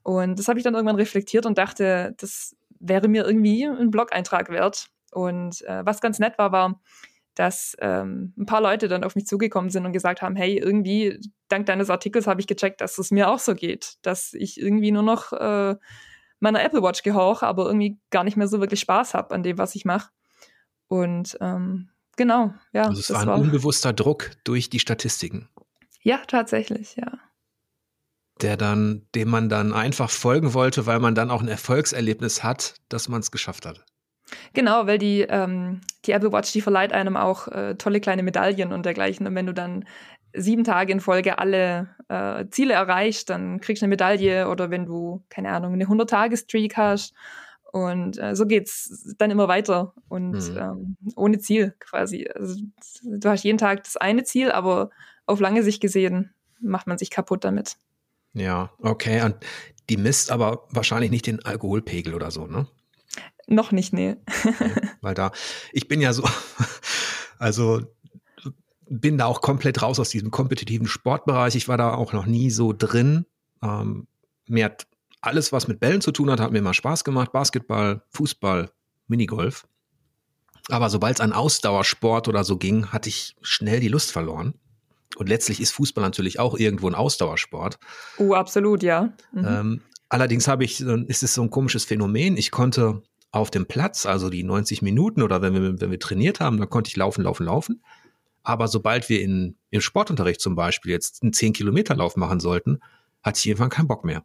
Und 0.02 0.40
das 0.40 0.48
habe 0.48 0.58
ich 0.58 0.64
dann 0.64 0.74
irgendwann 0.74 0.96
reflektiert 0.96 1.46
und 1.46 1.60
dachte, 1.60 2.16
das 2.18 2.56
wäre 2.80 3.08
mir 3.08 3.28
irgendwie 3.28 3.64
ein 3.64 3.92
Blog-Eintrag 3.92 4.50
wert. 4.50 4.88
Und 5.12 5.62
äh, 5.68 5.86
was 5.86 6.02
ganz 6.02 6.18
nett 6.18 6.36
war, 6.40 6.52
war, 6.52 6.82
dass 7.36 7.78
ähm, 7.80 8.34
ein 8.40 8.48
paar 8.48 8.62
Leute 8.62 8.88
dann 8.88 9.04
auf 9.04 9.14
mich 9.14 9.28
zugekommen 9.28 9.70
sind 9.70 9.86
und 9.86 9.94
gesagt 9.94 10.24
haben, 10.24 10.36
hey, 10.36 10.58
irgendwie, 10.58 11.20
dank 11.48 11.68
deines 11.68 11.92
Artikels 11.92 12.26
habe 12.26 12.42
ich 12.42 12.48
gecheckt, 12.48 12.82
dass 12.82 12.98
es 12.98 13.12
mir 13.12 13.30
auch 13.30 13.38
so 13.38 13.54
geht, 13.54 13.98
dass 14.02 14.34
ich 14.34 14.60
irgendwie 14.60 14.92
nur 14.92 15.04
noch 15.04 15.32
äh, 15.32 15.76
meiner 16.40 16.64
Apple 16.64 16.82
Watch 16.82 17.04
gehorche, 17.04 17.46
aber 17.46 17.68
irgendwie 17.68 18.00
gar 18.10 18.24
nicht 18.24 18.36
mehr 18.36 18.48
so 18.48 18.62
wirklich 18.62 18.80
Spaß 18.80 19.14
habe 19.14 19.36
an 19.36 19.44
dem, 19.44 19.60
was 19.60 19.76
ich 19.76 19.86
mache. 19.86 20.10
Und 20.88 21.38
ähm, 21.42 21.90
genau, 22.16 22.54
ja. 22.74 22.84
Also 22.84 23.00
es 23.00 23.12
war 23.12 23.22
ein 23.22 23.28
war, 23.28 23.40
unbewusster 23.40 23.94
Druck 23.94 24.32
durch 24.44 24.70
die 24.70 24.80
Statistiken. 24.80 25.50
Ja, 26.02 26.20
tatsächlich, 26.28 26.96
ja. 26.96 27.20
Der 28.42 28.58
dann, 28.58 29.08
dem 29.16 29.30
man 29.30 29.50
dann 29.50 29.74
einfach 29.74 30.10
folgen 30.10 30.54
wollte, 30.54 30.86
weil 30.86 31.00
man 31.00 31.16
dann 31.16 31.32
auch 31.32 31.42
ein 31.42 31.48
Erfolgserlebnis 31.48 32.44
hat, 32.44 32.76
dass 32.90 33.08
man 33.08 33.22
es 33.22 33.32
geschafft 33.32 33.66
hat. 33.66 33.86
Genau, 34.54 34.88
weil 34.88 34.98
die, 34.98 35.22
ähm, 35.22 35.82
die 36.06 36.12
Apple 36.12 36.32
Watch, 36.32 36.52
die 36.52 36.62
verleiht 36.62 36.94
einem 36.94 37.16
auch 37.16 37.48
äh, 37.48 37.76
tolle 37.76 38.00
kleine 38.00 38.24
Medaillen 38.24 38.74
und 38.74 38.86
dergleichen. 38.86 39.26
Und 39.28 39.36
wenn 39.36 39.46
du 39.46 39.54
dann 39.54 39.86
sieben 40.34 40.64
Tage 40.64 40.92
in 40.92 41.00
Folge 41.00 41.40
alle 41.40 41.90
äh, 42.10 42.46
Ziele 42.50 42.74
erreichst, 42.74 43.30
dann 43.30 43.62
kriegst 43.62 43.82
du 43.82 43.86
eine 43.86 43.92
Medaille 43.92 44.50
oder 44.50 44.70
wenn 44.70 44.86
du, 44.86 45.24
keine 45.30 45.52
Ahnung, 45.52 45.74
eine 45.74 45.86
100-Tage-Streak 45.86 46.76
hast. 46.78 47.14
Und 47.76 48.18
äh, 48.18 48.38
so 48.38 48.46
geht's 48.46 49.14
dann 49.18 49.32
immer 49.32 49.50
weiter 49.50 49.94
und 50.08 50.32
mhm. 50.32 50.58
ähm, 50.58 50.98
ohne 51.18 51.40
Ziel 51.40 51.76
quasi. 51.80 52.26
Also, 52.34 52.62
du 53.04 53.30
hast 53.30 53.44
jeden 53.44 53.58
Tag 53.58 53.84
das 53.84 53.98
eine 53.98 54.24
Ziel, 54.24 54.50
aber 54.50 54.92
auf 55.26 55.42
lange 55.42 55.62
Sicht 55.62 55.82
gesehen 55.82 56.34
macht 56.62 56.88
man 56.88 56.98
sich 56.98 57.10
kaputt 57.10 57.44
damit. 57.44 57.76
Ja, 58.32 58.72
okay. 58.80 59.22
Und 59.24 59.36
die 59.90 59.98
misst 59.98 60.32
aber 60.32 60.70
wahrscheinlich 60.70 61.12
nicht 61.12 61.28
den 61.28 61.44
Alkoholpegel 61.44 62.14
oder 62.14 62.32
so, 62.32 62.48
ne? 62.48 62.66
Noch 63.46 63.74
nicht, 63.74 63.92
nee. 63.92 64.16
Weil 65.02 65.14
da, 65.14 65.34
ich 65.74 65.90
bin 65.90 66.00
ja 66.00 66.14
so, 66.14 66.24
also 67.40 67.82
bin 68.88 69.18
da 69.18 69.26
auch 69.26 69.42
komplett 69.42 69.82
raus 69.82 70.00
aus 70.00 70.12
diesem 70.12 70.32
kompetitiven 70.32 70.88
Sportbereich. 70.88 71.56
Ich 71.56 71.68
war 71.68 71.76
da 71.76 71.94
auch 71.94 72.14
noch 72.14 72.26
nie 72.26 72.52
so 72.52 72.72
drin. 72.72 73.26
Ähm, 73.62 74.08
mir 74.48 74.64
hat 74.64 74.88
alles, 75.26 75.52
was 75.52 75.68
mit 75.68 75.80
Bällen 75.80 76.02
zu 76.02 76.12
tun 76.12 76.30
hat, 76.30 76.40
hat 76.40 76.52
mir 76.52 76.60
immer 76.60 76.74
Spaß 76.74 77.04
gemacht. 77.04 77.32
Basketball, 77.32 78.04
Fußball, 78.12 78.70
Minigolf. 79.08 79.68
Aber 80.70 80.90
sobald 80.90 81.16
es 81.16 81.22
an 81.22 81.34
Ausdauersport 81.34 82.28
oder 82.28 82.44
so 82.44 82.58
ging, 82.58 82.88
hatte 82.88 83.10
ich 83.10 83.36
schnell 83.42 83.80
die 83.80 83.88
Lust 83.88 84.12
verloren. 84.12 84.56
Und 85.16 85.30
letztlich 85.30 85.62
ist 85.62 85.72
Fußball 85.72 86.04
natürlich 86.04 86.40
auch 86.40 86.58
irgendwo 86.58 86.88
ein 86.88 86.96
Ausdauersport. 86.96 87.80
Oh, 88.18 88.34
absolut, 88.34 88.84
ja. 88.84 89.14
Mhm. 89.32 89.46
Ähm, 89.46 89.82
allerdings 90.10 90.48
habe 90.48 90.64
ich, 90.64 90.82
ist 90.82 91.24
es 91.24 91.34
so 91.34 91.42
ein 91.42 91.50
komisches 91.50 91.86
Phänomen. 91.86 92.38
Ich 92.38 92.52
konnte 92.52 93.04
auf 93.32 93.52
dem 93.52 93.66
Platz, 93.66 94.06
also 94.06 94.30
die 94.30 94.44
90 94.44 94.82
Minuten 94.82 95.22
oder 95.22 95.42
wenn 95.42 95.54
wir, 95.54 95.82
wenn 95.82 95.92
wir 95.92 96.00
trainiert 96.00 96.40
haben, 96.40 96.58
dann 96.58 96.70
konnte 96.70 96.90
ich 96.90 96.96
laufen, 96.96 97.22
laufen, 97.24 97.46
laufen. 97.46 97.84
Aber 98.44 98.68
sobald 98.68 99.10
wir 99.10 99.22
in, 99.22 99.58
im 99.72 99.82
Sportunterricht 99.82 100.40
zum 100.40 100.56
Beispiel 100.56 100.92
jetzt 100.92 101.24
einen 101.24 101.32
10-Kilometer-Lauf 101.32 102.16
machen 102.16 102.40
sollten, 102.40 102.80
hatte 103.24 103.40
ich 103.40 103.48
irgendwann 103.48 103.70
keinen 103.70 103.88
Bock 103.88 104.06
mehr. 104.06 104.24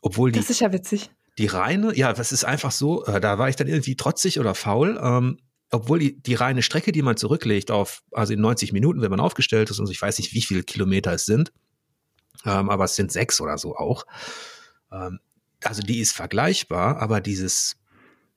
Obwohl 0.00 0.32
die, 0.32 0.38
das 0.38 0.50
ist 0.50 0.60
ja 0.60 0.72
witzig. 0.72 1.10
Die 1.38 1.46
reine, 1.46 1.94
ja, 1.96 2.12
das 2.12 2.32
ist 2.32 2.44
einfach 2.44 2.72
so, 2.72 3.04
äh, 3.06 3.20
da 3.20 3.38
war 3.38 3.48
ich 3.48 3.56
dann 3.56 3.68
irgendwie 3.68 3.96
trotzig 3.96 4.40
oder 4.40 4.54
faul. 4.54 4.98
Ähm, 5.02 5.38
obwohl 5.70 5.98
die, 5.98 6.22
die 6.22 6.34
reine 6.34 6.62
Strecke, 6.62 6.92
die 6.92 7.02
man 7.02 7.16
zurücklegt 7.16 7.70
auf, 7.70 8.02
also 8.12 8.32
in 8.32 8.40
90 8.40 8.72
Minuten, 8.72 9.02
wenn 9.02 9.10
man 9.10 9.20
aufgestellt 9.20 9.70
ist, 9.70 9.80
und 9.80 9.90
ich 9.90 10.00
weiß 10.00 10.18
nicht, 10.18 10.32
wie 10.32 10.42
viele 10.42 10.62
Kilometer 10.62 11.12
es 11.12 11.26
sind, 11.26 11.52
ähm, 12.44 12.70
aber 12.70 12.84
es 12.84 12.94
sind 12.94 13.10
sechs 13.10 13.40
oder 13.40 13.58
so 13.58 13.76
auch. 13.76 14.06
Ähm, 14.92 15.18
also 15.64 15.82
die 15.82 15.98
ist 15.98 16.12
vergleichbar, 16.12 16.98
aber 17.00 17.20
dieses 17.20 17.76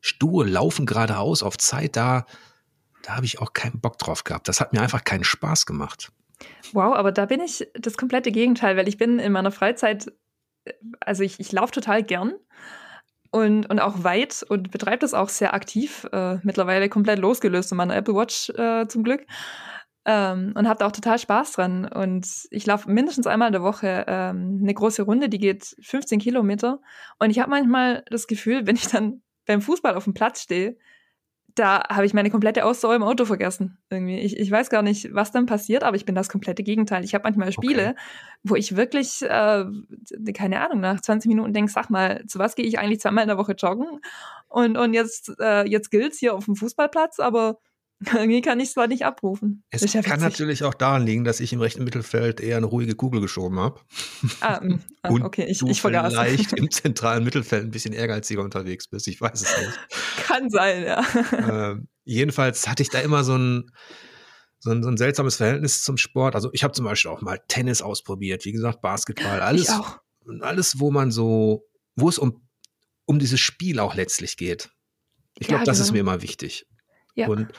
stur 0.01 0.45
Laufen 0.47 0.86
geradeaus 0.86 1.43
auf 1.43 1.57
Zeit, 1.57 1.95
da, 1.95 2.26
da 3.03 3.16
habe 3.16 3.26
ich 3.26 3.39
auch 3.39 3.53
keinen 3.53 3.80
Bock 3.80 3.97
drauf 3.97 4.24
gehabt. 4.24 4.47
Das 4.47 4.60
hat 4.60 4.74
mir 4.74 4.82
einfach 4.82 5.03
keinen 5.03 5.24
Spaß 5.24 5.66
gemacht. 5.66 6.12
Wow, 6.72 6.95
aber 6.95 7.12
da 7.12 7.26
bin 7.26 7.41
ich 7.41 7.68
das 7.74 7.97
komplette 7.97 8.32
Gegenteil, 8.32 8.78
weil 8.78 8.88
ich 8.88 8.97
bin 8.97 9.20
in 9.20 9.34
meiner 9.34 9.51
Freizeit, 9.51 10.12
also 10.99 11.24
ich, 11.24 11.39
ich 11.39 11.51
laufe 11.51 11.72
total 11.72 12.03
gern 12.03 12.34
und, 13.32 13.70
und 13.70 13.80
auch 13.80 14.03
weit 14.03 14.43
und 14.47 14.72
betreibe 14.72 14.99
das 14.99 15.13
auch 15.13 15.30
sehr 15.30 15.53
aktiv, 15.53 16.07
äh, 16.11 16.38
mittlerweile 16.43 16.89
komplett 16.89 17.20
losgelöst 17.20 17.70
von 17.70 17.78
meiner 17.78 17.95
Apple 17.95 18.15
Watch 18.15 18.49
äh, 18.49 18.88
zum 18.88 19.03
Glück. 19.03 19.26
Ähm, 20.05 20.53
und 20.55 20.67
habe 20.67 20.80
da 20.80 20.88
auch 20.88 20.91
total 20.91 21.20
Spaß 21.20 21.53
dran. 21.53 21.86
Und 21.86 22.26
ich 22.49 22.65
laufe 22.65 22.89
mindestens 22.89 23.28
einmal 23.28 23.49
in 23.49 23.53
der 23.53 23.61
Woche 23.61 24.05
ähm, 24.07 24.59
eine 24.61 24.74
große 24.74 25.03
Runde, 25.03 25.30
die 25.30 25.38
geht 25.38 25.76
15 25.82 26.20
Kilometer. 26.20 26.80
Und 27.20 27.30
ich 27.30 27.39
habe 27.39 27.51
manchmal 27.51 28.03
das 28.09 28.26
Gefühl, 28.26 28.65
wenn 28.65 28.76
ich 28.76 28.88
dann 28.88 29.22
beim 29.45 29.61
Fußball 29.61 29.95
auf 29.95 30.05
dem 30.05 30.13
Platz 30.13 30.41
stehe, 30.41 30.78
da 31.60 31.84
habe 31.89 32.05
ich 32.05 32.14
meine 32.14 32.30
komplette 32.30 32.64
Ausdauer 32.64 32.95
im 32.95 33.03
Auto 33.03 33.26
vergessen. 33.26 33.78
Irgendwie. 33.89 34.18
Ich, 34.20 34.38
ich 34.38 34.49
weiß 34.49 34.70
gar 34.70 34.82
nicht, 34.82 35.14
was 35.14 35.32
dann 35.32 35.45
passiert, 35.45 35.84
aber 35.84 35.97
ich 35.97 36.05
bin 36.05 36.16
das 36.16 36.30
komplette 36.30 36.64
Gegenteil. 36.64 37.03
Ich 37.03 37.14
habe 37.14 37.24
manchmal 37.24 37.51
Spiele, 37.51 37.89
okay. 37.89 37.99
wo 38.43 38.55
ich 38.55 38.78
wirklich, 38.78 39.22
äh, 39.24 39.66
keine 40.34 40.62
Ahnung, 40.62 40.80
nach 40.80 41.01
20 41.01 41.28
Minuten 41.28 41.51
denke, 41.51 41.70
sag 41.70 41.89
mal, 41.89 42.24
zu 42.28 42.39
was 42.39 42.55
gehe 42.55 42.66
ich 42.66 42.80
eigentlich 42.80 43.01
zweimal 43.01 43.24
in 43.24 43.28
der 43.28 43.38
Woche 43.38 43.55
joggen? 43.57 43.99
Und, 44.47 44.78
und 44.78 44.93
jetzt, 44.93 45.34
äh, 45.39 45.68
jetzt 45.68 45.91
gilt's 45.91 46.18
hier 46.18 46.34
auf 46.34 46.45
dem 46.45 46.55
Fußballplatz, 46.55 47.20
aber 47.20 47.60
irgendwie 48.14 48.41
kann 48.41 48.60
ich 48.60 48.68
es 48.68 48.74
zwar 48.74 48.88
nicht 48.88 49.04
abrufen. 49.04 49.64
Es 49.72 49.91
ja 49.91 50.02
kann 50.02 50.22
natürlich 50.22 50.64
auch 50.64 50.74
daran 50.74 51.06
liegen, 51.06 51.26
dass 51.26 51.41
ich 51.41 51.52
im 51.52 51.60
rechten 51.60 51.84
Mittelfeld 51.84 52.39
eher 52.39 52.58
eine 52.58 52.66
ruhige 52.66 52.95
Kugel 52.95 53.20
geschoben 53.20 53.60
habe. 53.60 53.82
Ah, 54.39 54.62
mm, 54.64 54.80
ah, 55.02 55.10
okay, 55.10 55.45
ich, 55.50 55.60
du 55.60 55.68
ich 55.68 55.82
vergaß. 55.82 56.14
vielleicht 56.14 56.54
im 56.54 56.72
zentralen 56.72 57.26
Mittelfeld 57.26 57.64
ein 57.64 57.72
bisschen 57.72 57.93
ehrgeiziger 57.93 58.41
unterwegs 58.41 58.88
bist. 58.88 59.08
Ich 59.08 59.20
weiß 59.20 59.41
es 59.41 59.58
nicht. 59.58 59.80
Kann 60.24 60.50
sein, 60.50 60.84
ja. 60.84 61.72
Äh, 61.72 61.76
jedenfalls 62.06 62.70
hatte 62.70 62.84
ich 62.84 62.89
da 62.89 63.00
immer 63.00 63.26
so 63.26 63.38
ein, 63.38 63.70
so 64.60 64.72
ein, 64.72 64.82
so 64.82 64.89
ein 64.89 64.97
seltsames 64.97 65.36
Verhältnis 65.36 65.84
zum 65.84 65.97
Sport. 65.97 66.36
Also 66.36 66.50
ich 66.54 66.64
habe 66.64 66.74
zum 66.74 66.86
Beispiel 66.86 67.12
auch 67.12 67.22
mal 67.22 67.39
Tennis 67.50 67.82
ausprobiert, 67.82 68.45
wie 68.45 68.54
gesagt, 68.54 68.82
Basketball, 68.82 69.41
alles, 69.41 69.74
alles, 70.39 70.80
wo 70.80 70.89
man 70.89 71.12
so, 71.12 71.66
wo 71.97 72.08
es 72.08 72.18
um, 72.18 72.47
um 73.06 73.20
dieses 73.20 73.41
Spiel 73.41 73.80
auch 73.80 73.95
letztlich 73.95 74.38
geht. 74.38 74.70
Ich 75.38 75.47
glaube, 75.47 75.62
ja, 75.62 75.66
das 75.66 75.78
genau. 75.78 75.86
ist 75.86 75.91
mir 75.91 76.00
immer 76.00 76.22
wichtig. 76.22 76.66
Ja. 77.16 77.28
Und 77.28 77.52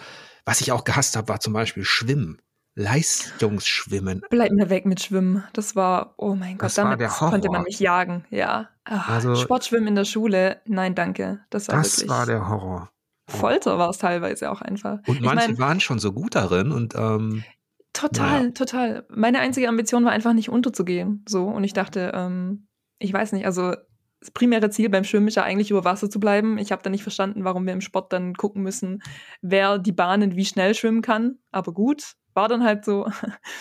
was 0.50 0.60
ich 0.60 0.72
auch 0.72 0.82
gehasst 0.82 1.14
habe, 1.14 1.28
war 1.28 1.38
zum 1.38 1.52
Beispiel 1.52 1.84
Schwimmen. 1.84 2.42
Leistungsschwimmen. 2.74 4.22
Bleib 4.30 4.50
mir 4.50 4.68
weg 4.68 4.84
mit 4.84 5.00
Schwimmen. 5.00 5.44
Das 5.52 5.76
war, 5.76 6.14
oh 6.16 6.34
mein 6.34 6.58
Gott, 6.58 6.66
das 6.66 6.74
damit 6.74 7.00
konnte 7.08 7.48
man 7.50 7.62
mich 7.62 7.78
jagen. 7.78 8.24
Ja. 8.30 8.68
Ach, 8.82 9.08
also, 9.08 9.36
Sportschwimmen 9.36 9.86
in 9.86 9.94
der 9.94 10.04
Schule, 10.04 10.60
nein, 10.66 10.96
danke. 10.96 11.38
Das 11.50 11.68
war 11.68 11.76
das 11.76 12.08
war 12.08 12.26
der 12.26 12.48
Horror. 12.48 12.90
Folter 13.28 13.78
war 13.78 13.90
es 13.90 13.98
teilweise 13.98 14.50
auch 14.50 14.60
einfach. 14.60 14.98
Und 15.06 15.18
ich 15.18 15.20
manche 15.20 15.50
mein, 15.50 15.58
waren 15.60 15.80
schon 15.80 16.00
so 16.00 16.12
gut 16.12 16.34
darin 16.34 16.72
und 16.72 16.96
ähm, 16.96 17.44
Total, 17.92 18.40
naja. 18.40 18.50
total. 18.50 19.06
Meine 19.08 19.38
einzige 19.38 19.68
Ambition 19.68 20.04
war 20.04 20.10
einfach 20.10 20.32
nicht 20.32 20.48
unterzugehen. 20.48 21.24
So. 21.28 21.46
Und 21.46 21.62
ich 21.62 21.74
dachte, 21.74 22.10
ähm, 22.12 22.66
ich 22.98 23.12
weiß 23.12 23.32
nicht, 23.32 23.46
also 23.46 23.74
das 24.20 24.30
primäre 24.30 24.70
Ziel 24.70 24.90
beim 24.90 25.04
Schwimmen 25.04 25.28
ist 25.28 25.36
ja 25.36 25.42
eigentlich 25.42 25.70
über 25.70 25.84
Wasser 25.84 26.10
zu 26.10 26.20
bleiben. 26.20 26.58
Ich 26.58 26.72
habe 26.72 26.82
da 26.82 26.90
nicht 26.90 27.02
verstanden, 27.02 27.44
warum 27.44 27.66
wir 27.66 27.72
im 27.72 27.80
Sport 27.80 28.12
dann 28.12 28.34
gucken 28.34 28.62
müssen, 28.62 29.02
wer 29.40 29.78
die 29.78 29.92
Bahnen 29.92 30.36
wie 30.36 30.44
schnell 30.44 30.74
schwimmen 30.74 31.00
kann. 31.00 31.38
Aber 31.50 31.72
gut, 31.72 32.14
war 32.34 32.48
dann 32.48 32.62
halt 32.62 32.84
so. 32.84 33.10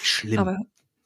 Schlimm. 0.01 0.39
Aber 0.39 0.57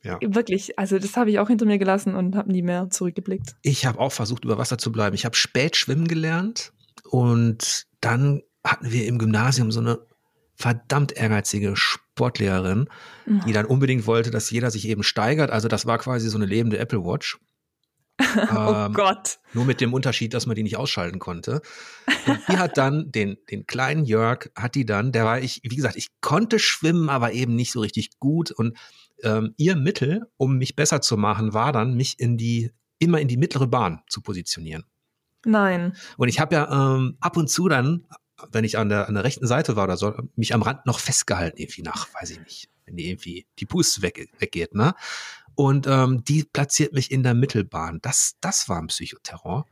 ja. 0.02 0.18
wirklich, 0.22 0.78
also 0.78 0.98
das 0.98 1.16
habe 1.16 1.30
ich 1.30 1.40
auch 1.40 1.48
hinter 1.48 1.66
mir 1.66 1.78
gelassen 1.78 2.16
und 2.16 2.36
habe 2.36 2.52
nie 2.52 2.64
mehr 2.64 2.90
zurückgeblickt. 2.90 3.56
Ich 3.62 3.86
habe 3.86 4.00
auch 4.00 4.12
versucht, 4.12 4.44
über 4.44 4.58
Wasser 4.58 4.78
zu 4.78 4.92
bleiben. 4.92 5.16
Ich 5.16 5.26
habe 5.26 5.36
spät 5.36 5.76
schwimmen 5.76 6.08
gelernt 6.08 6.74
und 7.10 7.86
dann 8.02 8.42
hatten 8.66 8.92
wir 8.92 9.06
im 9.08 9.20
Gymnasium 9.20 9.72
so 9.72 9.80
eine 9.80 10.00
verdammt 10.56 11.14
ehrgeizige 11.14 11.76
Sportlehrerin, 11.76 12.90
die 13.26 13.50
oh. 13.50 13.54
dann 13.54 13.66
unbedingt 13.66 14.08
wollte, 14.08 14.32
dass 14.32 14.52
jeder 14.52 14.72
sich 14.72 14.88
eben 14.88 15.04
steigert. 15.04 15.52
Also 15.52 15.68
das 15.68 15.86
war 15.86 15.98
quasi 15.98 16.30
so 16.30 16.38
eine 16.38 16.46
lebende 16.46 16.78
Apple 16.78 17.04
Watch. 17.04 17.40
oh 18.56 18.74
ähm, 18.88 18.94
Gott. 18.94 19.40
Nur 19.54 19.66
mit 19.66 19.82
dem 19.82 19.94
Unterschied, 19.94 20.34
dass 20.34 20.46
man 20.46 20.56
die 20.56 20.64
nicht 20.64 20.78
ausschalten 20.78 21.20
konnte. 21.20 21.62
Und 22.28 22.40
die 22.48 22.58
hat 22.58 22.78
dann 22.78 23.12
den, 23.12 23.38
den 23.50 23.66
kleinen 23.66 24.06
Jörg, 24.06 24.50
hat 24.56 24.76
die 24.76 24.86
dann, 24.86 25.12
der 25.12 25.26
war 25.26 25.40
ich, 25.40 25.62
wie 25.64 25.76
gesagt, 25.76 25.96
ich 25.96 26.08
konnte 26.22 26.60
schwimmen, 26.60 27.10
aber 27.10 27.34
eben 27.34 27.56
nicht 27.56 27.72
so 27.72 27.80
richtig 27.80 28.20
gut. 28.20 28.52
Und 28.52 28.78
ähm, 29.24 29.54
ihr 29.58 29.76
Mittel, 29.76 30.28
um 30.38 30.58
mich 30.58 30.76
besser 30.76 31.02
zu 31.02 31.18
machen, 31.18 31.54
war 31.54 31.72
dann, 31.72 31.96
mich 31.96 32.20
in 32.20 32.38
die, 32.38 32.72
immer 33.00 33.20
in 33.20 33.28
die 33.28 33.38
mittlere 33.38 33.68
Bahn 33.68 34.02
zu 34.08 34.22
positionieren. 34.22 34.86
Nein. 35.46 35.96
Und 36.18 36.30
ich 36.30 36.40
habe 36.40 36.56
ja 36.56 36.96
ähm, 36.96 37.18
ab 37.20 37.38
und 37.38 37.50
zu 37.50 37.68
dann, 37.68 38.06
wenn 38.52 38.64
ich 38.64 38.78
an 38.78 38.90
der, 38.90 39.08
an 39.08 39.14
der 39.14 39.24
rechten 39.24 39.48
Seite 39.48 39.76
war 39.76 39.86
oder 39.86 39.98
so, 39.98 40.14
mich 40.36 40.54
am 40.54 40.62
Rand 40.62 40.86
noch 40.86 41.00
festgehalten, 41.00 41.58
irgendwie 41.62 41.82
nach, 41.82 42.08
weiß 42.14 42.32
ich 42.32 42.40
nicht, 42.40 42.70
wenn 42.86 42.98
die 42.98 43.10
irgendwie 43.10 43.46
die 43.60 43.66
Puste 43.66 44.02
weg, 44.02 44.30
weggeht, 44.40 44.74
ne? 44.74 44.94
Und 45.56 45.88
ähm, 45.88 46.24
die 46.24 46.44
platziert 46.44 46.94
mich 46.94 47.12
in 47.12 47.24
der 47.24 47.34
Mittelbahn. 47.34 48.00
Das, 48.02 48.36
das 48.42 48.70
war 48.70 48.80
ein 48.80 48.88
Psychoterror. 48.88 49.66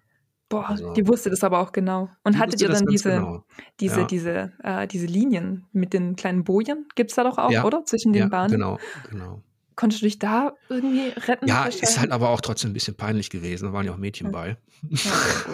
Boah, 0.51 0.69
also, 0.69 0.91
die 0.93 1.07
wusste 1.07 1.29
das 1.29 1.45
aber 1.45 1.59
auch 1.59 1.71
genau. 1.71 2.09
Und 2.23 2.38
hattet 2.38 2.61
ihr 2.61 2.67
dann 2.67 2.86
diese, 2.86 3.11
genau. 3.11 3.45
diese, 3.79 4.01
ja. 4.01 4.05
diese, 4.05 4.51
äh, 4.63 4.86
diese 4.86 5.05
Linien 5.05 5.65
mit 5.71 5.93
den 5.93 6.17
kleinen 6.17 6.43
Bojen? 6.43 6.88
Gibt 6.95 7.11
es 7.11 7.15
da 7.15 7.23
doch 7.23 7.38
auch, 7.38 7.51
ja. 7.51 7.63
oder? 7.63 7.86
Zwischen 7.86 8.11
den 8.11 8.23
ja, 8.23 8.27
Bahnen? 8.27 8.51
Genau, 8.51 8.77
genau. 9.09 9.41
Konntest 9.75 10.01
du 10.01 10.05
dich 10.05 10.19
da 10.19 10.53
irgendwie 10.67 11.07
retten? 11.25 11.47
Ja, 11.47 11.65
ist 11.65 11.99
halt 11.99 12.11
aber 12.11 12.29
auch 12.29 12.41
trotzdem 12.41 12.71
ein 12.71 12.73
bisschen 12.73 12.97
peinlich 12.97 13.29
gewesen. 13.29 13.67
Da 13.67 13.73
waren 13.73 13.86
ja 13.86 13.93
auch 13.93 13.97
Mädchen 13.97 14.27
ja. 14.27 14.32
bei. 14.32 14.57
Ja. 14.89 15.11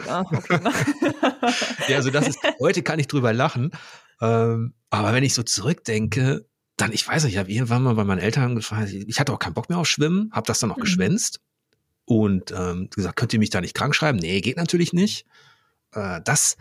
Ah, 0.09 0.21
okay. 0.21 0.59
ja, 1.87 1.97
also 1.97 2.09
das 2.09 2.27
ist, 2.27 2.39
heute 2.59 2.81
kann 2.81 2.97
ich 2.97 3.07
drüber 3.07 3.33
lachen. 3.33 3.71
Ähm, 4.19 4.73
aber 4.89 5.13
wenn 5.13 5.23
ich 5.23 5.35
so 5.35 5.43
zurückdenke, 5.43 6.47
dann, 6.77 6.93
ich 6.93 7.07
weiß 7.07 7.23
nicht, 7.23 7.33
ich 7.33 7.39
habe 7.39 7.51
irgendwann 7.51 7.83
mal 7.83 7.95
bei 7.95 8.03
meinen 8.03 8.19
Eltern 8.19 8.55
gefragt, 8.55 8.91
ich 8.91 9.19
hatte 9.19 9.33
auch 9.33 9.39
keinen 9.39 9.55
Bock 9.55 9.69
mehr 9.69 9.79
auf 9.79 9.87
Schwimmen, 9.87 10.31
habe 10.31 10.47
das 10.47 10.59
dann 10.59 10.71
auch 10.71 10.77
mhm. 10.77 10.81
geschwänzt 10.81 11.41
und 12.05 12.51
ähm, 12.51 12.89
gesagt, 12.95 13.17
könnt 13.17 13.33
ihr 13.33 13.39
mich 13.39 13.49
da 13.49 13.61
nicht 13.61 13.73
krank 13.73 13.95
schreiben? 13.95 14.19
Nee, 14.19 14.41
geht 14.41 14.57
natürlich 14.57 14.93
nicht. 14.93 15.25
Äh, 15.93 16.21
das, 16.23 16.55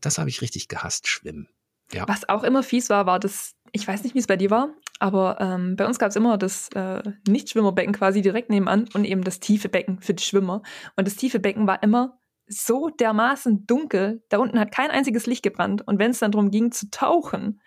das 0.00 0.18
habe 0.18 0.30
ich 0.30 0.40
richtig 0.40 0.68
gehasst, 0.68 1.06
Schwimmen. 1.06 1.48
Ja. 1.92 2.08
Was 2.08 2.28
auch 2.28 2.42
immer 2.42 2.62
fies 2.62 2.90
war, 2.90 3.06
war 3.06 3.18
das, 3.18 3.54
ich 3.72 3.86
weiß 3.86 4.02
nicht, 4.02 4.14
wie 4.14 4.18
es 4.18 4.26
bei 4.26 4.36
dir 4.36 4.50
war, 4.50 4.70
aber 4.98 5.40
ähm, 5.40 5.76
bei 5.76 5.86
uns 5.86 5.98
gab 5.98 6.10
es 6.10 6.16
immer 6.16 6.38
das 6.38 6.70
äh, 6.74 7.02
Nicht-Schwimmerbecken 7.28 7.92
quasi 7.92 8.22
direkt 8.22 8.50
nebenan 8.50 8.88
und 8.94 9.04
eben 9.04 9.24
das 9.24 9.40
tiefe 9.40 9.68
Becken 9.68 10.00
für 10.00 10.14
die 10.14 10.24
Schwimmer. 10.24 10.62
Und 10.96 11.06
das 11.06 11.16
tiefe 11.16 11.38
Becken 11.38 11.66
war 11.66 11.82
immer 11.82 12.18
so 12.46 12.88
dermaßen 12.88 13.66
dunkel, 13.66 14.22
da 14.30 14.38
unten 14.38 14.58
hat 14.58 14.72
kein 14.72 14.90
einziges 14.90 15.26
Licht 15.26 15.42
gebrannt. 15.42 15.86
Und 15.86 15.98
wenn 15.98 16.10
es 16.10 16.18
dann 16.18 16.32
darum 16.32 16.50
ging 16.50 16.72
zu 16.72 16.90
tauchen, 16.90 17.60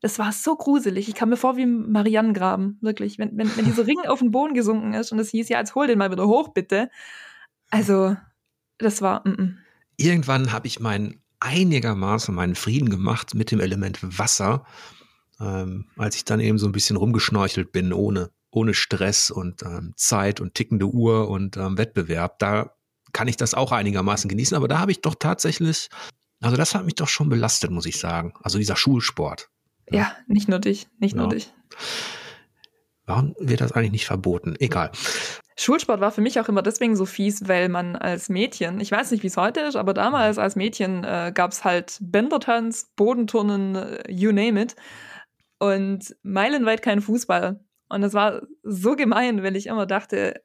das 0.00 0.18
war 0.18 0.32
so 0.32 0.56
gruselig. 0.56 1.08
Ich 1.08 1.14
kam 1.14 1.30
mir 1.30 1.36
vor 1.36 1.56
wie 1.56 1.62
im 1.62 1.90
Marianengraben, 1.90 2.78
wirklich. 2.80 3.18
Wenn, 3.18 3.36
wenn, 3.36 3.54
wenn 3.56 3.64
dieser 3.64 3.86
Ring 3.86 3.98
auf 4.06 4.18
den 4.18 4.30
Boden 4.30 4.54
gesunken 4.54 4.92
ist 4.92 5.12
und 5.12 5.18
es 5.18 5.30
hieß, 5.30 5.48
ja, 5.48 5.58
jetzt 5.58 5.74
hol 5.74 5.86
den 5.86 5.98
mal 5.98 6.10
wieder 6.10 6.26
hoch, 6.26 6.48
bitte. 6.48 6.90
Also, 7.70 8.16
das 8.78 9.02
war. 9.02 9.26
Mm 9.26 9.32
-mm. 9.32 9.54
Irgendwann 9.96 10.52
habe 10.52 10.66
ich 10.66 10.80
meinen 10.80 11.22
einigermaßen 11.40 12.34
meinen 12.34 12.54
Frieden 12.54 12.90
gemacht 12.90 13.34
mit 13.34 13.50
dem 13.50 13.60
Element 13.60 13.98
Wasser, 14.18 14.66
ähm, 15.40 15.86
als 15.96 16.16
ich 16.16 16.24
dann 16.24 16.40
eben 16.40 16.58
so 16.58 16.66
ein 16.66 16.72
bisschen 16.72 16.96
rumgeschnorchelt 16.96 17.72
bin, 17.72 17.92
ohne, 17.92 18.30
ohne 18.50 18.74
Stress 18.74 19.30
und 19.30 19.62
ähm, 19.62 19.92
Zeit 19.96 20.40
und 20.40 20.54
tickende 20.54 20.86
Uhr 20.86 21.28
und 21.28 21.56
ähm, 21.56 21.78
Wettbewerb. 21.78 22.38
Da 22.38 22.74
kann 23.12 23.28
ich 23.28 23.36
das 23.36 23.54
auch 23.54 23.72
einigermaßen 23.72 24.28
genießen, 24.28 24.56
aber 24.56 24.68
da 24.68 24.78
habe 24.78 24.92
ich 24.92 25.00
doch 25.00 25.14
tatsächlich, 25.14 25.88
also 26.40 26.56
das 26.56 26.74
hat 26.74 26.84
mich 26.84 26.94
doch 26.94 27.08
schon 27.08 27.28
belastet, 27.28 27.70
muss 27.70 27.86
ich 27.86 27.98
sagen. 27.98 28.34
Also 28.42 28.58
dieser 28.58 28.76
Schulsport. 28.76 29.50
Ja, 29.90 29.98
ja 29.98 30.16
nicht 30.26 30.48
nur 30.48 30.58
dich, 30.58 30.88
nicht 30.98 31.14
ja. 31.14 31.22
nur 31.22 31.30
dich. 31.30 31.52
Warum 33.06 33.34
wird 33.38 33.60
das 33.60 33.72
eigentlich 33.72 33.92
nicht 33.92 34.06
verboten? 34.06 34.56
Egal. 34.58 34.90
Schulsport 35.56 36.00
war 36.00 36.10
für 36.10 36.20
mich 36.20 36.38
auch 36.38 36.48
immer 36.48 36.62
deswegen 36.62 36.96
so 36.96 37.06
fies, 37.06 37.48
weil 37.48 37.68
man 37.68 37.96
als 37.96 38.28
Mädchen, 38.28 38.78
ich 38.80 38.92
weiß 38.92 39.10
nicht, 39.10 39.22
wie 39.22 39.28
es 39.28 39.38
heute 39.38 39.60
ist, 39.60 39.76
aber 39.76 39.94
damals 39.94 40.38
als 40.38 40.54
Mädchen 40.54 41.02
äh, 41.02 41.32
gab 41.34 41.52
es 41.52 41.64
halt 41.64 41.98
Bändertanz, 42.00 42.92
Bodenturnen, 42.96 43.76
äh, 43.76 44.10
you 44.10 44.32
name 44.32 44.60
it. 44.60 44.76
Und 45.58 46.14
meilenweit 46.22 46.82
kein 46.82 47.00
Fußball. 47.00 47.64
Und 47.88 48.02
das 48.02 48.12
war 48.12 48.42
so 48.62 48.96
gemein, 48.96 49.42
weil 49.42 49.56
ich 49.56 49.68
immer 49.68 49.86
dachte, 49.86 50.42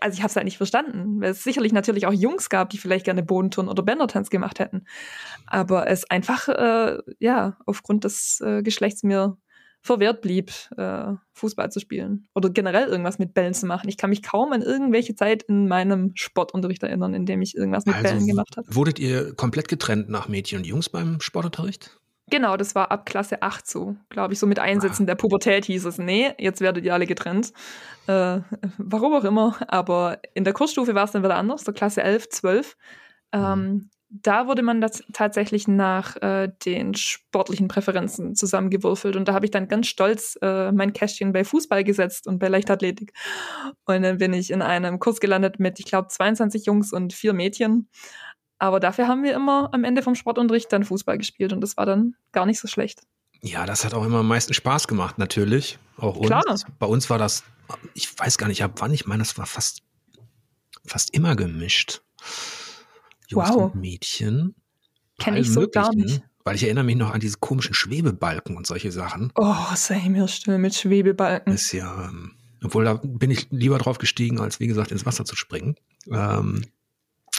also 0.00 0.14
ich 0.14 0.20
habe 0.20 0.30
es 0.30 0.36
halt 0.36 0.44
nicht 0.44 0.56
verstanden, 0.56 1.20
weil 1.20 1.30
es 1.30 1.44
sicherlich 1.44 1.72
natürlich 1.72 2.06
auch 2.06 2.12
Jungs 2.12 2.48
gab, 2.48 2.70
die 2.70 2.78
vielleicht 2.78 3.04
gerne 3.04 3.22
Bodenturnen 3.22 3.70
oder 3.70 3.82
Bändertanz 3.82 4.30
gemacht 4.30 4.58
hätten. 4.58 4.84
Aber 5.46 5.88
es 5.88 6.08
einfach, 6.10 6.48
äh, 6.48 6.98
ja, 7.18 7.56
aufgrund 7.66 8.04
des 8.04 8.40
äh, 8.40 8.62
Geschlechts 8.62 9.02
mir 9.02 9.36
verwehrt 9.82 10.20
blieb, 10.20 10.50
äh, 10.76 11.12
Fußball 11.32 11.70
zu 11.70 11.80
spielen 11.80 12.26
oder 12.34 12.50
generell 12.50 12.88
irgendwas 12.88 13.18
mit 13.18 13.34
Bällen 13.34 13.54
zu 13.54 13.66
machen. 13.66 13.88
Ich 13.88 13.96
kann 13.96 14.10
mich 14.10 14.22
kaum 14.22 14.52
an 14.52 14.62
irgendwelche 14.62 15.14
Zeit 15.14 15.44
in 15.44 15.68
meinem 15.68 16.10
Sportunterricht 16.14 16.82
erinnern, 16.82 17.14
in 17.14 17.24
dem 17.24 17.40
ich 17.40 17.56
irgendwas 17.56 17.86
mit 17.86 17.94
also 17.94 18.08
Bällen 18.08 18.26
gemacht 18.26 18.56
habe. 18.56 18.66
Wurdet 18.74 18.98
ihr 18.98 19.34
komplett 19.34 19.68
getrennt 19.68 20.08
nach 20.08 20.28
Mädchen 20.28 20.58
und 20.58 20.66
Jungs 20.66 20.88
beim 20.88 21.20
Sportunterricht? 21.20 21.98
Genau, 22.28 22.56
das 22.56 22.74
war 22.74 22.90
ab 22.90 23.06
Klasse 23.06 23.40
8 23.42 23.66
so, 23.66 23.96
glaube 24.08 24.32
ich, 24.32 24.40
so 24.40 24.46
mit 24.46 24.58
Einsätzen 24.58 25.04
ah. 25.04 25.06
der 25.06 25.14
Pubertät 25.14 25.64
hieß 25.66 25.84
es, 25.84 25.98
nee, 25.98 26.32
jetzt 26.38 26.60
werdet 26.60 26.84
ihr 26.84 26.92
alle 26.92 27.06
getrennt. 27.06 27.52
Äh, 28.08 28.40
warum 28.78 29.14
auch 29.14 29.24
immer, 29.24 29.56
aber 29.68 30.18
in 30.34 30.44
der 30.44 30.52
Kursstufe 30.52 30.94
war 30.94 31.04
es 31.04 31.12
dann 31.12 31.22
wieder 31.22 31.36
anders, 31.36 31.64
so 31.64 31.72
Klasse 31.72 32.02
11, 32.02 32.28
12. 32.28 32.76
Ähm, 33.32 33.42
mhm 33.42 33.90
da 34.08 34.46
wurde 34.46 34.62
man 34.62 34.80
das 34.80 35.02
tatsächlich 35.12 35.66
nach 35.66 36.16
äh, 36.22 36.48
den 36.64 36.94
sportlichen 36.94 37.66
Präferenzen 37.68 38.34
zusammengewürfelt. 38.34 39.16
Und 39.16 39.26
da 39.26 39.34
habe 39.34 39.46
ich 39.46 39.50
dann 39.50 39.68
ganz 39.68 39.88
stolz 39.88 40.38
äh, 40.42 40.70
mein 40.72 40.92
Kästchen 40.92 41.32
bei 41.32 41.44
Fußball 41.44 41.82
gesetzt 41.82 42.26
und 42.26 42.38
bei 42.38 42.48
Leichtathletik. 42.48 43.12
Und 43.84 44.02
dann 44.02 44.18
bin 44.18 44.32
ich 44.32 44.50
in 44.50 44.62
einem 44.62 45.00
Kurs 45.00 45.18
gelandet 45.20 45.58
mit, 45.58 45.80
ich 45.80 45.86
glaube, 45.86 46.08
22 46.08 46.66
Jungs 46.66 46.92
und 46.92 47.12
vier 47.12 47.32
Mädchen. 47.32 47.88
Aber 48.58 48.80
dafür 48.80 49.08
haben 49.08 49.22
wir 49.22 49.34
immer 49.34 49.70
am 49.72 49.84
Ende 49.84 50.02
vom 50.02 50.14
Sportunterricht 50.14 50.72
dann 50.72 50.84
Fußball 50.84 51.18
gespielt 51.18 51.52
und 51.52 51.60
das 51.60 51.76
war 51.76 51.86
dann 51.86 52.14
gar 52.32 52.46
nicht 52.46 52.60
so 52.60 52.68
schlecht. 52.68 53.02
Ja, 53.42 53.66
das 53.66 53.84
hat 53.84 53.94
auch 53.94 54.04
immer 54.04 54.18
am 54.18 54.28
meisten 54.28 54.54
Spaß 54.54 54.88
gemacht, 54.88 55.18
natürlich. 55.18 55.78
Auch 55.98 56.16
uns. 56.16 56.26
Klar. 56.26 56.42
Bei 56.78 56.86
uns 56.86 57.10
war 57.10 57.18
das, 57.18 57.44
ich 57.94 58.18
weiß 58.18 58.38
gar 58.38 58.48
nicht 58.48 58.62
ab 58.64 58.72
wann, 58.76 58.92
ich 58.92 59.06
meine, 59.06 59.22
das 59.22 59.36
war 59.36 59.46
fast, 59.46 59.82
fast 60.86 61.14
immer 61.14 61.36
gemischt. 61.36 62.02
Jungs 63.28 63.50
wow. 63.50 63.56
und 63.56 63.74
Mädchen. 63.74 64.54
Kenne 65.18 65.40
ich 65.40 65.50
so 65.50 65.68
gar 65.68 65.94
nicht. 65.94 66.22
Weil 66.44 66.54
ich 66.54 66.62
erinnere 66.62 66.84
mich 66.84 66.96
noch 66.96 67.12
an 67.12 67.20
diese 67.20 67.38
komischen 67.38 67.74
Schwebebalken 67.74 68.56
und 68.56 68.66
solche 68.66 68.92
Sachen. 68.92 69.32
Oh, 69.34 69.54
sei 69.74 70.08
mir 70.08 70.28
still 70.28 70.58
mit 70.58 70.74
Schwebebalken. 70.74 71.52
Ist 71.52 71.72
ja, 71.72 72.08
ähm, 72.08 72.36
obwohl 72.62 72.84
da 72.84 73.00
bin 73.02 73.32
ich 73.32 73.48
lieber 73.50 73.78
drauf 73.78 73.98
gestiegen, 73.98 74.40
als 74.40 74.60
wie 74.60 74.68
gesagt 74.68 74.92
ins 74.92 75.04
Wasser 75.04 75.24
zu 75.24 75.34
springen. 75.34 75.74
Ähm, 76.08 76.64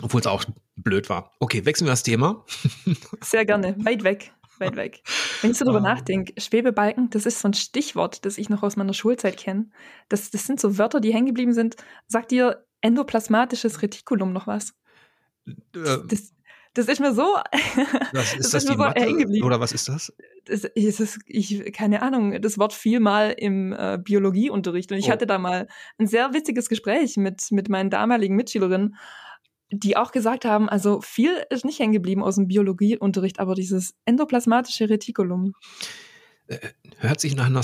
obwohl 0.02 0.22
es 0.22 0.28
auch 0.28 0.46
blöd 0.76 1.10
war. 1.10 1.32
Okay, 1.40 1.66
wechseln 1.66 1.88
wir 1.88 1.92
das 1.92 2.04
Thema. 2.04 2.46
Sehr 3.22 3.46
gerne. 3.46 3.76
Weit 3.80 4.04
weg. 4.04 4.32
Weit 4.60 4.76
weg. 4.76 5.04
Wenn 5.42 5.52
ich 5.52 5.58
so 5.58 5.66
drüber 5.66 5.80
um. 5.80 5.86
Ähm. 5.86 5.92
nachdenke, 5.92 6.34
Schwebebalken, 6.40 7.10
das 7.10 7.26
ist 7.26 7.40
so 7.40 7.48
ein 7.48 7.54
Stichwort, 7.54 8.26
das 8.26 8.38
ich 8.38 8.50
noch 8.50 8.64
aus 8.64 8.76
meiner 8.76 8.94
Schulzeit 8.94 9.38
kenne. 9.38 9.70
Das, 10.10 10.32
das 10.32 10.46
sind 10.46 10.60
so 10.60 10.78
Wörter, 10.78 11.00
die 11.00 11.14
hängen 11.14 11.28
geblieben 11.28 11.54
sind. 11.54 11.76
Sagt 12.08 12.32
dir 12.32 12.66
endoplasmatisches 12.82 13.82
Retikulum 13.82 14.34
noch 14.34 14.48
was? 14.48 14.74
Äh, 15.48 15.54
das, 16.08 16.34
das 16.74 16.88
ist 16.88 17.00
mir 17.00 17.14
so. 17.14 17.24
Was, 18.14 18.34
ist 18.34 18.40
das, 18.40 18.52
das 18.52 18.64
ist 18.64 18.70
die 18.70 18.78
Mathe, 18.78 19.02
hängen 19.02 19.44
Oder 19.44 19.60
was 19.60 19.72
ist 19.72 19.90
das? 19.90 20.14
Das 20.46 20.64
ist, 20.64 21.00
das, 21.00 21.20
ich, 21.26 21.74
keine 21.74 22.04
Ahnung, 22.04 22.40
das 22.40 22.60
Wort 22.60 22.72
fiel 22.72 23.00
mal 23.00 23.34
im 23.36 23.74
äh, 23.74 23.98
Biologieunterricht. 24.02 24.92
Und 24.92 25.00
ich 25.00 25.08
oh. 25.08 25.12
hatte 25.12 25.26
da 25.26 25.40
mal 25.40 25.68
ein 25.98 26.06
sehr 26.06 26.34
witziges 26.34 26.70
Gespräch 26.70 27.18
mit, 27.18 27.52
mit 27.52 27.68
meinen 27.70 27.90
damaligen 27.90 28.36
Mitschülerinnen, 28.36 28.96
die 29.72 29.98
auch 29.98 30.12
gesagt 30.12 30.46
haben, 30.46 30.70
also 30.70 31.02
viel 31.02 31.32
ist 31.50 31.66
nicht 31.66 31.80
hängen 31.80 31.94
geblieben 31.94 32.24
aus 32.24 32.36
dem 32.36 32.48
Biologieunterricht, 32.48 33.40
aber 33.40 33.56
dieses 33.56 33.96
endoplasmatische 34.06 34.90
Retikulum. 34.90 35.54
Äh, 36.48 36.60
hört 36.98 37.20
sich 37.20 37.36
nach 37.36 37.48
einer, 37.48 37.64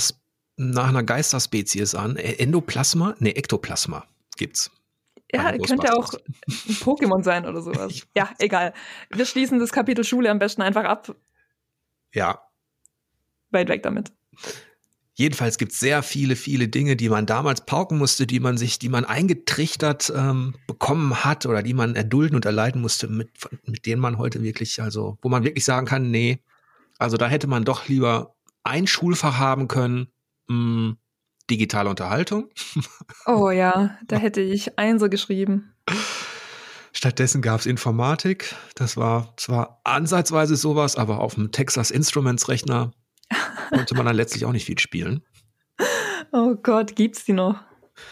nach 0.56 0.88
einer 0.88 1.02
Geisterspezies 1.02 1.94
an. 1.94 2.16
Endoplasma? 2.16 3.14
Ne, 3.18 3.34
Ektoplasma 3.36 4.04
gibt's. 4.36 4.70
Ja, 5.32 5.56
könnte 5.58 5.92
auch 5.94 6.12
ein 6.14 6.74
Pokémon 6.76 7.24
sein 7.24 7.46
oder 7.46 7.60
sowas. 7.60 8.06
ja, 8.16 8.30
egal. 8.38 8.72
Wir 9.10 9.24
schließen 9.24 9.58
das 9.58 9.72
Kapitel 9.72 10.04
Schule 10.04 10.30
am 10.30 10.38
besten 10.38 10.62
einfach 10.62 10.84
ab. 10.84 11.16
Ja. 12.12 12.40
Weit 13.50 13.68
weg 13.68 13.82
damit. 13.82 14.12
Jedenfalls 15.16 15.58
gibt 15.58 15.72
es 15.72 15.80
sehr 15.80 16.02
viele, 16.02 16.34
viele 16.34 16.66
Dinge, 16.66 16.96
die 16.96 17.08
man 17.08 17.24
damals 17.24 17.64
pauken 17.64 17.98
musste, 17.98 18.26
die 18.26 18.40
man 18.40 18.56
sich, 18.58 18.80
die 18.80 18.88
man 18.88 19.04
eingetrichtert 19.04 20.12
ähm, 20.14 20.56
bekommen 20.66 21.24
hat 21.24 21.46
oder 21.46 21.62
die 21.62 21.74
man 21.74 21.94
erdulden 21.94 22.34
und 22.34 22.44
erleiden 22.44 22.80
musste, 22.80 23.06
mit, 23.06 23.30
mit 23.64 23.86
denen 23.86 24.00
man 24.00 24.18
heute 24.18 24.42
wirklich, 24.42 24.82
also, 24.82 25.16
wo 25.22 25.28
man 25.28 25.44
wirklich 25.44 25.64
sagen 25.64 25.86
kann, 25.86 26.10
nee, 26.10 26.42
also 26.98 27.16
da 27.16 27.28
hätte 27.28 27.46
man 27.46 27.64
doch 27.64 27.86
lieber 27.88 28.34
ein 28.64 28.88
Schulfach 28.88 29.38
haben 29.38 29.68
können, 29.68 30.08
mh, 30.48 30.56
hm, 30.56 30.96
digitale 31.48 31.90
Unterhaltung. 31.90 32.48
Oh 33.26 33.50
ja, 33.50 33.96
da 34.08 34.16
hätte 34.16 34.40
ich 34.40 34.78
Einser 34.78 35.08
geschrieben. 35.08 35.74
Stattdessen 36.92 37.42
gab 37.42 37.60
es 37.60 37.66
Informatik. 37.66 38.54
Das 38.74 38.96
war 38.96 39.34
zwar 39.36 39.80
ansatzweise 39.84 40.56
sowas, 40.56 40.96
aber 40.96 41.20
auf 41.20 41.34
dem 41.34 41.52
Texas 41.52 41.90
Instruments 41.90 42.48
Rechner 42.48 42.92
konnte 43.70 43.94
man 43.94 44.06
dann 44.06 44.16
letztlich 44.16 44.44
auch 44.44 44.52
nicht 44.52 44.64
viel 44.66 44.78
spielen. 44.78 45.24
Oh 46.32 46.54
Gott, 46.54 46.96
gibt's 46.96 47.24
die 47.24 47.32
noch? 47.32 47.60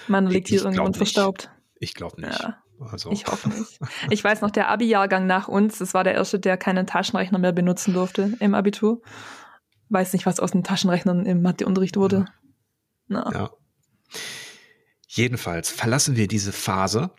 Man 0.09 0.27
liegt 0.27 0.49
hier 0.49 0.63
irgendwann 0.63 0.95
verstaubt. 0.95 1.51
Ich 1.77 1.95
glaube 1.95 2.21
nicht. 2.21 2.41
Ja, 2.41 2.63
also. 2.91 3.11
Ich 3.11 3.27
hoffe 3.27 3.49
nicht. 3.49 3.81
Ich 4.11 4.23
weiß 4.23 4.41
noch, 4.41 4.51
der 4.51 4.69
Abi-Jahrgang 4.69 5.27
nach 5.27 5.49
uns, 5.49 5.79
das 5.79 5.95
war 5.95 6.05
der 6.05 6.15
erste, 6.15 6.39
der 6.39 6.57
keinen 6.57 6.87
Taschenrechner 6.87 7.39
mehr 7.39 7.53
benutzen 7.53 7.95
durfte 7.95 8.37
im 8.41 8.55
Abitur. 8.55 9.03
Weiß 9.89 10.13
nicht, 10.13 10.27
was 10.27 10.41
aus 10.41 10.53
den 10.53 10.65
Taschenrechnern 10.65 11.27
im 11.27 11.43
Matheunterricht 11.43 11.97
wurde. 11.97 12.27
Ja. 13.09 13.25
Na. 13.25 13.31
Ja. 13.33 13.51
Jedenfalls 15.09 15.71
verlassen 15.71 16.17
wir 16.17 16.29
diese 16.29 16.53
Phase, 16.53 17.11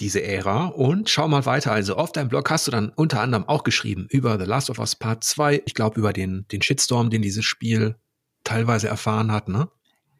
diese 0.00 0.22
Ära 0.22 0.66
und 0.66 1.08
schau 1.08 1.28
mal 1.28 1.46
weiter. 1.46 1.72
Also 1.72 1.96
auf 1.96 2.12
deinem 2.12 2.28
Blog 2.28 2.50
hast 2.50 2.66
du 2.66 2.70
dann 2.70 2.90
unter 2.90 3.20
anderem 3.20 3.48
auch 3.48 3.62
geschrieben 3.62 4.06
über 4.10 4.38
The 4.38 4.44
Last 4.44 4.70
of 4.70 4.78
Us 4.78 4.96
Part 4.96 5.22
2. 5.24 5.62
Ich 5.66 5.74
glaube 5.74 5.98
über 5.98 6.12
den, 6.12 6.46
den 6.50 6.62
Shitstorm, 6.62 7.10
den 7.10 7.22
dieses 7.22 7.44
Spiel 7.44 7.96
teilweise 8.42 8.88
erfahren 8.88 9.30
hat, 9.32 9.48
ne? 9.48 9.68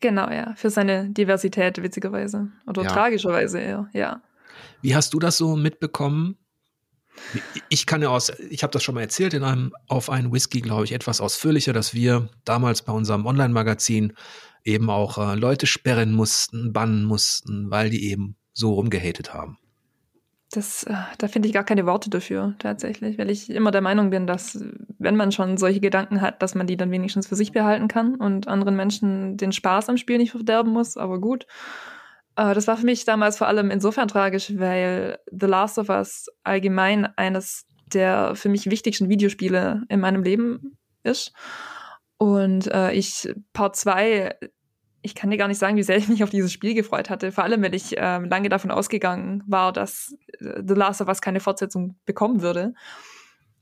Genau, 0.01 0.31
ja. 0.31 0.55
Für 0.57 0.71
seine 0.71 1.11
Diversität, 1.11 1.83
witzigerweise. 1.83 2.49
Oder 2.67 2.83
ja. 2.83 2.91
tragischerweise 2.91 3.59
eher, 3.59 3.89
ja. 3.93 4.23
Wie 4.83 4.95
hast 4.95 5.15
du 5.15 5.19
das 5.19 5.39
so 5.39 5.57
mitbekommen? 5.57 6.37
Ich 7.69 7.87
kann 7.87 8.03
ja 8.03 8.09
aus, 8.09 8.33
ich 8.51 8.63
habe 8.63 8.73
das 8.73 8.83
schon 8.83 8.97
mal 8.97 9.01
erzählt 9.01 9.35
in 9.35 9.45
einem 9.45 9.73
auf 9.89 10.11
einen 10.11 10.33
Whisky, 10.33 10.61
glaube 10.61 10.85
ich, 10.85 10.93
etwas 10.93 11.21
ausführlicher, 11.21 11.73
dass 11.73 11.95
wir 11.95 12.29
damals 12.45 12.83
bei 12.83 12.93
unserem 12.93 13.25
Online-Magazin 13.25 14.15
eben 14.65 14.91
auch 14.91 15.19
äh, 15.19 15.37
Leute 15.37 15.67
sperren 15.67 16.13
mussten, 16.13 16.73
bannen 16.73 17.05
mussten, 17.05 17.71
weil 17.71 17.91
die 17.91 18.11
eben 18.11 18.37
so 18.53 18.75
rumgehatet 18.75 19.33
haben. 19.33 19.59
Das, 20.57 20.85
äh, 20.85 20.95
da 21.19 21.29
finde 21.29 21.49
ich 21.49 21.55
gar 21.55 21.65
keine 21.65 21.87
Worte 21.87 22.11
dafür, 22.11 22.55
tatsächlich, 22.59 23.19
weil 23.19 23.31
ich 23.31 23.51
immer 23.51 23.71
der 23.71 23.81
Meinung 23.81 24.11
bin, 24.11 24.27
dass 24.27 24.63
wenn 24.99 25.17
man 25.17 25.33
schon 25.33 25.57
solche 25.57 25.81
Gedanken 25.81 26.21
hat, 26.21 26.43
dass 26.43 26.55
man 26.55 26.67
die 26.67 26.77
dann 26.77 26.91
wenigstens 26.91 27.27
für 27.27 27.37
sich 27.37 27.53
behalten 27.53 27.89
kann 27.89 28.17
und 28.17 28.49
anderen 28.49 28.77
Menschen 28.77 29.37
den 29.37 29.53
Spaß 29.53 29.89
am 29.89 29.97
Spiel 29.97 30.19
nicht 30.19 30.31
verderben 30.33 30.73
muss, 30.73 30.97
aber 30.97 31.21
gut. 31.21 31.47
Äh, 32.37 32.55
das 32.55 32.67
war 32.67 32.77
für 32.77 32.87
mich 32.87 33.05
damals 33.05 33.39
vor 33.39 33.49
allem 33.49 33.71
insofern 33.71 34.09
tragisch, 34.09 34.53
weil 34.57 35.19
The 35.31 35.47
Last 35.47 35.79
of 35.79 35.89
Us 35.89 36.27
allgemein 36.43 37.07
eines 37.17 37.67
der 37.93 38.35
für 38.35 38.49
mich 38.49 38.71
wichtigsten 38.71 39.09
Videospiele 39.09 39.83
in 39.89 40.01
meinem 40.01 40.23
Leben 40.23 40.79
ist. 41.03 41.33
Und 42.17 42.67
äh, 42.69 42.93
ich 42.93 43.33
Part 43.53 43.77
2 43.77 44.37
ich 45.05 45.15
kann 45.15 45.31
dir 45.31 45.37
gar 45.37 45.49
nicht 45.49 45.59
sagen, 45.59 45.77
wie 45.77 45.83
sehr 45.83 45.99
ich 45.99 46.09
mich 46.09 46.25
auf 46.25 46.31
dieses 46.31 46.51
Spiel 46.51 46.75
gefreut 46.75 47.11
hatte. 47.11 47.31
Vor 47.31 47.45
allem, 47.45 47.63
weil 47.63 47.75
ich 47.75 47.95
ähm, 47.99 48.25
lange 48.25 48.49
davon 48.49 48.71
ausgegangen 48.71 49.43
war, 49.47 49.71
dass 49.71 50.17
äh, 50.41 50.63
The 50.67 50.75
Last 50.75 51.03
of 51.03 51.09
Us 51.09 51.21
keine 51.21 51.41
Fortsetzung 51.41 51.97
bekommen 52.07 52.41
würde. 52.41 52.73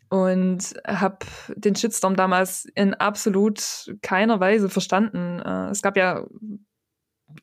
Und 0.09 0.75
habe 0.87 1.19
den 1.57 1.75
Shitstorm 1.75 2.15
damals 2.15 2.67
in 2.77 2.95
absolut 2.95 3.93
keiner 4.03 4.39
Weise 4.39 4.69
verstanden. 4.69 5.41
Äh, 5.41 5.71
es 5.71 5.83
gab 5.83 5.97
ja, 5.97 6.25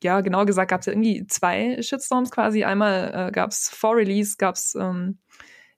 ja, 0.02 0.22
genau 0.22 0.46
gesagt, 0.46 0.70
gab 0.70 0.80
es 0.80 0.86
ja 0.86 0.94
irgendwie 0.94 1.28
zwei 1.28 1.82
Shitstorms 1.82 2.32
quasi. 2.32 2.64
Einmal 2.64 3.28
äh, 3.28 3.32
gab 3.32 3.52
es 3.52 3.70
vor 3.70 3.98
Release, 3.98 4.38
gab 4.38 4.56
es 4.56 4.76
ähm, 4.76 5.20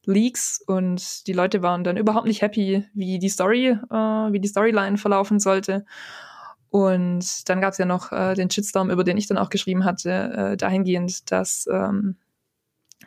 Leaks 0.06 0.62
und 0.68 1.26
die 1.26 1.34
Leute 1.34 1.64
waren 1.64 1.84
dann 1.84 1.98
überhaupt 1.98 2.28
nicht 2.28 2.44
happy, 2.44 2.86
wie 2.94 3.18
die 3.18 3.30
Story, 3.30 3.70
äh, 3.70 3.96
wie 4.32 4.40
die 4.40 4.48
Storyline 4.48 4.98
verlaufen 5.00 5.40
sollte. 5.40 5.86
Und 6.72 7.50
dann 7.50 7.60
gab 7.60 7.74
es 7.74 7.78
ja 7.78 7.86
noch 7.86 8.14
äh, 8.14 8.34
den 8.34 8.50
Shitstorm, 8.50 8.90
über 8.90 9.04
den 9.04 9.18
ich 9.18 9.28
dann 9.28 9.38
auch 9.38 9.50
geschrieben 9.50 9.84
hatte, 9.84 10.54
äh, 10.54 10.58
dahingehend, 10.58 11.30
dass 11.30 11.68
ähm, 11.70 12.16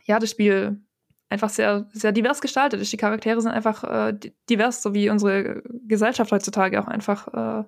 ja 0.05 0.19
das 0.19 0.31
Spiel 0.31 0.79
einfach 1.31 1.49
sehr, 1.49 1.89
sehr 1.93 2.13
divers 2.13 2.43
gestaltet 2.43 2.83
ist. 2.83 2.93
Die 2.93 2.99
Charaktere 2.99 3.41
sind 3.41 3.53
einfach 3.53 3.83
äh, 3.85 4.15
divers, 4.51 4.83
so 4.83 4.93
wie 4.93 5.09
unsere 5.09 5.63
Gesellschaft 5.89 6.31
heutzutage 6.31 6.79
auch 6.79 6.89
einfach 6.89 7.29
äh, 7.33 7.65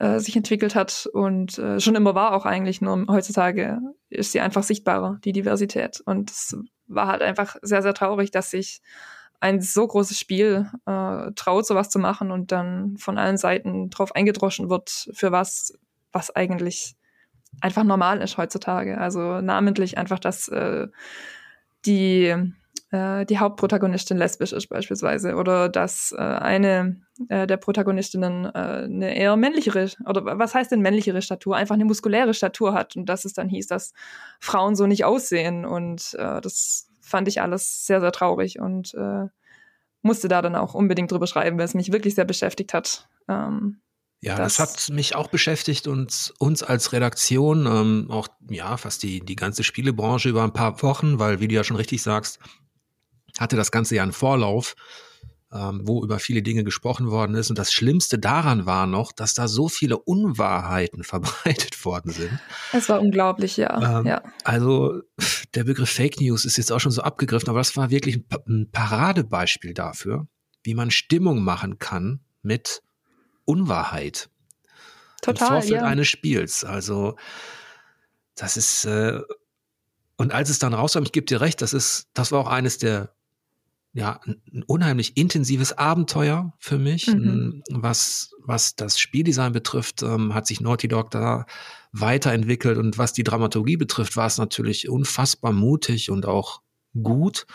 äh, 0.00 0.18
sich 0.18 0.34
entwickelt 0.34 0.74
hat 0.74 1.08
und 1.12 1.56
äh, 1.58 1.78
schon 1.78 1.94
immer 1.94 2.16
war 2.16 2.34
auch 2.34 2.44
eigentlich, 2.44 2.80
nur 2.80 3.06
heutzutage 3.08 3.78
ist 4.08 4.32
sie 4.32 4.40
einfach 4.40 4.64
sichtbarer, 4.64 5.20
die 5.24 5.32
Diversität. 5.32 6.02
Und 6.04 6.32
es 6.32 6.56
war 6.88 7.06
halt 7.06 7.22
einfach 7.22 7.56
sehr, 7.62 7.82
sehr 7.82 7.94
traurig, 7.94 8.32
dass 8.32 8.50
sich 8.50 8.82
ein 9.40 9.60
so 9.60 9.86
großes 9.86 10.18
Spiel 10.18 10.70
äh, 10.86 11.32
traut, 11.34 11.66
sowas 11.66 11.88
zu 11.88 11.98
machen 11.98 12.30
und 12.30 12.52
dann 12.52 12.96
von 12.98 13.18
allen 13.18 13.38
Seiten 13.38 13.88
drauf 13.88 14.14
eingedroschen 14.14 14.68
wird, 14.68 15.08
für 15.12 15.32
was, 15.32 15.78
was 16.12 16.34
eigentlich 16.36 16.94
einfach 17.60 17.84
normal 17.84 18.20
ist 18.20 18.36
heutzutage. 18.36 18.98
Also 18.98 19.40
namentlich 19.40 19.96
einfach, 19.98 20.18
dass 20.18 20.48
äh, 20.48 20.88
die, 21.86 22.34
äh, 22.90 23.24
die 23.24 23.38
Hauptprotagonistin 23.38 24.18
lesbisch 24.18 24.52
ist 24.52 24.68
beispielsweise 24.68 25.34
oder 25.34 25.70
dass 25.70 26.12
äh, 26.12 26.20
eine 26.20 27.00
äh, 27.28 27.46
der 27.46 27.56
Protagonistinnen 27.56 28.44
äh, 28.44 28.48
eine 28.84 29.16
eher 29.16 29.36
männlichere, 29.36 29.88
oder 30.06 30.38
was 30.38 30.54
heißt 30.54 30.70
denn 30.70 30.82
männlichere 30.82 31.22
Statur? 31.22 31.56
Einfach 31.56 31.74
eine 31.74 31.86
muskuläre 31.86 32.34
Statur 32.34 32.74
hat 32.74 32.94
und 32.94 33.06
dass 33.06 33.24
es 33.24 33.32
dann 33.32 33.48
hieß, 33.48 33.68
dass 33.68 33.94
Frauen 34.38 34.76
so 34.76 34.86
nicht 34.86 35.06
aussehen 35.06 35.64
und 35.64 36.14
äh, 36.18 36.42
das 36.42 36.89
fand 37.10 37.28
ich 37.28 37.42
alles 37.42 37.86
sehr, 37.86 38.00
sehr 38.00 38.12
traurig 38.12 38.58
und 38.60 38.94
äh, 38.94 39.26
musste 40.02 40.28
da 40.28 40.40
dann 40.40 40.56
auch 40.56 40.74
unbedingt 40.74 41.12
drüber 41.12 41.26
schreiben, 41.26 41.58
weil 41.58 41.64
es 41.64 41.74
mich 41.74 41.92
wirklich 41.92 42.14
sehr 42.14 42.24
beschäftigt 42.24 42.72
hat. 42.72 43.08
Ähm, 43.28 43.80
ja, 44.22 44.36
das, 44.36 44.56
das, 44.56 44.88
hat 44.88 44.94
mich 44.94 45.14
auch 45.14 45.28
beschäftigt 45.28 45.86
und 45.86 46.34
uns 46.38 46.62
als 46.62 46.92
Redaktion, 46.92 47.66
ähm, 47.66 48.10
auch 48.10 48.28
ja, 48.50 48.76
fast 48.76 49.02
die, 49.02 49.20
die 49.20 49.36
ganze 49.36 49.64
Spielebranche 49.64 50.28
über 50.28 50.44
ein 50.44 50.52
paar 50.52 50.82
Wochen, 50.82 51.18
weil, 51.18 51.40
wie 51.40 51.48
du 51.48 51.54
ja 51.54 51.64
schon 51.64 51.76
richtig 51.76 52.02
sagst, 52.02 52.38
hatte 53.38 53.56
das 53.56 53.70
ganze 53.70 53.96
ja 53.96 54.02
einen 54.02 54.12
Vorlauf 54.12 54.74
ähm, 55.52 55.80
wo 55.84 56.04
über 56.04 56.18
viele 56.18 56.42
Dinge 56.42 56.64
gesprochen 56.64 57.10
worden 57.10 57.34
ist. 57.34 57.50
Und 57.50 57.58
das 57.58 57.72
Schlimmste 57.72 58.18
daran 58.18 58.66
war 58.66 58.86
noch, 58.86 59.12
dass 59.12 59.34
da 59.34 59.48
so 59.48 59.68
viele 59.68 59.98
Unwahrheiten 59.98 61.02
verbreitet 61.04 61.84
worden 61.84 62.12
sind. 62.12 62.38
Es 62.72 62.88
war 62.88 63.00
unglaublich, 63.00 63.56
ja. 63.56 64.00
Ähm, 64.00 64.06
ja. 64.06 64.22
Also 64.44 65.00
der 65.54 65.64
Begriff 65.64 65.90
Fake 65.90 66.20
News 66.20 66.44
ist 66.44 66.56
jetzt 66.56 66.70
auch 66.70 66.80
schon 66.80 66.92
so 66.92 67.02
abgegriffen, 67.02 67.48
aber 67.48 67.58
das 67.58 67.76
war 67.76 67.90
wirklich 67.90 68.22
ein 68.46 68.70
Paradebeispiel 68.70 69.74
dafür, 69.74 70.26
wie 70.62 70.74
man 70.74 70.90
Stimmung 70.90 71.42
machen 71.42 71.78
kann 71.78 72.20
mit 72.42 72.82
Unwahrheit. 73.44 74.30
Total. 75.22 75.46
Im 75.46 75.52
Vorfeld 75.52 75.82
ja. 75.82 75.86
eines 75.86 76.08
Spiels. 76.08 76.64
Also 76.64 77.16
das 78.36 78.56
ist 78.56 78.84
äh, 78.84 79.20
und 80.20 80.32
als 80.32 80.50
es 80.50 80.58
dann 80.58 80.74
rauskam, 80.74 81.02
ich 81.02 81.12
gebe 81.12 81.24
dir 81.24 81.40
recht, 81.40 81.62
das 81.62 81.72
ist, 81.72 82.08
das 82.12 82.30
war 82.30 82.40
auch 82.40 82.46
eines 82.46 82.76
der 82.76 83.14
ja, 83.92 84.20
ein 84.24 84.62
unheimlich 84.66 85.16
intensives 85.16 85.76
Abenteuer 85.76 86.52
für 86.58 86.78
mich. 86.78 87.08
Mhm. 87.08 87.62
Was, 87.70 88.32
was 88.44 88.76
das 88.76 88.98
Spieldesign 88.98 89.52
betrifft, 89.52 90.02
ähm, 90.02 90.32
hat 90.34 90.46
sich 90.46 90.60
Naughty 90.60 90.86
Dog 90.88 91.10
da 91.10 91.46
weiterentwickelt 91.92 92.78
und 92.78 92.98
was 92.98 93.12
die 93.12 93.24
Dramaturgie 93.24 93.76
betrifft, 93.76 94.16
war 94.16 94.26
es 94.26 94.38
natürlich 94.38 94.88
unfassbar 94.88 95.52
mutig 95.52 96.10
und 96.10 96.24
auch 96.26 96.62
gut, 97.02 97.46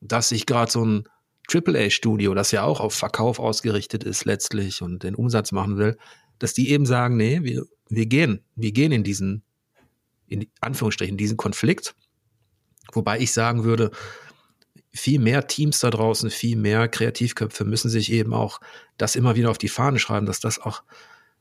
dass 0.00 0.28
sich 0.28 0.44
gerade 0.44 0.70
so 0.70 0.84
ein 0.84 1.04
AAA-Studio, 1.50 2.34
das 2.34 2.52
ja 2.52 2.64
auch 2.64 2.80
auf 2.80 2.94
Verkauf 2.94 3.38
ausgerichtet 3.38 4.04
ist 4.04 4.26
letztlich 4.26 4.82
und 4.82 5.02
den 5.02 5.14
Umsatz 5.14 5.52
machen 5.52 5.78
will, 5.78 5.96
dass 6.38 6.52
die 6.52 6.70
eben 6.70 6.84
sagen, 6.84 7.16
nee, 7.16 7.42
wir, 7.42 7.64
wir 7.88 8.06
gehen, 8.06 8.44
wir 8.54 8.72
gehen 8.72 8.92
in 8.92 9.02
diesen, 9.02 9.42
in 10.26 10.46
Anführungsstrichen, 10.60 11.16
diesen 11.16 11.38
Konflikt. 11.38 11.94
Wobei 12.92 13.18
ich 13.18 13.32
sagen 13.32 13.64
würde, 13.64 13.90
viel 14.98 15.20
mehr 15.20 15.46
Teams 15.46 15.80
da 15.80 15.90
draußen, 15.90 16.30
viel 16.30 16.56
mehr 16.56 16.88
Kreativköpfe 16.88 17.64
müssen 17.64 17.88
sich 17.88 18.12
eben 18.12 18.34
auch 18.34 18.60
das 18.96 19.16
immer 19.16 19.36
wieder 19.36 19.50
auf 19.50 19.58
die 19.58 19.68
Fahne 19.68 19.98
schreiben, 19.98 20.26
dass 20.26 20.40
das 20.40 20.60
auch 20.60 20.82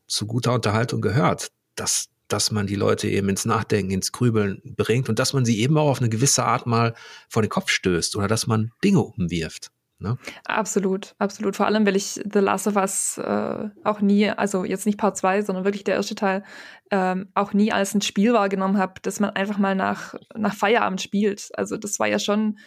zu 0.08 0.28
guter 0.28 0.54
Unterhaltung 0.54 1.02
gehört, 1.02 1.52
dass, 1.76 2.10
dass 2.28 2.52
man 2.52 2.68
die 2.68 2.76
Leute 2.76 3.08
eben 3.10 3.30
ins 3.30 3.46
Nachdenken, 3.46 3.92
ins 3.92 4.12
Grübeln 4.12 4.62
bringt 4.78 5.10
und 5.10 5.20
dass 5.20 5.34
man 5.34 5.44
sie 5.44 5.60
eben 5.60 5.78
auch 5.78 5.90
auf 5.90 6.00
eine 6.00 6.10
gewisse 6.10 6.46
Art 6.46 6.68
mal 6.68 6.94
vor 7.28 7.42
den 7.42 7.50
Kopf 7.50 7.70
stößt 7.70 8.16
oder 8.16 8.28
dass 8.28 8.48
man 8.48 8.72
Dinge 8.84 9.02
umwirft. 9.02 9.72
Ne? 10.00 10.18
Absolut, 10.46 11.16
absolut. 11.18 11.56
Vor 11.56 11.66
allem, 11.66 11.86
weil 11.88 11.96
ich 11.96 12.22
The 12.32 12.40
Last 12.40 12.68
of 12.68 12.76
Us 12.76 13.18
äh, 13.18 13.70
auch 13.84 14.00
nie, 14.00 14.30
also 14.30 14.64
jetzt 14.64 14.86
nicht 14.86 15.00
Part 15.00 15.18
2, 15.18 15.42
sondern 15.42 15.66
wirklich 15.66 15.84
der 15.84 15.96
erste 15.96 16.14
Teil, 16.14 16.44
ähm, 16.92 17.30
auch 17.34 17.54
nie 17.54 17.72
als 17.72 17.96
ein 17.96 18.02
Spiel 18.02 18.34
wahrgenommen 18.34 18.78
habe, 18.78 19.02
dass 19.02 19.20
man 19.20 19.32
einfach 19.32 19.58
mal 19.58 19.74
nach, 19.74 20.14
nach 20.36 20.54
Feierabend 20.54 21.02
spielt. 21.02 21.50
Also 21.56 21.78
das 21.78 21.98
war 21.98 22.08
ja 22.08 22.20
schon 22.20 22.60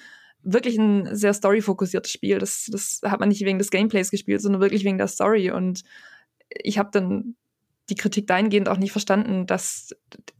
wirklich 0.42 0.78
ein 0.78 1.14
sehr 1.14 1.34
story-fokussiertes 1.34 2.10
Spiel. 2.10 2.38
Das, 2.38 2.68
das 2.70 3.00
hat 3.04 3.20
man 3.20 3.28
nicht 3.28 3.44
wegen 3.44 3.58
des 3.58 3.70
Gameplays 3.70 4.10
gespielt, 4.10 4.40
sondern 4.40 4.60
wirklich 4.60 4.84
wegen 4.84 4.98
der 4.98 5.08
Story. 5.08 5.50
Und 5.50 5.82
ich 6.48 6.78
habe 6.78 6.90
dann 6.92 7.36
die 7.88 7.94
Kritik 7.94 8.26
dahingehend 8.26 8.68
auch 8.68 8.78
nicht 8.78 8.92
verstanden, 8.92 9.46
dass 9.46 9.94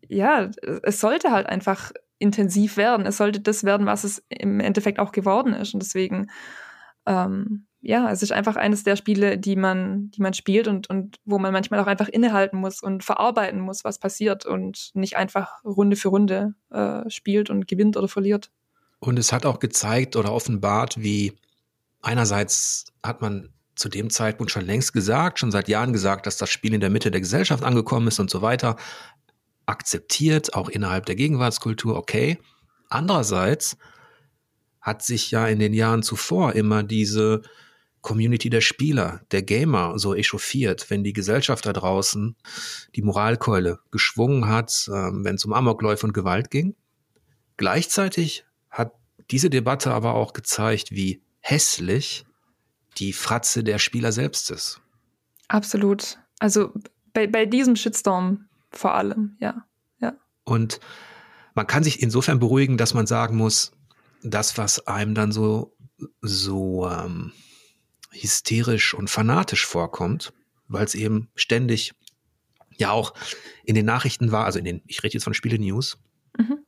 ja, 0.08 0.50
es 0.82 1.00
sollte 1.00 1.30
halt 1.30 1.46
einfach 1.46 1.92
intensiv 2.18 2.76
werden. 2.76 3.06
Es 3.06 3.16
sollte 3.16 3.40
das 3.40 3.64
werden, 3.64 3.86
was 3.86 4.04
es 4.04 4.24
im 4.28 4.60
Endeffekt 4.60 4.98
auch 4.98 5.12
geworden 5.12 5.52
ist. 5.54 5.74
Und 5.74 5.82
deswegen, 5.82 6.30
ähm, 7.06 7.66
ja, 7.80 8.10
es 8.10 8.22
ist 8.22 8.32
einfach 8.32 8.56
eines 8.56 8.84
der 8.84 8.96
Spiele, 8.96 9.38
die 9.38 9.56
man, 9.56 10.10
die 10.10 10.20
man 10.20 10.34
spielt 10.34 10.68
und, 10.68 10.90
und 10.90 11.16
wo 11.24 11.38
man 11.38 11.52
manchmal 11.52 11.80
auch 11.80 11.86
einfach 11.86 12.08
innehalten 12.08 12.58
muss 12.58 12.82
und 12.82 13.04
verarbeiten 13.04 13.60
muss, 13.60 13.84
was 13.84 13.98
passiert 13.98 14.44
und 14.44 14.90
nicht 14.94 15.16
einfach 15.16 15.64
Runde 15.64 15.96
für 15.96 16.08
Runde 16.08 16.54
äh, 16.70 17.08
spielt 17.08 17.48
und 17.48 17.66
gewinnt 17.66 17.96
oder 17.96 18.08
verliert. 18.08 18.50
Und 19.00 19.18
es 19.18 19.32
hat 19.32 19.46
auch 19.46 19.58
gezeigt 19.58 20.14
oder 20.14 20.32
offenbart, 20.32 21.02
wie 21.02 21.32
einerseits 22.02 22.84
hat 23.02 23.20
man 23.22 23.50
zu 23.74 23.88
dem 23.88 24.10
Zeitpunkt 24.10 24.52
schon 24.52 24.66
längst 24.66 24.92
gesagt, 24.92 25.38
schon 25.38 25.50
seit 25.50 25.68
Jahren 25.68 25.92
gesagt, 25.92 26.26
dass 26.26 26.36
das 26.36 26.50
Spiel 26.50 26.74
in 26.74 26.80
der 26.80 26.90
Mitte 26.90 27.10
der 27.10 27.22
Gesellschaft 27.22 27.64
angekommen 27.64 28.08
ist 28.08 28.20
und 28.20 28.30
so 28.30 28.42
weiter. 28.42 28.76
Akzeptiert, 29.64 30.54
auch 30.54 30.68
innerhalb 30.68 31.06
der 31.06 31.16
Gegenwartskultur, 31.16 31.96
okay. 31.96 32.38
Andererseits 32.90 33.78
hat 34.80 35.02
sich 35.02 35.30
ja 35.30 35.46
in 35.46 35.58
den 35.58 35.72
Jahren 35.72 36.02
zuvor 36.02 36.54
immer 36.54 36.82
diese 36.82 37.42
Community 38.02 38.50
der 38.50 38.60
Spieler, 38.60 39.20
der 39.30 39.42
Gamer 39.42 39.98
so 39.98 40.14
echauffiert, 40.14 40.90
wenn 40.90 41.04
die 41.04 41.12
Gesellschaft 41.12 41.66
da 41.66 41.72
draußen 41.72 42.36
die 42.96 43.02
Moralkeule 43.02 43.78
geschwungen 43.90 44.48
hat, 44.48 44.88
äh, 44.88 44.92
wenn 44.92 45.34
es 45.34 45.44
um 45.44 45.52
Amokläufe 45.52 46.06
und 46.06 46.12
Gewalt 46.12 46.50
ging. 46.50 46.74
Gleichzeitig 47.56 48.44
hat 48.70 48.92
diese 49.30 49.50
Debatte 49.50 49.92
aber 49.92 50.14
auch 50.14 50.32
gezeigt, 50.32 50.90
wie 50.90 51.22
hässlich 51.40 52.24
die 52.98 53.12
Fratze 53.12 53.62
der 53.64 53.78
Spieler 53.78 54.12
selbst 54.12 54.50
ist. 54.50 54.80
Absolut. 55.48 56.18
Also 56.38 56.72
bei, 57.12 57.26
bei 57.26 57.46
diesem 57.46 57.76
Shitstorm 57.76 58.48
vor 58.70 58.94
allem, 58.94 59.36
ja. 59.40 59.64
ja. 60.00 60.14
Und 60.44 60.80
man 61.54 61.66
kann 61.66 61.82
sich 61.82 62.02
insofern 62.02 62.38
beruhigen, 62.38 62.76
dass 62.76 62.94
man 62.94 63.06
sagen 63.06 63.36
muss, 63.36 63.72
das, 64.22 64.58
was 64.58 64.86
einem 64.86 65.14
dann 65.14 65.32
so, 65.32 65.76
so 66.20 66.88
ähm, 66.88 67.32
hysterisch 68.10 68.94
und 68.94 69.10
fanatisch 69.10 69.66
vorkommt, 69.66 70.32
weil 70.68 70.84
es 70.84 70.94
eben 70.94 71.28
ständig 71.34 71.92
ja 72.76 72.90
auch 72.90 73.14
in 73.64 73.74
den 73.74 73.86
Nachrichten 73.86 74.32
war, 74.32 74.44
also 74.44 74.58
in 74.58 74.64
den, 74.64 74.82
ich 74.86 75.02
rede 75.02 75.14
jetzt 75.14 75.24
von 75.24 75.34
Spiele-News, 75.34 75.98
mhm 76.38 76.64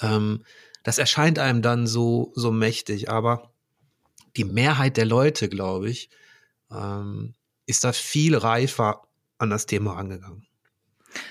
ähm, 0.00 0.44
das 0.82 0.98
erscheint 0.98 1.38
einem 1.38 1.62
dann 1.62 1.86
so, 1.86 2.32
so 2.34 2.50
mächtig, 2.52 3.10
aber 3.10 3.50
die 4.36 4.44
Mehrheit 4.44 4.96
der 4.96 5.06
Leute, 5.06 5.48
glaube 5.48 5.90
ich, 5.90 6.10
ähm, 6.70 7.34
ist 7.66 7.84
da 7.84 7.92
viel 7.92 8.36
reifer 8.36 9.02
an 9.38 9.50
das 9.50 9.66
Thema 9.66 9.96
angegangen. 9.96 10.46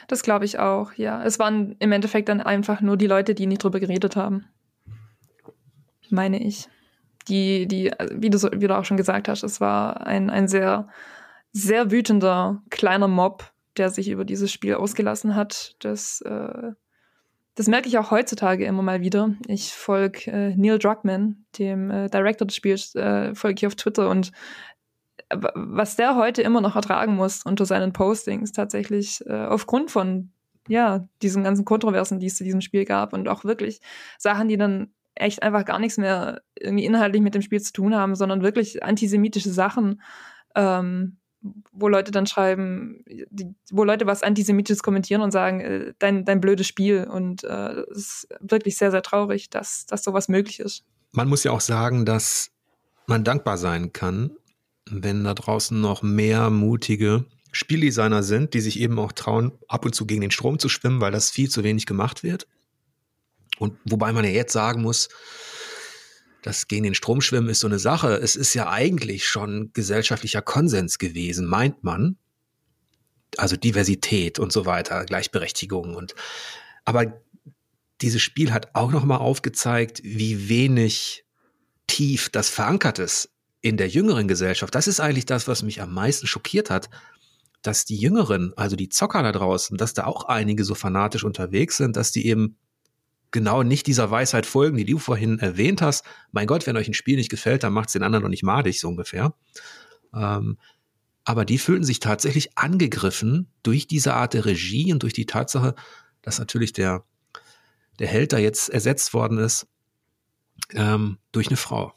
Das 0.08 0.24
glaube 0.24 0.46
ich 0.46 0.60
auch, 0.60 0.94
ja. 0.94 1.24
Es 1.24 1.40
waren 1.40 1.76
im 1.80 1.92
Endeffekt 1.92 2.30
dann 2.30 2.42
einfach 2.42 2.82
nur 2.82 2.98
die 2.98 3.08
Leute, 3.08 3.34
die 3.34 3.48
nicht 3.48 3.64
drüber 3.64 3.80
geredet 3.80 4.16
haben. 4.16 4.46
Meine 6.10 6.44
ich. 6.44 6.68
Die, 7.28 7.68
die, 7.68 7.92
wie 8.12 8.30
du, 8.30 8.38
wie 8.40 8.68
du 8.68 8.78
auch 8.78 8.86
schon 8.86 8.98
gesagt 8.98 9.28
hast, 9.28 9.44
es 9.44 9.62
war 9.62 10.06
ein, 10.08 10.30
ein 10.30 10.48
sehr, 10.48 10.88
sehr 11.52 11.92
wütender 11.92 12.64
kleiner 12.70 13.08
Mob, 13.08 13.52
der 13.78 13.90
sich 13.90 14.10
über 14.10 14.26
dieses 14.26 14.52
Spiel 14.52 14.76
ausgelassen 14.76 15.36
hat. 15.36 15.76
Das, 15.80 16.22
äh, 16.22 16.72
das 17.60 17.68
merke 17.68 17.90
ich 17.90 17.98
auch 17.98 18.10
heutzutage 18.10 18.64
immer 18.64 18.82
mal 18.82 19.02
wieder. 19.02 19.36
Ich 19.46 19.74
folge 19.74 20.32
äh, 20.32 20.56
Neil 20.56 20.80
Druckmann, 20.80 21.44
dem 21.58 21.92
äh, 21.92 22.10
Director 22.10 22.48
des 22.48 22.56
Spiels, 22.56 22.96
äh, 22.96 23.36
folge 23.36 23.58
ich 23.60 23.68
auf 23.68 23.76
Twitter 23.76 24.10
und 24.10 24.32
was 25.28 25.98
der 25.98 26.16
heute 26.16 26.42
immer 26.42 26.62
noch 26.62 26.78
ertragen 26.78 27.18
muss 27.18 27.44
unter 27.44 27.66
seinen 27.66 27.92
Postings 27.92 28.54
tatsächlich 28.54 29.22
äh, 29.28 29.34
aufgrund 29.34 29.92
von 29.92 30.32
ja 30.70 31.06
diesen 31.22 31.44
ganzen 31.44 31.66
Kontroversen, 31.66 32.22
die 32.22 32.28
es 32.28 32.38
zu 32.38 32.46
diesem 32.46 32.62
Spiel 32.62 32.86
gab 32.86 33.12
und 33.12 33.28
auch 33.28 33.44
wirklich 33.44 33.82
Sachen, 34.18 34.48
die 34.48 34.56
dann 34.56 34.94
echt 35.16 35.44
einfach 35.44 35.66
gar 35.66 35.80
nichts 35.80 35.98
mehr 35.98 36.42
irgendwie 36.58 36.86
inhaltlich 36.86 37.22
mit 37.22 37.36
dem 37.36 37.42
Spiel 37.42 37.60
zu 37.60 37.74
tun 37.74 37.94
haben, 37.94 38.16
sondern 38.16 38.42
wirklich 38.42 38.84
antisemitische 38.84 39.52
Sachen, 39.52 40.02
ähm, 40.56 41.18
wo 41.72 41.88
Leute 41.88 42.12
dann 42.12 42.28
schreiben, 42.28 43.04
die, 43.08 43.48
wo 43.72 43.84
Leute 43.84 44.06
was 44.06 44.24
Antisemitisches 44.24 44.84
kommentieren 44.84 45.22
und 45.22 45.32
sagen, 45.32 45.62
äh, 45.62 45.94
dein, 46.00 46.26
dein 46.26 46.42
blödes 46.42 46.68
Spiel. 46.68 47.06
Und 47.06 47.44
äh, 47.44 47.82
es 47.92 47.98
ist 47.98 48.28
wirklich 48.42 48.78
sehr, 48.78 48.92
sehr 48.92 49.02
traurig, 49.02 49.50
dass, 49.50 49.86
dass 49.86 50.04
sowas 50.04 50.28
möglich 50.28 50.60
ist. 50.60 50.84
Man 51.12 51.30
muss 51.30 51.44
ja 51.44 51.52
auch 51.52 51.62
sagen, 51.62 52.06
dass 52.06 52.52
man 53.08 53.24
dankbar 53.24 53.58
sein 53.58 53.94
kann, 53.94 54.32
wenn 54.90 55.24
da 55.24 55.34
draußen 55.34 55.80
noch 55.80 56.02
mehr 56.02 56.50
mutige 56.50 57.26
Spieldesigner 57.52 58.22
sind, 58.22 58.54
die 58.54 58.62
sich 58.62 58.80
eben 58.80 59.00
auch 59.00 59.12
trauen, 59.12 59.54
ab 59.68 59.86
und 59.86 59.96
zu 59.96 60.06
gegen 60.06 60.22
den 60.22 60.32
Strom 60.32 60.60
zu 60.60 60.70
schwimmen, 60.70 61.02
weil 61.02 61.12
das 61.12 61.32
viel 61.32 61.50
zu 61.50 61.64
wenig 61.64 61.86
gemacht 61.86 62.22
wird. 62.22 62.48
Und 63.58 63.78
wobei 63.86 64.12
man 64.12 64.24
ja 64.24 64.30
jetzt 64.30 64.54
sagen 64.54 64.82
muss, 64.82 65.10
das 66.42 66.68
gegen 66.68 66.84
den 66.84 66.96
Strom 66.96 67.22
schwimmen 67.22 67.50
ist 67.50 67.60
so 67.60 67.68
eine 67.68 67.80
Sache. 67.80 68.16
Es 68.16 68.36
ist 68.36 68.54
ja 68.54 68.70
eigentlich 68.70 69.28
schon 69.28 69.72
gesellschaftlicher 69.74 70.42
Konsens 70.42 70.98
gewesen, 70.98 71.46
meint 71.46 71.84
man. 71.84 72.18
Also 73.38 73.56
Diversität 73.56 74.40
und 74.40 74.52
so 74.52 74.66
weiter, 74.66 75.06
Gleichberechtigung 75.06 75.96
und, 75.96 76.16
aber 76.84 77.22
dieses 78.02 78.22
Spiel 78.22 78.52
hat 78.52 78.74
auch 78.74 78.92
noch 78.92 79.04
mal 79.04 79.18
aufgezeigt, 79.18 80.02
wie 80.04 80.50
wenig 80.50 81.26
tief 81.86 82.30
das 82.30 82.50
verankert 82.50 82.98
ist 82.98 83.30
in 83.62 83.78
der 83.78 83.90
jüngeren 83.90 84.28
Gesellschaft, 84.28 84.74
das 84.74 84.88
ist 84.88 85.00
eigentlich 85.00 85.26
das, 85.26 85.48
was 85.48 85.64
mich 85.64 85.82
am 85.82 85.94
meisten 85.94 86.28
schockiert 86.28 86.70
hat, 86.70 86.90
dass 87.62 87.84
die 87.84 87.98
Jüngeren, 87.98 88.54
also 88.56 88.76
die 88.76 88.90
Zocker 88.90 89.22
da 89.22 89.32
draußen, 89.32 89.78
dass 89.78 89.94
da 89.94 90.06
auch 90.06 90.26
einige 90.26 90.64
so 90.64 90.76
fanatisch 90.76 91.24
unterwegs 91.24 91.78
sind, 91.78 91.98
dass 91.98 92.12
die 92.12 92.26
eben 92.26 92.58
genau 93.32 93.64
nicht 93.64 93.88
dieser 93.88 94.10
Weisheit 94.12 94.46
folgen, 94.46 94.78
die 94.78 94.86
du 94.86 94.98
vorhin 94.98 95.40
erwähnt 95.40 95.82
hast. 95.82 96.06
Mein 96.32 96.48
Gott, 96.48 96.66
wenn 96.68 96.78
euch 96.78 96.88
ein 96.88 96.94
Spiel 96.94 97.18
nicht 97.18 97.30
gefällt, 97.30 97.64
dann 97.64 97.74
macht 97.74 97.90
es 97.90 97.94
den 97.94 98.04
anderen 98.04 98.24
noch 98.24 98.30
nicht 98.30 98.44
madig, 98.44 98.80
so 98.80 98.88
ungefähr. 98.88 99.34
Ähm, 100.14 100.58
aber 101.26 101.46
die 101.46 101.60
fühlten 101.60 101.84
sich 101.84 102.00
tatsächlich 102.00 102.58
angegriffen 102.58 103.52
durch 103.62 103.88
diese 103.88 104.14
Art 104.16 104.34
der 104.34 104.46
Regie 104.46 104.92
und 104.92 105.04
durch 105.04 105.14
die 105.14 105.28
Tatsache, 105.28 105.76
dass 106.22 106.40
natürlich 106.40 106.74
der, 106.74 107.04
der 108.00 108.08
Held 108.08 108.34
da 108.34 108.38
jetzt 108.38 108.70
ersetzt 108.70 109.14
worden 109.14 109.38
ist 109.38 109.68
ähm, 110.74 111.18
durch 111.32 111.48
eine 111.48 111.58
Frau. 111.58 111.94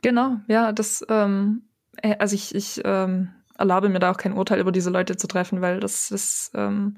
Genau, 0.00 0.36
ja, 0.48 0.72
das, 0.72 1.04
ähm, 1.08 1.62
äh, 1.98 2.16
also 2.18 2.34
ich, 2.34 2.54
ich 2.54 2.80
ähm, 2.84 3.30
erlaube 3.58 3.88
mir 3.88 3.98
da 3.98 4.10
auch 4.10 4.16
kein 4.16 4.32
Urteil 4.32 4.60
über 4.60 4.72
diese 4.72 4.90
Leute 4.90 5.16
zu 5.16 5.26
treffen, 5.26 5.60
weil 5.60 5.80
das 5.80 6.10
ist, 6.10 6.50
ähm, 6.54 6.94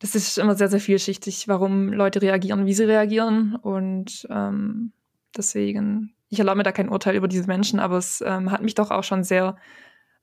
das 0.00 0.14
ist 0.14 0.38
immer 0.38 0.56
sehr, 0.56 0.68
sehr 0.68 0.80
vielschichtig, 0.80 1.46
warum 1.46 1.92
Leute 1.92 2.22
reagieren, 2.22 2.66
wie 2.66 2.74
sie 2.74 2.84
reagieren. 2.84 3.54
Und 3.54 4.26
ähm, 4.30 4.92
deswegen, 5.36 6.14
ich 6.30 6.38
erlaube 6.38 6.56
mir 6.56 6.62
da 6.62 6.72
kein 6.72 6.88
Urteil 6.88 7.14
über 7.16 7.28
diese 7.28 7.46
Menschen, 7.46 7.78
aber 7.78 7.98
es 7.98 8.22
ähm, 8.26 8.50
hat 8.50 8.62
mich 8.62 8.74
doch 8.74 8.90
auch 8.90 9.04
schon 9.04 9.24
sehr 9.24 9.56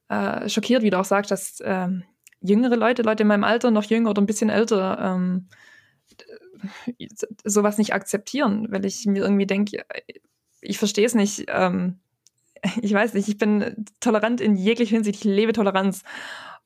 äh, 0.09 0.49
schockiert, 0.49 0.81
wie 0.81 0.89
du 0.89 0.99
auch 0.99 1.05
sagst, 1.05 1.29
dass 1.29 1.61
ähm, 1.63 2.03
jüngere 2.41 2.75
Leute, 2.75 3.03
Leute 3.03 3.21
in 3.21 3.27
meinem 3.27 3.43
Alter, 3.43 3.69
noch 3.69 3.83
jünger 3.83 4.09
oder 4.09 4.21
ein 4.21 4.25
bisschen 4.25 4.49
älter, 4.49 4.97
ähm, 4.99 5.47
sowas 7.43 7.77
nicht 7.77 7.93
akzeptieren, 7.93 8.67
weil 8.71 8.83
ich 8.83 9.05
mir 9.05 9.23
irgendwie 9.23 9.45
denke, 9.45 9.85
ich 10.61 10.79
verstehe 10.79 11.05
es 11.05 11.13
nicht. 11.13 11.45
Ähm, 11.49 11.99
ich 12.81 12.93
weiß 12.93 13.13
nicht, 13.13 13.27
ich 13.27 13.37
bin 13.37 13.85
tolerant 13.99 14.41
in 14.41 14.55
jeglicher 14.55 14.95
Hinsicht, 14.95 15.19
ich 15.19 15.23
lebe 15.23 15.53
Toleranz. 15.53 16.03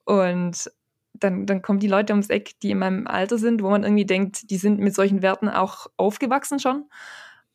Und 0.05 0.72
dann, 1.14 1.45
dann 1.45 1.62
kommen 1.62 1.80
die 1.80 1.88
Leute 1.88 2.14
ums 2.14 2.30
Eck, 2.30 2.59
die 2.62 2.72
in 2.72 2.80
meinem 2.80 3.07
Alter 3.07 3.38
sind, 3.38 3.62
wo 3.62 3.70
man 3.70 3.84
irgendwie 3.84 4.05
denkt, 4.05 4.49
die 4.49 4.57
sind 4.57 4.80
mit 4.80 4.95
solchen 4.95 5.22
Werten 5.22 5.49
auch 5.49 5.88
aufgewachsen 5.97 6.59
schon, 6.59 6.86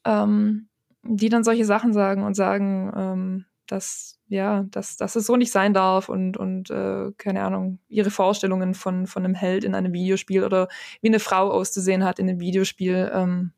ähm, 0.04 0.68
die 1.02 1.28
dann 1.28 1.44
solche 1.44 1.64
Sachen 1.64 1.92
sagen 1.92 2.22
und 2.24 2.34
sagen, 2.34 2.92
ähm, 2.94 3.44
dass, 3.66 4.18
ja, 4.28 4.64
dass, 4.70 4.96
dass 4.96 5.16
es 5.16 5.26
so 5.26 5.36
nicht 5.36 5.50
sein 5.50 5.74
darf 5.74 6.08
und, 6.08 6.36
und 6.36 6.70
äh, 6.70 7.10
keine 7.18 7.42
Ahnung, 7.42 7.80
ihre 7.88 8.10
Vorstellungen 8.10 8.74
von, 8.74 9.06
von 9.06 9.24
einem 9.24 9.34
Held 9.34 9.64
in 9.64 9.74
einem 9.74 9.92
Videospiel 9.92 10.44
oder 10.44 10.68
wie 11.00 11.08
eine 11.08 11.20
Frau 11.20 11.50
auszusehen 11.50 12.04
hat 12.04 12.18
in 12.18 12.28
einem 12.28 12.40
Videospiel, 12.40 13.10
ähm, 13.12 13.52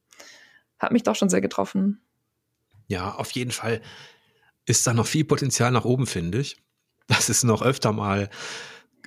hat 0.78 0.92
mich 0.92 1.02
doch 1.02 1.16
schon 1.16 1.28
sehr 1.28 1.40
getroffen. 1.40 2.00
Ja, 2.86 3.14
auf 3.14 3.30
jeden 3.32 3.50
Fall 3.50 3.82
ist 4.64 4.86
da 4.86 4.94
noch 4.94 5.06
viel 5.06 5.24
Potenzial 5.24 5.70
nach 5.70 5.84
oben, 5.84 6.06
finde 6.06 6.38
ich. 6.38 6.56
Dass 7.06 7.28
es 7.30 7.42
noch 7.42 7.62
öfter 7.62 7.92
mal 7.92 8.28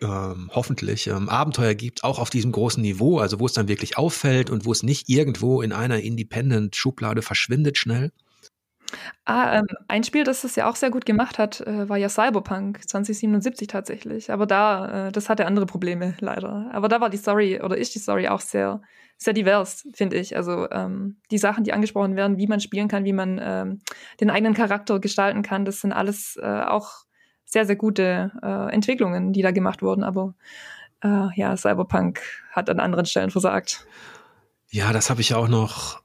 ähm, 0.02 0.50
hoffentlich 0.54 1.08
ähm, 1.08 1.30
Abenteuer 1.30 1.74
gibt, 1.76 2.04
auch 2.04 2.20
auf 2.20 2.30
diesem 2.30 2.52
großen 2.52 2.82
Niveau, 2.82 3.20
also 3.20 3.40
wo 3.40 3.46
es 3.46 3.54
dann 3.54 3.68
wirklich 3.68 3.98
auffällt 3.98 4.50
und 4.50 4.66
wo 4.66 4.72
es 4.72 4.84
nicht 4.84 5.10
irgendwo 5.10 5.62
in 5.62 5.74
einer 5.74 6.00
Independent-Schublade 6.00 7.22
verschwindet 7.22 7.78
schnell. 7.78 8.12
Ah, 9.26 9.60
ähm, 9.60 9.68
ein 9.88 10.04
Spiel, 10.04 10.24
das 10.24 10.44
es 10.44 10.56
ja 10.56 10.70
auch 10.70 10.76
sehr 10.76 10.90
gut 10.90 11.06
gemacht 11.06 11.38
hat, 11.38 11.62
äh, 11.62 11.88
war 11.88 11.98
ja 11.98 12.10
Cyberpunk 12.10 12.82
2077 12.88 13.68
tatsächlich. 13.68 14.32
Aber 14.32 14.46
da, 14.46 15.08
äh, 15.08 15.12
das 15.12 15.30
hatte 15.30 15.46
andere 15.46 15.66
Probleme 15.66 16.16
leider. 16.20 16.70
Aber 16.74 16.90
da 16.90 17.00
war 17.00 17.10
die 17.10 17.18
Story 17.18 17.62
oder 17.62 17.78
ist 17.78 17.96
die 17.96 18.00
Story 18.00 18.28
auch 18.28 18.42
sehr, 18.42 18.82
sehr 19.18 19.34
divers, 19.34 19.88
finde 19.94 20.18
ich. 20.18 20.36
Also 20.36 20.70
ähm, 20.72 21.22
die 21.30 21.38
Sachen, 21.38 21.64
die 21.64 21.74
angesprochen 21.74 22.16
werden, 22.16 22.38
wie 22.38 22.48
man 22.48 22.60
spielen 22.60 22.88
kann, 22.88 23.06
wie 23.06 23.14
man 23.14 23.40
ähm, 23.42 23.82
den 24.20 24.30
eigenen 24.30 24.54
Charakter 24.54 25.00
gestalten 25.00 25.44
kann, 25.44 25.64
das 25.64 25.80
sind 25.80 25.94
alles 25.94 26.38
äh, 26.42 26.64
auch 26.64 27.06
sehr, 27.52 27.66
sehr 27.66 27.76
gute 27.76 28.32
äh, 28.42 28.74
Entwicklungen, 28.74 29.34
die 29.34 29.42
da 29.42 29.52
gemacht 29.52 29.82
wurden. 29.82 30.04
Aber 30.04 30.34
äh, 31.04 31.28
ja, 31.36 31.56
Cyberpunk 31.58 32.22
hat 32.52 32.70
an 32.70 32.80
anderen 32.80 33.06
Stellen 33.06 33.30
versagt. 33.30 33.86
Ja, 34.70 34.94
das 34.94 35.10
habe 35.10 35.22
ich 35.22 35.34
auch 35.34 35.50
noch 35.50 36.02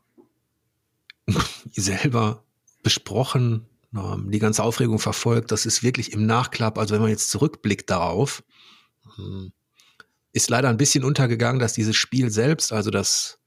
selber 1.72 2.42
besprochen, 2.82 3.66
die 3.92 4.38
ganze 4.38 4.62
Aufregung 4.62 4.98
verfolgt. 4.98 5.52
Das 5.52 5.64
ist 5.64 5.82
wirklich 5.82 6.12
im 6.12 6.26
Nachklapp, 6.26 6.78
also 6.78 6.94
wenn 6.94 7.00
man 7.00 7.10
jetzt 7.10 7.30
zurückblickt 7.30 7.88
darauf, 7.88 8.44
ähm, 9.18 9.52
ist 10.32 10.50
leider 10.50 10.68
ein 10.68 10.76
bisschen 10.76 11.02
untergegangen, 11.02 11.60
dass 11.60 11.72
dieses 11.72 11.96
Spiel 11.96 12.30
selbst, 12.30 12.72
also 12.72 12.90
das, 12.90 13.38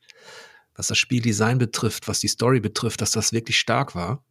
was 0.76 0.88
das 0.88 0.98
Spieldesign 0.98 1.60
betrifft, 1.60 2.08
was 2.08 2.20
die 2.20 2.28
Story 2.28 2.60
betrifft, 2.60 3.02
dass 3.02 3.12
das 3.12 3.32
wirklich 3.32 3.60
stark 3.60 3.94
war. 3.94 4.24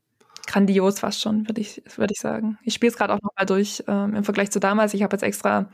Grandios 0.48 0.98
fast 0.98 1.20
schon, 1.20 1.46
würde 1.46 1.60
ich, 1.60 1.82
würde 1.96 2.12
ich 2.12 2.20
sagen. 2.20 2.58
Ich 2.62 2.74
spiele 2.74 2.90
es 2.90 2.96
gerade 2.96 3.12
auch 3.12 3.22
noch 3.22 3.32
mal 3.36 3.44
durch 3.44 3.84
ähm, 3.86 4.14
im 4.14 4.24
Vergleich 4.24 4.50
zu 4.50 4.58
damals. 4.58 4.94
Ich 4.94 5.02
habe 5.02 5.14
jetzt 5.14 5.22
extra 5.22 5.68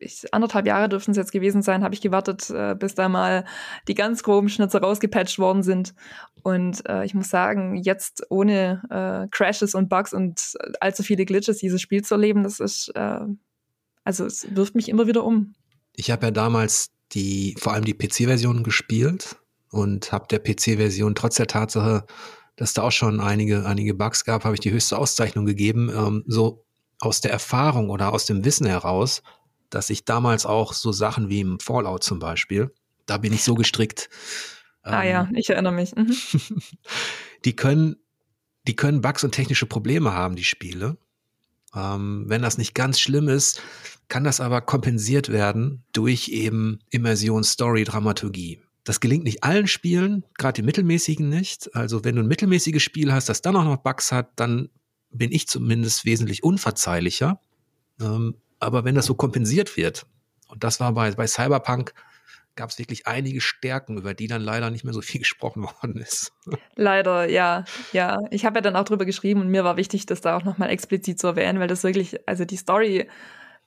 ich, 0.00 0.32
anderthalb 0.32 0.66
Jahre 0.66 0.88
dürften 0.88 1.10
es 1.10 1.16
jetzt 1.16 1.32
gewesen 1.32 1.62
sein, 1.62 1.82
habe 1.82 1.94
ich 1.94 2.00
gewartet, 2.00 2.48
äh, 2.50 2.74
bis 2.78 2.94
da 2.94 3.08
mal 3.08 3.44
die 3.88 3.94
ganz 3.94 4.22
groben 4.22 4.48
Schnitzer 4.48 4.80
rausgepatcht 4.80 5.38
worden 5.38 5.62
sind. 5.62 5.94
Und 6.42 6.88
äh, 6.88 7.04
ich 7.04 7.14
muss 7.14 7.28
sagen, 7.28 7.76
jetzt 7.76 8.24
ohne 8.30 8.82
äh, 8.90 9.28
Crashes 9.30 9.74
und 9.74 9.88
Bugs 9.88 10.14
und 10.14 10.54
allzu 10.80 11.02
viele 11.02 11.24
Glitches 11.24 11.58
dieses 11.58 11.80
Spiel 11.80 12.02
zu 12.02 12.14
erleben, 12.14 12.44
das 12.44 12.60
ist, 12.60 12.90
äh, 12.94 13.20
also 14.04 14.24
es 14.24 14.46
wirft 14.54 14.74
mich 14.74 14.88
immer 14.88 15.06
wieder 15.06 15.24
um. 15.24 15.54
Ich 15.94 16.10
habe 16.10 16.26
ja 16.26 16.30
damals 16.30 16.90
die, 17.12 17.54
vor 17.58 17.72
allem 17.74 17.84
die 17.84 17.94
PC-Version 17.94 18.62
gespielt 18.62 19.36
und 19.70 20.12
habe 20.12 20.26
der 20.30 20.38
PC-Version 20.38 21.14
trotz 21.14 21.36
der 21.36 21.48
Tatsache, 21.48 22.06
dass 22.58 22.74
da 22.74 22.82
auch 22.82 22.92
schon 22.92 23.20
einige, 23.20 23.64
einige 23.64 23.94
Bugs 23.94 24.24
gab, 24.24 24.44
habe 24.44 24.54
ich 24.54 24.60
die 24.60 24.72
höchste 24.72 24.98
Auszeichnung 24.98 25.46
gegeben. 25.46 25.90
Ähm, 25.94 26.24
so 26.26 26.66
aus 27.00 27.20
der 27.20 27.30
Erfahrung 27.30 27.88
oder 27.88 28.12
aus 28.12 28.26
dem 28.26 28.44
Wissen 28.44 28.66
heraus, 28.66 29.22
dass 29.70 29.90
ich 29.90 30.04
damals 30.04 30.44
auch 30.44 30.72
so 30.72 30.90
Sachen 30.90 31.28
wie 31.28 31.40
im 31.40 31.60
Fallout 31.60 32.02
zum 32.02 32.18
Beispiel, 32.18 32.74
da 33.06 33.16
bin 33.16 33.32
ich 33.32 33.44
so 33.44 33.54
gestrickt. 33.54 34.10
Ah 34.82 35.04
ähm, 35.04 35.10
ja, 35.10 35.28
ich 35.34 35.48
erinnere 35.48 35.72
mich. 35.72 35.94
Mhm. 35.94 36.14
die 37.44 37.54
können, 37.54 37.96
die 38.66 38.74
können 38.74 39.02
Bugs 39.02 39.22
und 39.22 39.32
technische 39.32 39.66
Probleme 39.66 40.12
haben, 40.12 40.34
die 40.34 40.44
Spiele. 40.44 40.98
Ähm, 41.74 42.24
wenn 42.26 42.42
das 42.42 42.58
nicht 42.58 42.74
ganz 42.74 42.98
schlimm 42.98 43.28
ist, 43.28 43.62
kann 44.08 44.24
das 44.24 44.40
aber 44.40 44.62
kompensiert 44.62 45.30
werden 45.30 45.84
durch 45.92 46.28
eben 46.28 46.80
Immersion, 46.90 47.44
Story, 47.44 47.84
Dramaturgie. 47.84 48.60
Das 48.88 49.00
gelingt 49.00 49.24
nicht 49.24 49.44
allen 49.44 49.66
Spielen, 49.66 50.24
gerade 50.38 50.54
die 50.54 50.62
mittelmäßigen 50.62 51.28
nicht. 51.28 51.76
Also 51.76 52.04
wenn 52.04 52.16
du 52.16 52.22
ein 52.22 52.26
mittelmäßiges 52.26 52.82
Spiel 52.82 53.12
hast, 53.12 53.28
das 53.28 53.42
dann 53.42 53.54
auch 53.54 53.64
noch 53.64 53.76
Bugs 53.76 54.12
hat, 54.12 54.30
dann 54.36 54.70
bin 55.10 55.30
ich 55.30 55.46
zumindest 55.46 56.06
wesentlich 56.06 56.42
unverzeihlicher. 56.42 57.38
Ähm, 58.00 58.36
aber 58.58 58.86
wenn 58.86 58.94
das 58.94 59.04
so 59.04 59.14
kompensiert 59.14 59.76
wird, 59.76 60.06
und 60.48 60.64
das 60.64 60.80
war 60.80 60.94
bei, 60.94 61.10
bei 61.10 61.26
Cyberpunk, 61.26 61.92
gab 62.56 62.70
es 62.70 62.78
wirklich 62.78 63.06
einige 63.06 63.42
Stärken, 63.42 63.98
über 63.98 64.14
die 64.14 64.26
dann 64.26 64.40
leider 64.40 64.70
nicht 64.70 64.84
mehr 64.84 64.94
so 64.94 65.02
viel 65.02 65.18
gesprochen 65.18 65.64
worden 65.64 65.98
ist. 65.98 66.32
Leider, 66.74 67.28
ja, 67.28 67.66
ja. 67.92 68.16
Ich 68.30 68.46
habe 68.46 68.56
ja 68.56 68.62
dann 68.62 68.74
auch 68.74 68.84
drüber 68.84 69.04
geschrieben 69.04 69.42
und 69.42 69.48
mir 69.48 69.64
war 69.64 69.76
wichtig, 69.76 70.06
das 70.06 70.22
da 70.22 70.34
auch 70.34 70.44
nochmal 70.44 70.70
explizit 70.70 71.18
zu 71.18 71.26
erwähnen, 71.26 71.60
weil 71.60 71.68
das 71.68 71.84
wirklich, 71.84 72.26
also 72.26 72.46
die 72.46 72.56
Story 72.56 73.06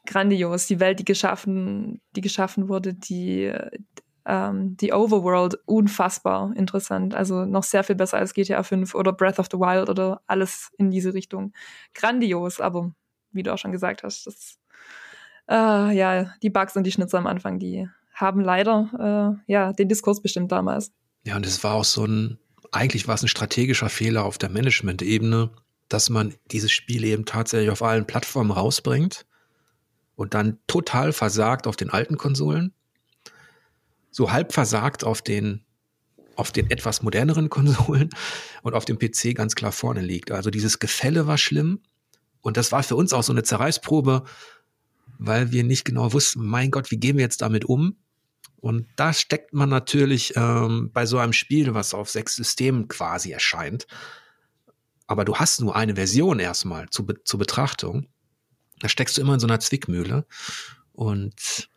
grandios, 0.07 0.65
die 0.65 0.80
Welt, 0.80 0.97
die 0.97 1.05
geschaffen, 1.05 2.01
die 2.15 2.22
geschaffen 2.22 2.69
wurde, 2.69 2.95
die, 2.95 3.53
ähm, 4.26 4.78
die 4.78 4.93
Overworld 4.93 5.57
unfassbar 5.65 6.53
interessant. 6.55 7.15
Also 7.15 7.45
noch 7.45 7.63
sehr 7.63 7.84
viel 7.84 7.95
besser 7.95 8.17
als 8.17 8.34
GTA 8.34 8.63
5 8.63 8.95
oder 8.95 9.13
Breath 9.13 9.39
of 9.39 9.47
the 9.51 9.57
Wild 9.57 9.89
oder 9.89 10.22
alles 10.28 10.72
in 10.78 10.91
diese 10.91 11.13
Richtung. 11.13 11.53
Grandios, 11.93 12.59
aber 12.59 12.91
wie 13.32 13.43
du 13.43 13.53
auch 13.53 13.57
schon 13.57 13.72
gesagt 13.72 14.03
hast, 14.03 14.28
das 14.28 14.59
äh, 15.49 15.95
ja, 15.97 16.34
die 16.41 16.49
Bugs 16.49 16.76
und 16.76 16.84
die 16.84 16.91
Schnitzer 16.91 17.17
am 17.17 17.28
Anfang, 17.28 17.59
die 17.59 17.88
haben 18.13 18.41
leider 18.41 19.38
äh, 19.47 19.51
ja 19.51 19.74
den 19.74 19.89
Diskurs 19.89 20.22
bestimmt 20.22 20.51
damals. 20.51 20.91
Ja, 21.26 21.36
und 21.36 21.45
es 21.45 21.63
war 21.63 21.76
auch 21.76 21.86
so 21.86 22.05
ein, 22.05 22.38
eigentlich 22.72 23.07
war 23.07 23.15
es 23.15 23.24
ein 23.24 23.28
strategischer 23.28 23.89
Fehler 23.89 24.24
auf 24.24 24.38
der 24.38 24.49
Management-Ebene, 24.49 25.51
dass 25.89 26.09
man 26.09 26.34
dieses 26.51 26.72
Spiel 26.72 27.03
eben 27.03 27.26
tatsächlich 27.26 27.69
auf 27.69 27.82
allen 27.82 28.05
Plattformen 28.05 28.51
rausbringt 28.51 29.26
und 30.15 30.34
dann 30.34 30.59
total 30.67 31.13
versagt 31.13 31.67
auf 31.67 31.76
den 31.76 31.89
alten 31.89 32.17
Konsolen 32.17 32.74
so 34.12 34.32
halb 34.32 34.53
versagt 34.53 35.03
auf 35.03 35.22
den 35.22 35.66
auf 36.36 36.51
den 36.51 36.72
etwas 36.72 37.01
moderneren 37.01 37.49
Konsolen 37.49 38.09
und 38.64 38.74
auf 38.74 38.86
dem 38.86 38.97
PC 38.97 39.36
ganz 39.36 39.53
klar 39.53 39.72
vorne 39.72 40.01
liegt. 40.01 40.32
Also 40.32 40.49
dieses 40.49 40.80
Gefälle 40.80 41.28
war 41.28 41.38
schlimm 41.38 41.82
und 42.41 42.57
das 42.57 42.72
war 42.72 42.84
für 42.84 42.95
uns 42.95 43.14
auch 43.14 43.24
so 43.24 43.34
eine 43.34 43.43
Zerreißprobe, 43.43 44.24
weil 45.20 45.51
wir 45.51 45.64
nicht 45.64 45.86
genau 45.86 46.14
wussten, 46.14 46.45
mein 46.45 46.72
Gott, 46.72 46.89
wie 46.89 46.97
gehen 46.97 47.18
wir 47.18 47.24
jetzt 47.24 47.41
damit 47.41 47.66
um? 47.66 47.97
Und 48.57 48.88
da 48.95 49.12
steckt 49.12 49.53
man 49.53 49.70
natürlich 49.70 50.34
ähm, 50.36 50.91
bei 50.93 51.05
so 51.05 51.18
einem 51.18 51.34
Spiel, 51.34 51.74
was 51.74 51.93
auf 51.93 52.09
sechs 52.09 52.36
Systemen 52.36 52.88
quasi 52.88 53.32
erscheint, 53.32 53.88
aber 55.12 55.26
du 55.26 55.36
hast 55.36 55.59
nur 55.59 55.76
eine 55.76 55.95
Version 55.95 56.39
erstmal 56.39 56.89
zu, 56.89 57.05
zur 57.26 57.38
Betrachtung. 57.38 58.07
Da 58.80 58.88
steckst 58.88 59.18
du 59.18 59.22
immer 59.22 59.34
in 59.34 59.41
so 59.41 59.47
einer 59.47 59.59
Zwickmühle. 59.59 60.26
Und 60.93 61.70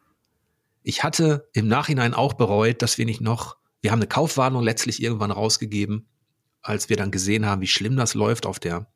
ich 0.85 1.03
hatte 1.03 1.49
im 1.55 1.67
Nachhinein 1.67 2.15
auch 2.15 2.35
bereut, 2.35 2.83
dass 2.83 2.99
wir 2.99 3.07
nicht 3.07 3.21
noch, 3.21 3.57
wir 3.81 3.91
haben 3.91 3.99
eine 3.99 4.07
Kaufwarnung 4.07 4.63
letztlich 4.63 5.03
irgendwann 5.03 5.31
rausgegeben, 5.31 6.09
als 6.63 6.89
wir 6.89 6.97
dann 6.97 7.11
gesehen 7.11 7.47
haben, 7.47 7.63
wie 7.63 7.67
schlimm 7.67 7.97
das 7.97 8.15
läuft 8.15 8.47
auf 8.47 8.61
der 8.61 8.87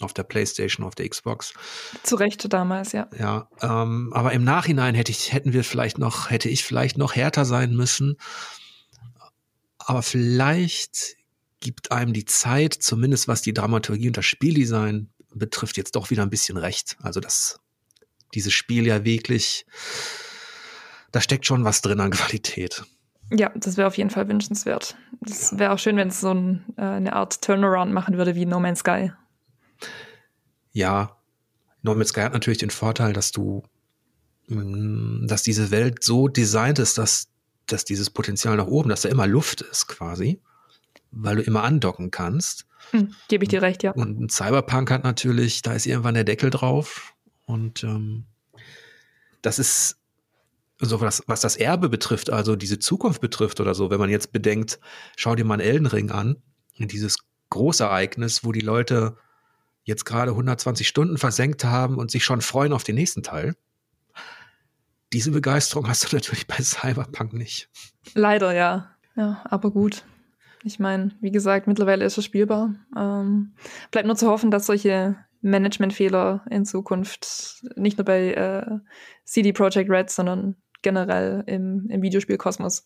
auf 0.00 0.12
der 0.12 0.22
PlayStation, 0.22 0.86
auf 0.86 0.94
der 0.94 1.08
Xbox. 1.08 1.54
Zu 2.04 2.14
Recht 2.14 2.52
damals, 2.52 2.92
ja. 2.92 3.08
Ja, 3.18 3.48
ähm, 3.60 4.12
aber 4.12 4.32
im 4.32 4.44
Nachhinein 4.44 4.94
hätte 4.94 5.10
ich, 5.10 5.32
hätten 5.32 5.52
wir 5.52 5.64
vielleicht 5.64 5.98
noch, 5.98 6.30
hätte 6.30 6.48
ich 6.48 6.62
vielleicht 6.62 6.98
noch 6.98 7.16
härter 7.16 7.44
sein 7.44 7.74
müssen. 7.74 8.16
Aber 9.78 10.02
vielleicht 10.02 11.16
gibt 11.58 11.90
einem 11.90 12.12
die 12.12 12.26
Zeit, 12.26 12.74
zumindest 12.74 13.26
was 13.26 13.42
die 13.42 13.52
Dramaturgie 13.52 14.06
und 14.06 14.16
das 14.16 14.24
Spieldesign 14.24 15.10
betrifft, 15.34 15.76
jetzt 15.76 15.96
doch 15.96 16.10
wieder 16.10 16.22
ein 16.22 16.30
bisschen 16.30 16.58
recht. 16.58 16.96
Also 17.02 17.18
dass 17.18 17.58
dieses 18.34 18.52
Spiel 18.52 18.86
ja 18.86 19.04
wirklich 19.04 19.66
da 21.12 21.20
steckt 21.20 21.46
schon 21.46 21.64
was 21.64 21.80
drin 21.80 22.00
an 22.00 22.10
Qualität. 22.10 22.84
Ja, 23.30 23.50
das 23.54 23.76
wäre 23.76 23.86
auf 23.86 23.98
jeden 23.98 24.10
Fall 24.10 24.28
wünschenswert. 24.28 24.96
Das 25.20 25.58
wäre 25.58 25.72
auch 25.72 25.78
schön, 25.78 25.96
wenn 25.96 26.08
es 26.08 26.20
so 26.20 26.32
ein, 26.32 26.64
äh, 26.76 26.82
eine 26.82 27.12
Art 27.12 27.42
Turnaround 27.42 27.92
machen 27.92 28.16
würde 28.16 28.34
wie 28.34 28.46
No 28.46 28.58
Man's 28.58 28.80
Sky. 28.80 29.12
Ja, 30.72 31.16
No 31.82 31.94
Man's 31.94 32.08
Sky 32.08 32.22
hat 32.22 32.32
natürlich 32.32 32.58
den 32.58 32.70
Vorteil, 32.70 33.12
dass 33.12 33.30
du, 33.32 33.62
mh, 34.46 34.62
mm, 34.62 35.26
dass 35.26 35.42
diese 35.42 35.70
Welt 35.70 36.02
so 36.02 36.28
designt 36.28 36.78
ist, 36.78 36.96
dass, 36.96 37.28
dass 37.66 37.84
dieses 37.84 38.08
Potenzial 38.08 38.56
nach 38.56 38.66
oben, 38.66 38.88
dass 38.88 39.02
da 39.02 39.10
immer 39.10 39.26
Luft 39.26 39.60
ist 39.60 39.88
quasi, 39.88 40.40
weil 41.10 41.36
du 41.36 41.42
immer 41.42 41.64
andocken 41.64 42.10
kannst. 42.10 42.66
Hm, 42.92 43.14
Gebe 43.28 43.44
ich 43.44 43.50
dir 43.50 43.60
recht, 43.60 43.82
ja. 43.82 43.90
Und 43.92 44.18
ein 44.20 44.28
Cyberpunk 44.30 44.90
hat 44.90 45.04
natürlich, 45.04 45.60
da 45.60 45.74
ist 45.74 45.84
irgendwann 45.84 46.14
der 46.14 46.24
Deckel 46.24 46.48
drauf 46.48 47.14
und 47.44 47.84
ähm, 47.84 48.24
das 49.42 49.58
ist 49.58 49.98
so 50.80 51.00
was, 51.00 51.22
was 51.26 51.40
das 51.40 51.56
Erbe 51.56 51.88
betrifft, 51.88 52.30
also 52.30 52.56
diese 52.56 52.78
Zukunft 52.78 53.20
betrifft 53.20 53.60
oder 53.60 53.74
so, 53.74 53.90
wenn 53.90 53.98
man 53.98 54.10
jetzt 54.10 54.32
bedenkt, 54.32 54.78
schau 55.16 55.34
dir 55.34 55.44
mal 55.44 55.54
einen 55.54 55.68
Elden 55.68 55.86
Ring 55.86 56.10
an, 56.10 56.36
dieses 56.78 57.18
Großereignis, 57.50 58.44
wo 58.44 58.52
die 58.52 58.60
Leute 58.60 59.16
jetzt 59.82 60.04
gerade 60.04 60.32
120 60.32 60.86
Stunden 60.86 61.18
versenkt 61.18 61.64
haben 61.64 61.96
und 61.96 62.10
sich 62.10 62.24
schon 62.24 62.42
freuen 62.42 62.72
auf 62.72 62.84
den 62.84 62.94
nächsten 62.94 63.22
Teil. 63.22 63.56
Diese 65.12 65.30
Begeisterung 65.30 65.88
hast 65.88 66.04
du 66.04 66.16
natürlich 66.16 66.46
bei 66.46 66.56
Cyberpunk 66.62 67.32
nicht. 67.32 67.68
Leider, 68.14 68.52
ja. 68.52 68.94
Ja, 69.16 69.42
aber 69.44 69.70
gut. 69.70 70.04
Ich 70.62 70.78
meine, 70.78 71.12
wie 71.20 71.32
gesagt, 71.32 71.66
mittlerweile 71.66 72.04
ist 72.04 72.18
es 72.18 72.24
spielbar. 72.24 72.74
Ähm, 72.96 73.54
bleibt 73.90 74.06
nur 74.06 74.16
zu 74.16 74.28
hoffen, 74.28 74.50
dass 74.50 74.66
solche 74.66 75.16
Managementfehler 75.40 76.44
in 76.50 76.64
Zukunft 76.64 77.64
nicht 77.76 77.96
nur 77.98 78.04
bei 78.04 78.32
äh, 78.32 78.78
CD 79.24 79.52
Projekt 79.52 79.90
Red, 79.90 80.10
sondern 80.10 80.56
generell 80.82 81.42
im, 81.46 81.88
im 81.90 82.02
Videospielkosmos 82.02 82.84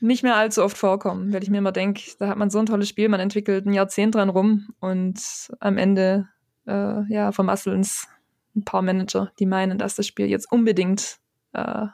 nicht 0.00 0.24
mehr 0.24 0.36
allzu 0.36 0.64
oft 0.64 0.76
vorkommen, 0.76 1.32
weil 1.32 1.44
ich 1.44 1.50
mir 1.50 1.58
immer 1.58 1.70
denke, 1.70 2.02
da 2.18 2.26
hat 2.26 2.36
man 2.36 2.50
so 2.50 2.58
ein 2.58 2.66
tolles 2.66 2.88
Spiel, 2.88 3.08
man 3.08 3.20
entwickelt 3.20 3.66
ein 3.66 3.72
Jahrzehnt 3.72 4.16
dran 4.16 4.30
rum 4.30 4.74
und 4.80 5.20
am 5.60 5.78
Ende 5.78 6.28
äh, 6.66 7.02
ja, 7.12 7.30
vermasseln 7.30 7.80
es 7.80 8.08
ein 8.56 8.64
paar 8.64 8.82
Manager, 8.82 9.32
die 9.38 9.46
meinen, 9.46 9.78
dass 9.78 9.94
das 9.94 10.06
Spiel 10.06 10.26
jetzt 10.26 10.50
unbedingt 10.50 11.18
äh, 11.52 11.86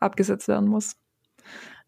abgesetzt 0.00 0.48
werden 0.48 0.68
muss. 0.68 0.96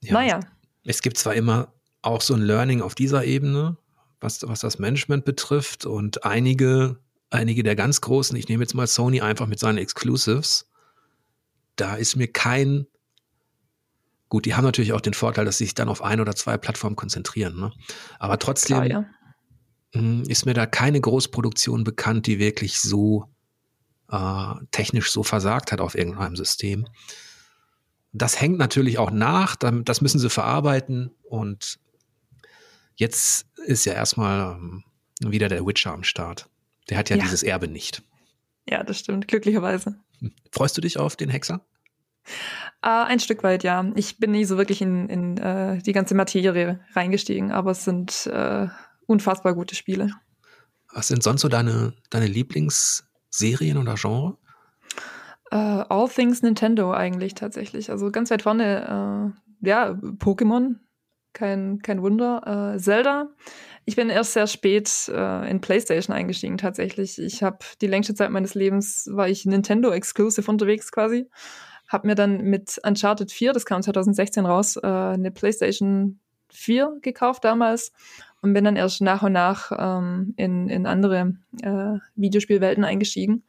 Ja, 0.00 0.14
naja. 0.14 0.40
Es 0.84 1.02
gibt 1.02 1.18
zwar 1.18 1.34
immer 1.34 1.72
auch 2.00 2.22
so 2.22 2.34
ein 2.34 2.40
Learning 2.42 2.80
auf 2.80 2.94
dieser 2.94 3.24
Ebene, 3.24 3.76
was, 4.20 4.46
was 4.48 4.60
das 4.60 4.78
Management 4.78 5.24
betrifft 5.24 5.84
und 5.84 6.24
einige, 6.24 6.98
einige 7.30 7.62
der 7.62 7.76
ganz 7.76 8.00
großen, 8.00 8.36
ich 8.36 8.48
nehme 8.48 8.62
jetzt 8.62 8.74
mal 8.74 8.86
Sony 8.86 9.20
einfach 9.20 9.46
mit 9.46 9.58
seinen 9.58 9.78
Exclusives, 9.78 10.70
da 11.76 11.94
ist 11.94 12.16
mir 12.16 12.30
kein 12.30 12.86
Gut, 14.28 14.44
die 14.44 14.54
haben 14.54 14.64
natürlich 14.64 14.92
auch 14.92 15.00
den 15.00 15.14
Vorteil, 15.14 15.44
dass 15.44 15.58
sie 15.58 15.64
sich 15.64 15.74
dann 15.74 15.88
auf 15.88 16.02
ein 16.02 16.20
oder 16.20 16.34
zwei 16.34 16.56
Plattformen 16.58 16.96
konzentrieren. 16.96 17.56
Ne? 17.60 17.72
Aber 18.18 18.38
trotzdem 18.38 18.78
Klar, 18.82 18.86
ja. 18.90 19.04
Hm, 19.92 20.24
ist 20.24 20.46
mir 20.46 20.54
da 20.54 20.66
keine 20.66 21.00
Großproduktion 21.00 21.84
bekannt, 21.84 22.26
die 22.26 22.38
wirklich 22.38 22.80
so 22.80 23.30
äh, 24.10 24.54
technisch 24.72 25.10
so 25.12 25.22
versagt 25.22 25.70
hat 25.70 25.80
auf 25.80 25.94
irgendeinem 25.94 26.36
System. 26.36 26.86
Das 28.12 28.40
hängt 28.40 28.58
natürlich 28.58 28.98
auch 28.98 29.10
nach, 29.10 29.56
das 29.56 30.00
müssen 30.00 30.18
sie 30.18 30.30
verarbeiten 30.30 31.14
und 31.22 31.78
jetzt 32.96 33.46
ist 33.66 33.84
ja 33.84 33.92
erstmal 33.92 34.56
ähm, 34.56 34.84
wieder 35.20 35.48
der 35.48 35.66
Witcher 35.66 35.92
am 35.92 36.02
Start. 36.02 36.48
Der 36.88 36.98
hat 36.98 37.10
ja, 37.10 37.16
ja. 37.16 37.22
dieses 37.22 37.42
Erbe 37.42 37.68
nicht. 37.68 38.02
Ja, 38.68 38.82
das 38.82 38.98
stimmt, 38.98 39.28
glücklicherweise. 39.28 39.98
Freust 40.52 40.76
du 40.76 40.80
dich 40.80 40.98
auf 40.98 41.16
den 41.16 41.28
Hexer? 41.28 41.66
Äh, 42.82 42.88
ein 42.88 43.20
Stück 43.20 43.42
weit, 43.42 43.62
ja. 43.62 43.84
Ich 43.94 44.18
bin 44.18 44.32
nie 44.32 44.44
so 44.44 44.56
wirklich 44.56 44.82
in, 44.82 45.08
in 45.08 45.36
äh, 45.38 45.78
die 45.78 45.92
ganze 45.92 46.14
Materie 46.14 46.80
reingestiegen, 46.94 47.52
aber 47.52 47.72
es 47.72 47.84
sind 47.84 48.26
äh, 48.26 48.68
unfassbar 49.06 49.54
gute 49.54 49.74
Spiele. 49.74 50.10
Was 50.92 51.08
sind 51.08 51.22
sonst 51.22 51.42
so 51.42 51.48
deine, 51.48 51.94
deine 52.10 52.26
Lieblingsserien 52.26 53.76
oder 53.76 53.94
Genre? 53.96 54.38
Uh, 55.52 55.84
all 55.88 56.08
Things 56.08 56.42
Nintendo 56.42 56.92
eigentlich 56.92 57.34
tatsächlich. 57.34 57.90
Also 57.90 58.10
ganz 58.10 58.30
weit 58.30 58.42
vorne, 58.42 59.32
uh, 59.32 59.66
ja, 59.66 59.90
Pokémon, 59.90 60.76
kein, 61.32 61.80
kein 61.82 62.02
Wunder. 62.02 62.74
Uh, 62.74 62.78
Zelda. 62.78 63.28
Ich 63.86 63.94
bin 63.94 64.10
erst 64.10 64.32
sehr 64.32 64.48
spät 64.48 65.08
in 65.08 65.60
PlayStation 65.60 66.14
eingestiegen 66.14 66.58
tatsächlich. 66.58 67.20
Ich 67.20 67.44
habe 67.44 67.58
die 67.80 67.86
längste 67.86 68.14
Zeit 68.14 68.30
meines 68.30 68.54
Lebens 68.54 69.08
war 69.12 69.28
ich 69.28 69.46
Nintendo 69.46 69.90
Exclusive 69.90 70.50
unterwegs 70.50 70.90
quasi. 70.90 71.30
Hab 71.88 72.04
mir 72.04 72.16
dann 72.16 72.42
mit 72.42 72.80
Uncharted 72.84 73.30
4, 73.30 73.52
das 73.52 73.64
kam 73.64 73.82
2016 73.82 74.44
raus, 74.44 74.76
äh, 74.76 74.86
eine 74.86 75.30
PlayStation 75.30 76.18
4 76.50 76.98
gekauft 77.00 77.44
damals 77.44 77.92
und 78.42 78.54
bin 78.54 78.64
dann 78.64 78.76
erst 78.76 79.00
nach 79.00 79.22
und 79.22 79.32
nach 79.32 79.72
ähm, 79.76 80.34
in, 80.36 80.68
in 80.68 80.86
andere 80.86 81.34
äh, 81.62 81.98
Videospielwelten 82.14 82.84
eingestiegen. 82.84 83.44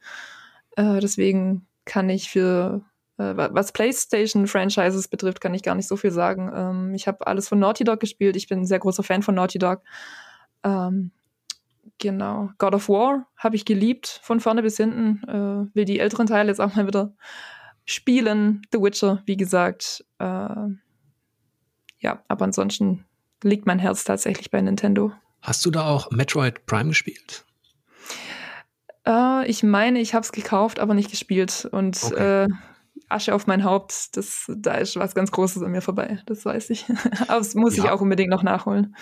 Äh, 0.76 1.00
deswegen 1.00 1.66
kann 1.84 2.08
ich 2.08 2.30
für 2.30 2.82
äh, 3.16 3.34
was 3.36 3.72
PlayStation-Franchises 3.72 5.08
betrifft, 5.08 5.40
kann 5.40 5.54
ich 5.54 5.62
gar 5.62 5.74
nicht 5.74 5.88
so 5.88 5.96
viel 5.96 6.10
sagen. 6.10 6.50
Ähm, 6.54 6.94
ich 6.94 7.08
habe 7.08 7.26
alles 7.26 7.48
von 7.48 7.58
Naughty 7.58 7.84
Dog 7.84 8.00
gespielt. 8.00 8.36
Ich 8.36 8.48
bin 8.48 8.60
ein 8.60 8.66
sehr 8.66 8.78
großer 8.78 9.02
Fan 9.02 9.22
von 9.22 9.34
Naughty 9.34 9.58
Dog. 9.58 9.82
Ähm, 10.62 11.10
genau. 11.98 12.50
God 12.58 12.74
of 12.74 12.88
War 12.88 13.26
habe 13.36 13.56
ich 13.56 13.64
geliebt, 13.64 14.20
von 14.22 14.40
vorne 14.40 14.62
bis 14.62 14.76
hinten. 14.76 15.22
Äh, 15.28 15.74
will 15.74 15.84
die 15.84 16.00
älteren 16.00 16.26
Teile 16.26 16.48
jetzt 16.48 16.60
auch 16.60 16.74
mal 16.74 16.86
wieder 16.86 17.14
spielen. 17.84 18.62
The 18.72 18.80
Witcher, 18.80 19.22
wie 19.26 19.36
gesagt. 19.36 20.04
Äh, 20.18 20.24
ja, 22.00 22.22
aber 22.28 22.44
ansonsten 22.44 23.04
liegt 23.42 23.66
mein 23.66 23.78
Herz 23.78 24.04
tatsächlich 24.04 24.50
bei 24.50 24.60
Nintendo. 24.60 25.12
Hast 25.42 25.64
du 25.64 25.70
da 25.70 25.86
auch 25.86 26.10
Metroid 26.10 26.66
Prime 26.66 26.88
gespielt? 26.88 27.44
Äh, 29.06 29.48
ich 29.48 29.62
meine, 29.62 30.00
ich 30.00 30.14
habe 30.14 30.24
es 30.24 30.32
gekauft, 30.32 30.80
aber 30.80 30.94
nicht 30.94 31.10
gespielt. 31.10 31.68
Und 31.70 32.02
okay. 32.04 32.44
äh, 32.44 32.48
Asche 33.08 33.34
auf 33.34 33.46
mein 33.46 33.64
Haupt, 33.64 34.16
das, 34.16 34.50
da 34.54 34.74
ist 34.74 34.96
was 34.96 35.14
ganz 35.14 35.30
Großes 35.30 35.62
an 35.62 35.72
mir 35.72 35.80
vorbei, 35.80 36.20
das 36.26 36.44
weiß 36.44 36.70
ich. 36.70 36.84
aber 37.28 37.38
das 37.38 37.54
muss 37.54 37.76
ja. 37.76 37.84
ich 37.84 37.90
auch 37.90 38.00
unbedingt 38.00 38.30
noch 38.30 38.42
nachholen. 38.42 38.96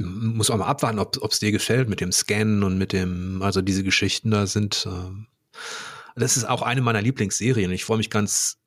Muss 0.00 0.50
auch 0.50 0.56
mal 0.56 0.66
abwarten, 0.66 0.98
ob 0.98 1.30
es 1.30 1.38
dir 1.38 1.52
gefällt 1.52 1.88
mit 1.88 2.00
dem 2.00 2.12
Scannen 2.12 2.62
und 2.62 2.78
mit 2.78 2.92
dem, 2.92 3.42
also 3.42 3.62
diese 3.62 3.84
Geschichten 3.84 4.30
da 4.30 4.46
sind. 4.46 4.86
Äh, 4.86 6.20
das 6.20 6.36
ist 6.36 6.44
auch 6.44 6.62
eine 6.62 6.80
meiner 6.80 7.02
Lieblingsserien. 7.02 7.70
Ich 7.72 7.84
freue 7.84 7.98
mich 7.98 8.10
ganz, 8.10 8.58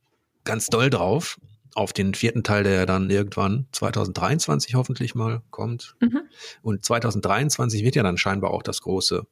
ganz 0.44 0.68
doll 0.68 0.90
drauf 0.90 1.40
auf 1.76 1.94
den 1.94 2.14
vierten 2.14 2.44
Teil, 2.44 2.64
der 2.64 2.86
dann 2.86 3.10
irgendwann 3.10 3.68
2023 3.72 4.76
hoffentlich 4.76 5.16
mal 5.16 5.42
kommt. 5.50 5.96
Mhm. 6.00 6.22
Und 6.62 6.86
2023 6.86 7.84
wird 7.84 7.96
ja 7.96 8.04
dann 8.04 8.18
scheinbar 8.18 8.52
auch 8.52 8.64
das 8.64 8.82
große 8.82 9.26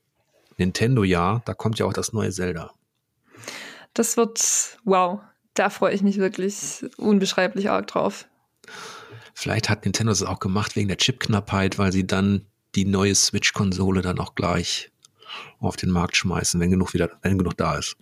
Nintendo-Jahr. 0.58 1.42
Da 1.46 1.54
kommt 1.54 1.80
ja 1.80 1.86
auch 1.86 1.94
das 1.94 2.14
neue 2.14 2.32
Zelda. 2.32 2.74
Das 3.94 4.18
wird, 4.18 4.80
wow, 4.84 5.20
da 5.54 5.70
freue 5.70 5.94
ich 5.94 6.02
mich 6.02 6.18
wirklich 6.18 6.86
unbeschreiblich 6.98 7.70
arg 7.70 7.88
drauf. 7.88 8.28
Vielleicht 9.34 9.70
hat 9.70 9.86
Nintendo 9.86 10.12
das 10.12 10.24
auch 10.24 10.40
gemacht 10.40 10.76
wegen 10.76 10.88
der 10.88 10.98
Chipknappheit, 10.98 11.78
weil 11.78 11.92
sie 11.92 12.06
dann 12.06 12.46
die 12.76 12.86
neue 12.86 13.16
Switch-Konsole 13.16 14.02
dann 14.02 14.20
auch 14.20 14.36
gleich 14.36 14.92
auf 15.60 15.76
den 15.76 15.92
Markt 15.92 16.18
schmeißen, 16.18 16.60
wenn 16.60 16.72
genug 16.72 16.94
wieder, 16.94 17.10
wenn 17.22 17.38
genug 17.38 17.58
da 17.58 17.78
ist. 17.78 17.98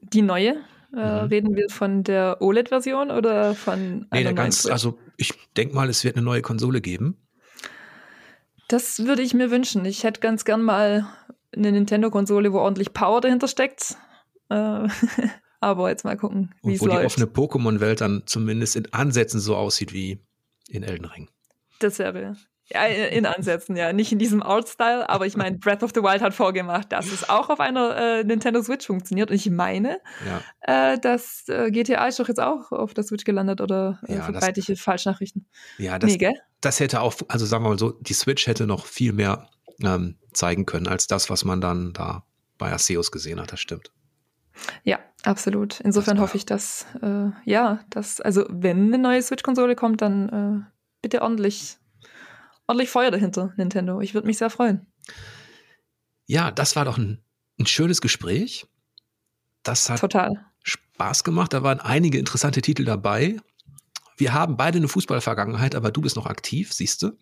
Die 0.00 0.22
neue? 0.22 0.56
Äh, 0.96 1.22
mhm. 1.22 1.28
Reden 1.28 1.56
wir 1.56 1.68
von 1.68 2.02
der 2.02 2.40
OLED-Version 2.40 3.10
oder 3.10 3.54
von 3.54 4.06
Nee, 4.12 4.22
der 4.22 4.32
ganz, 4.32 4.66
also 4.66 4.98
ich 5.16 5.34
denke 5.56 5.74
mal, 5.74 5.88
es 5.88 6.04
wird 6.04 6.16
eine 6.16 6.24
neue 6.24 6.42
Konsole 6.42 6.80
geben. 6.80 7.18
Das 8.68 9.04
würde 9.04 9.22
ich 9.22 9.34
mir 9.34 9.50
wünschen. 9.50 9.84
Ich 9.84 10.04
hätte 10.04 10.20
ganz 10.20 10.44
gern 10.44 10.62
mal 10.62 11.06
eine 11.54 11.72
Nintendo-Konsole, 11.72 12.52
wo 12.52 12.58
ordentlich 12.58 12.92
Power 12.92 13.20
dahinter 13.20 13.48
steckt. 13.48 13.96
Äh, 14.48 14.88
aber 15.60 15.88
jetzt 15.88 16.04
mal 16.04 16.16
gucken, 16.16 16.54
wie 16.62 16.74
es 16.74 16.80
läuft. 16.80 16.94
Wo 16.94 17.00
die 17.00 17.06
offene 17.06 17.26
Pokémon-Welt 17.26 18.00
dann 18.00 18.22
zumindest 18.26 18.76
in 18.76 18.92
Ansätzen 18.92 19.40
so 19.40 19.56
aussieht 19.56 19.92
wie 19.92 20.20
in 20.68 20.82
Elden 20.82 21.06
Ring. 21.06 21.28
Das 21.80 21.98
wäre 21.98 22.36
ja, 22.70 22.84
in 22.84 23.24
Ansätzen, 23.24 23.76
ja. 23.76 23.92
Nicht 23.92 24.12
in 24.12 24.18
diesem 24.18 24.42
Art-Style, 24.42 25.08
aber 25.08 25.26
ich 25.26 25.36
meine, 25.36 25.56
Breath 25.56 25.82
of 25.82 25.92
the 25.94 26.02
Wild 26.02 26.20
hat 26.20 26.34
vorgemacht, 26.34 26.92
dass 26.92 27.10
es 27.10 27.28
auch 27.28 27.48
auf 27.48 27.60
einer 27.60 27.96
äh, 27.96 28.24
Nintendo 28.24 28.62
Switch 28.62 28.86
funktioniert. 28.86 29.30
Und 29.30 29.36
ich 29.36 29.48
meine, 29.48 30.00
ja. 30.26 30.92
äh, 30.92 30.98
dass 30.98 31.48
äh, 31.48 31.70
GTA 31.70 32.06
ist 32.06 32.20
doch 32.20 32.28
jetzt 32.28 32.40
auch 32.40 32.70
auf 32.70 32.92
der 32.92 33.04
Switch 33.04 33.24
gelandet 33.24 33.62
oder 33.62 34.00
äh, 34.06 34.16
ja, 34.16 34.22
verbreite 34.22 34.60
ich 34.60 34.80
Falschnachrichten. 34.80 35.46
Ja, 35.78 35.98
das, 35.98 36.14
nee, 36.14 36.34
das 36.60 36.80
hätte 36.80 37.00
auch, 37.00 37.14
also 37.28 37.46
sagen 37.46 37.64
wir 37.64 37.70
mal 37.70 37.78
so, 37.78 37.92
die 37.92 38.12
Switch 38.12 38.46
hätte 38.46 38.66
noch 38.66 38.84
viel 38.84 39.14
mehr 39.14 39.48
ähm, 39.82 40.18
zeigen 40.34 40.66
können, 40.66 40.88
als 40.88 41.06
das, 41.06 41.30
was 41.30 41.44
man 41.44 41.62
dann 41.62 41.94
da 41.94 42.24
bei 42.58 42.70
Arceus 42.70 43.10
gesehen 43.10 43.40
hat, 43.40 43.52
das 43.52 43.60
stimmt. 43.60 43.92
Ja, 44.84 44.98
absolut. 45.24 45.80
Insofern 45.80 46.20
hoffe 46.20 46.36
ich, 46.36 46.46
dass, 46.46 46.86
äh, 47.02 47.30
ja, 47.44 47.80
dass, 47.90 48.20
also 48.20 48.46
wenn 48.48 48.88
eine 48.88 48.98
neue 48.98 49.22
Switch-Konsole 49.22 49.76
kommt, 49.76 50.02
dann 50.02 50.28
äh, 50.28 50.70
bitte 51.02 51.22
ordentlich 51.22 51.78
ordentlich 52.68 52.90
Feuer 52.90 53.10
dahinter, 53.10 53.52
Nintendo. 53.56 54.00
Ich 54.00 54.14
würde 54.14 54.26
mich 54.26 54.38
sehr 54.38 54.50
freuen. 54.50 54.86
Ja, 56.26 56.50
das 56.50 56.76
war 56.76 56.84
doch 56.84 56.98
ein, 56.98 57.24
ein 57.58 57.66
schönes 57.66 58.00
Gespräch. 58.00 58.66
Das 59.62 59.90
hat 59.90 60.00
Total. 60.00 60.44
Spaß 60.62 61.24
gemacht. 61.24 61.52
Da 61.52 61.62
waren 61.62 61.80
einige 61.80 62.18
interessante 62.18 62.62
Titel 62.62 62.84
dabei. 62.84 63.38
Wir 64.16 64.34
haben 64.34 64.56
beide 64.56 64.78
eine 64.78 64.88
Fußballvergangenheit, 64.88 65.74
aber 65.74 65.90
du 65.90 66.00
bist 66.00 66.16
noch 66.16 66.26
aktiv, 66.26 66.72
siehst 66.72 67.02
du? 67.02 67.12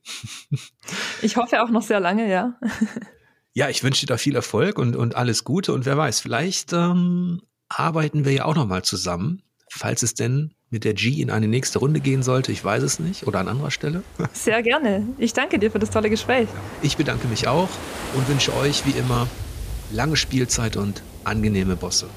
Ich 1.22 1.37
hoffe 1.37 1.62
auch 1.62 1.70
noch 1.70 1.82
sehr 1.82 2.01
lange, 2.01 2.28
ja. 2.30 2.59
Ja, 3.57 3.71
ich 3.71 3.83
wünsche 3.83 4.01
dir 4.01 4.13
da 4.13 4.19
viel 4.19 4.37
Erfolg 4.37 4.79
und, 4.79 4.97
und 4.97 5.17
alles 5.17 5.43
Gute. 5.43 5.73
Und 5.73 5.87
wer 5.87 5.97
weiß, 5.97 6.21
vielleicht 6.21 6.75
ähm, 6.75 7.41
arbeiten 7.71 8.27
wir 8.27 8.33
ja 8.33 8.45
auch 8.45 8.55
noch 8.55 8.67
mal 8.67 8.83
zusammen, 8.83 9.41
falls 9.71 10.03
es 10.03 10.13
denn 10.13 10.53
mit 10.69 10.85
der 10.85 10.93
G 10.93 11.23
in 11.23 11.31
eine 11.31 11.49
nächste 11.49 11.79
Runde 11.79 12.01
gehen 12.01 12.23
sollte. 12.23 12.53
Ich 12.53 12.63
weiß 12.63 12.83
es 12.83 12.99
nicht. 12.99 13.27
Oder 13.27 13.39
an 13.39 13.49
anderer 13.49 13.71
Stelle. 13.71 14.03
Sehr 14.35 14.63
gerne. 14.63 15.07
Ich 15.17 15.33
danke 15.33 15.59
dir 15.59 15.71
für 15.71 15.79
das 15.79 15.89
tolle 15.89 16.11
Gespräch. 16.11 16.49
Ich 16.83 16.99
bedanke 16.99 17.29
mich 17.29 17.49
auch 17.49 17.71
und 18.15 18.29
wünsche 18.29 18.55
euch 18.57 18.85
wie 18.85 18.91
immer 18.91 19.27
lange 19.91 20.17
Spielzeit 20.17 20.77
und 20.77 21.03
angenehme 21.25 21.77
Bosse. 21.77 22.09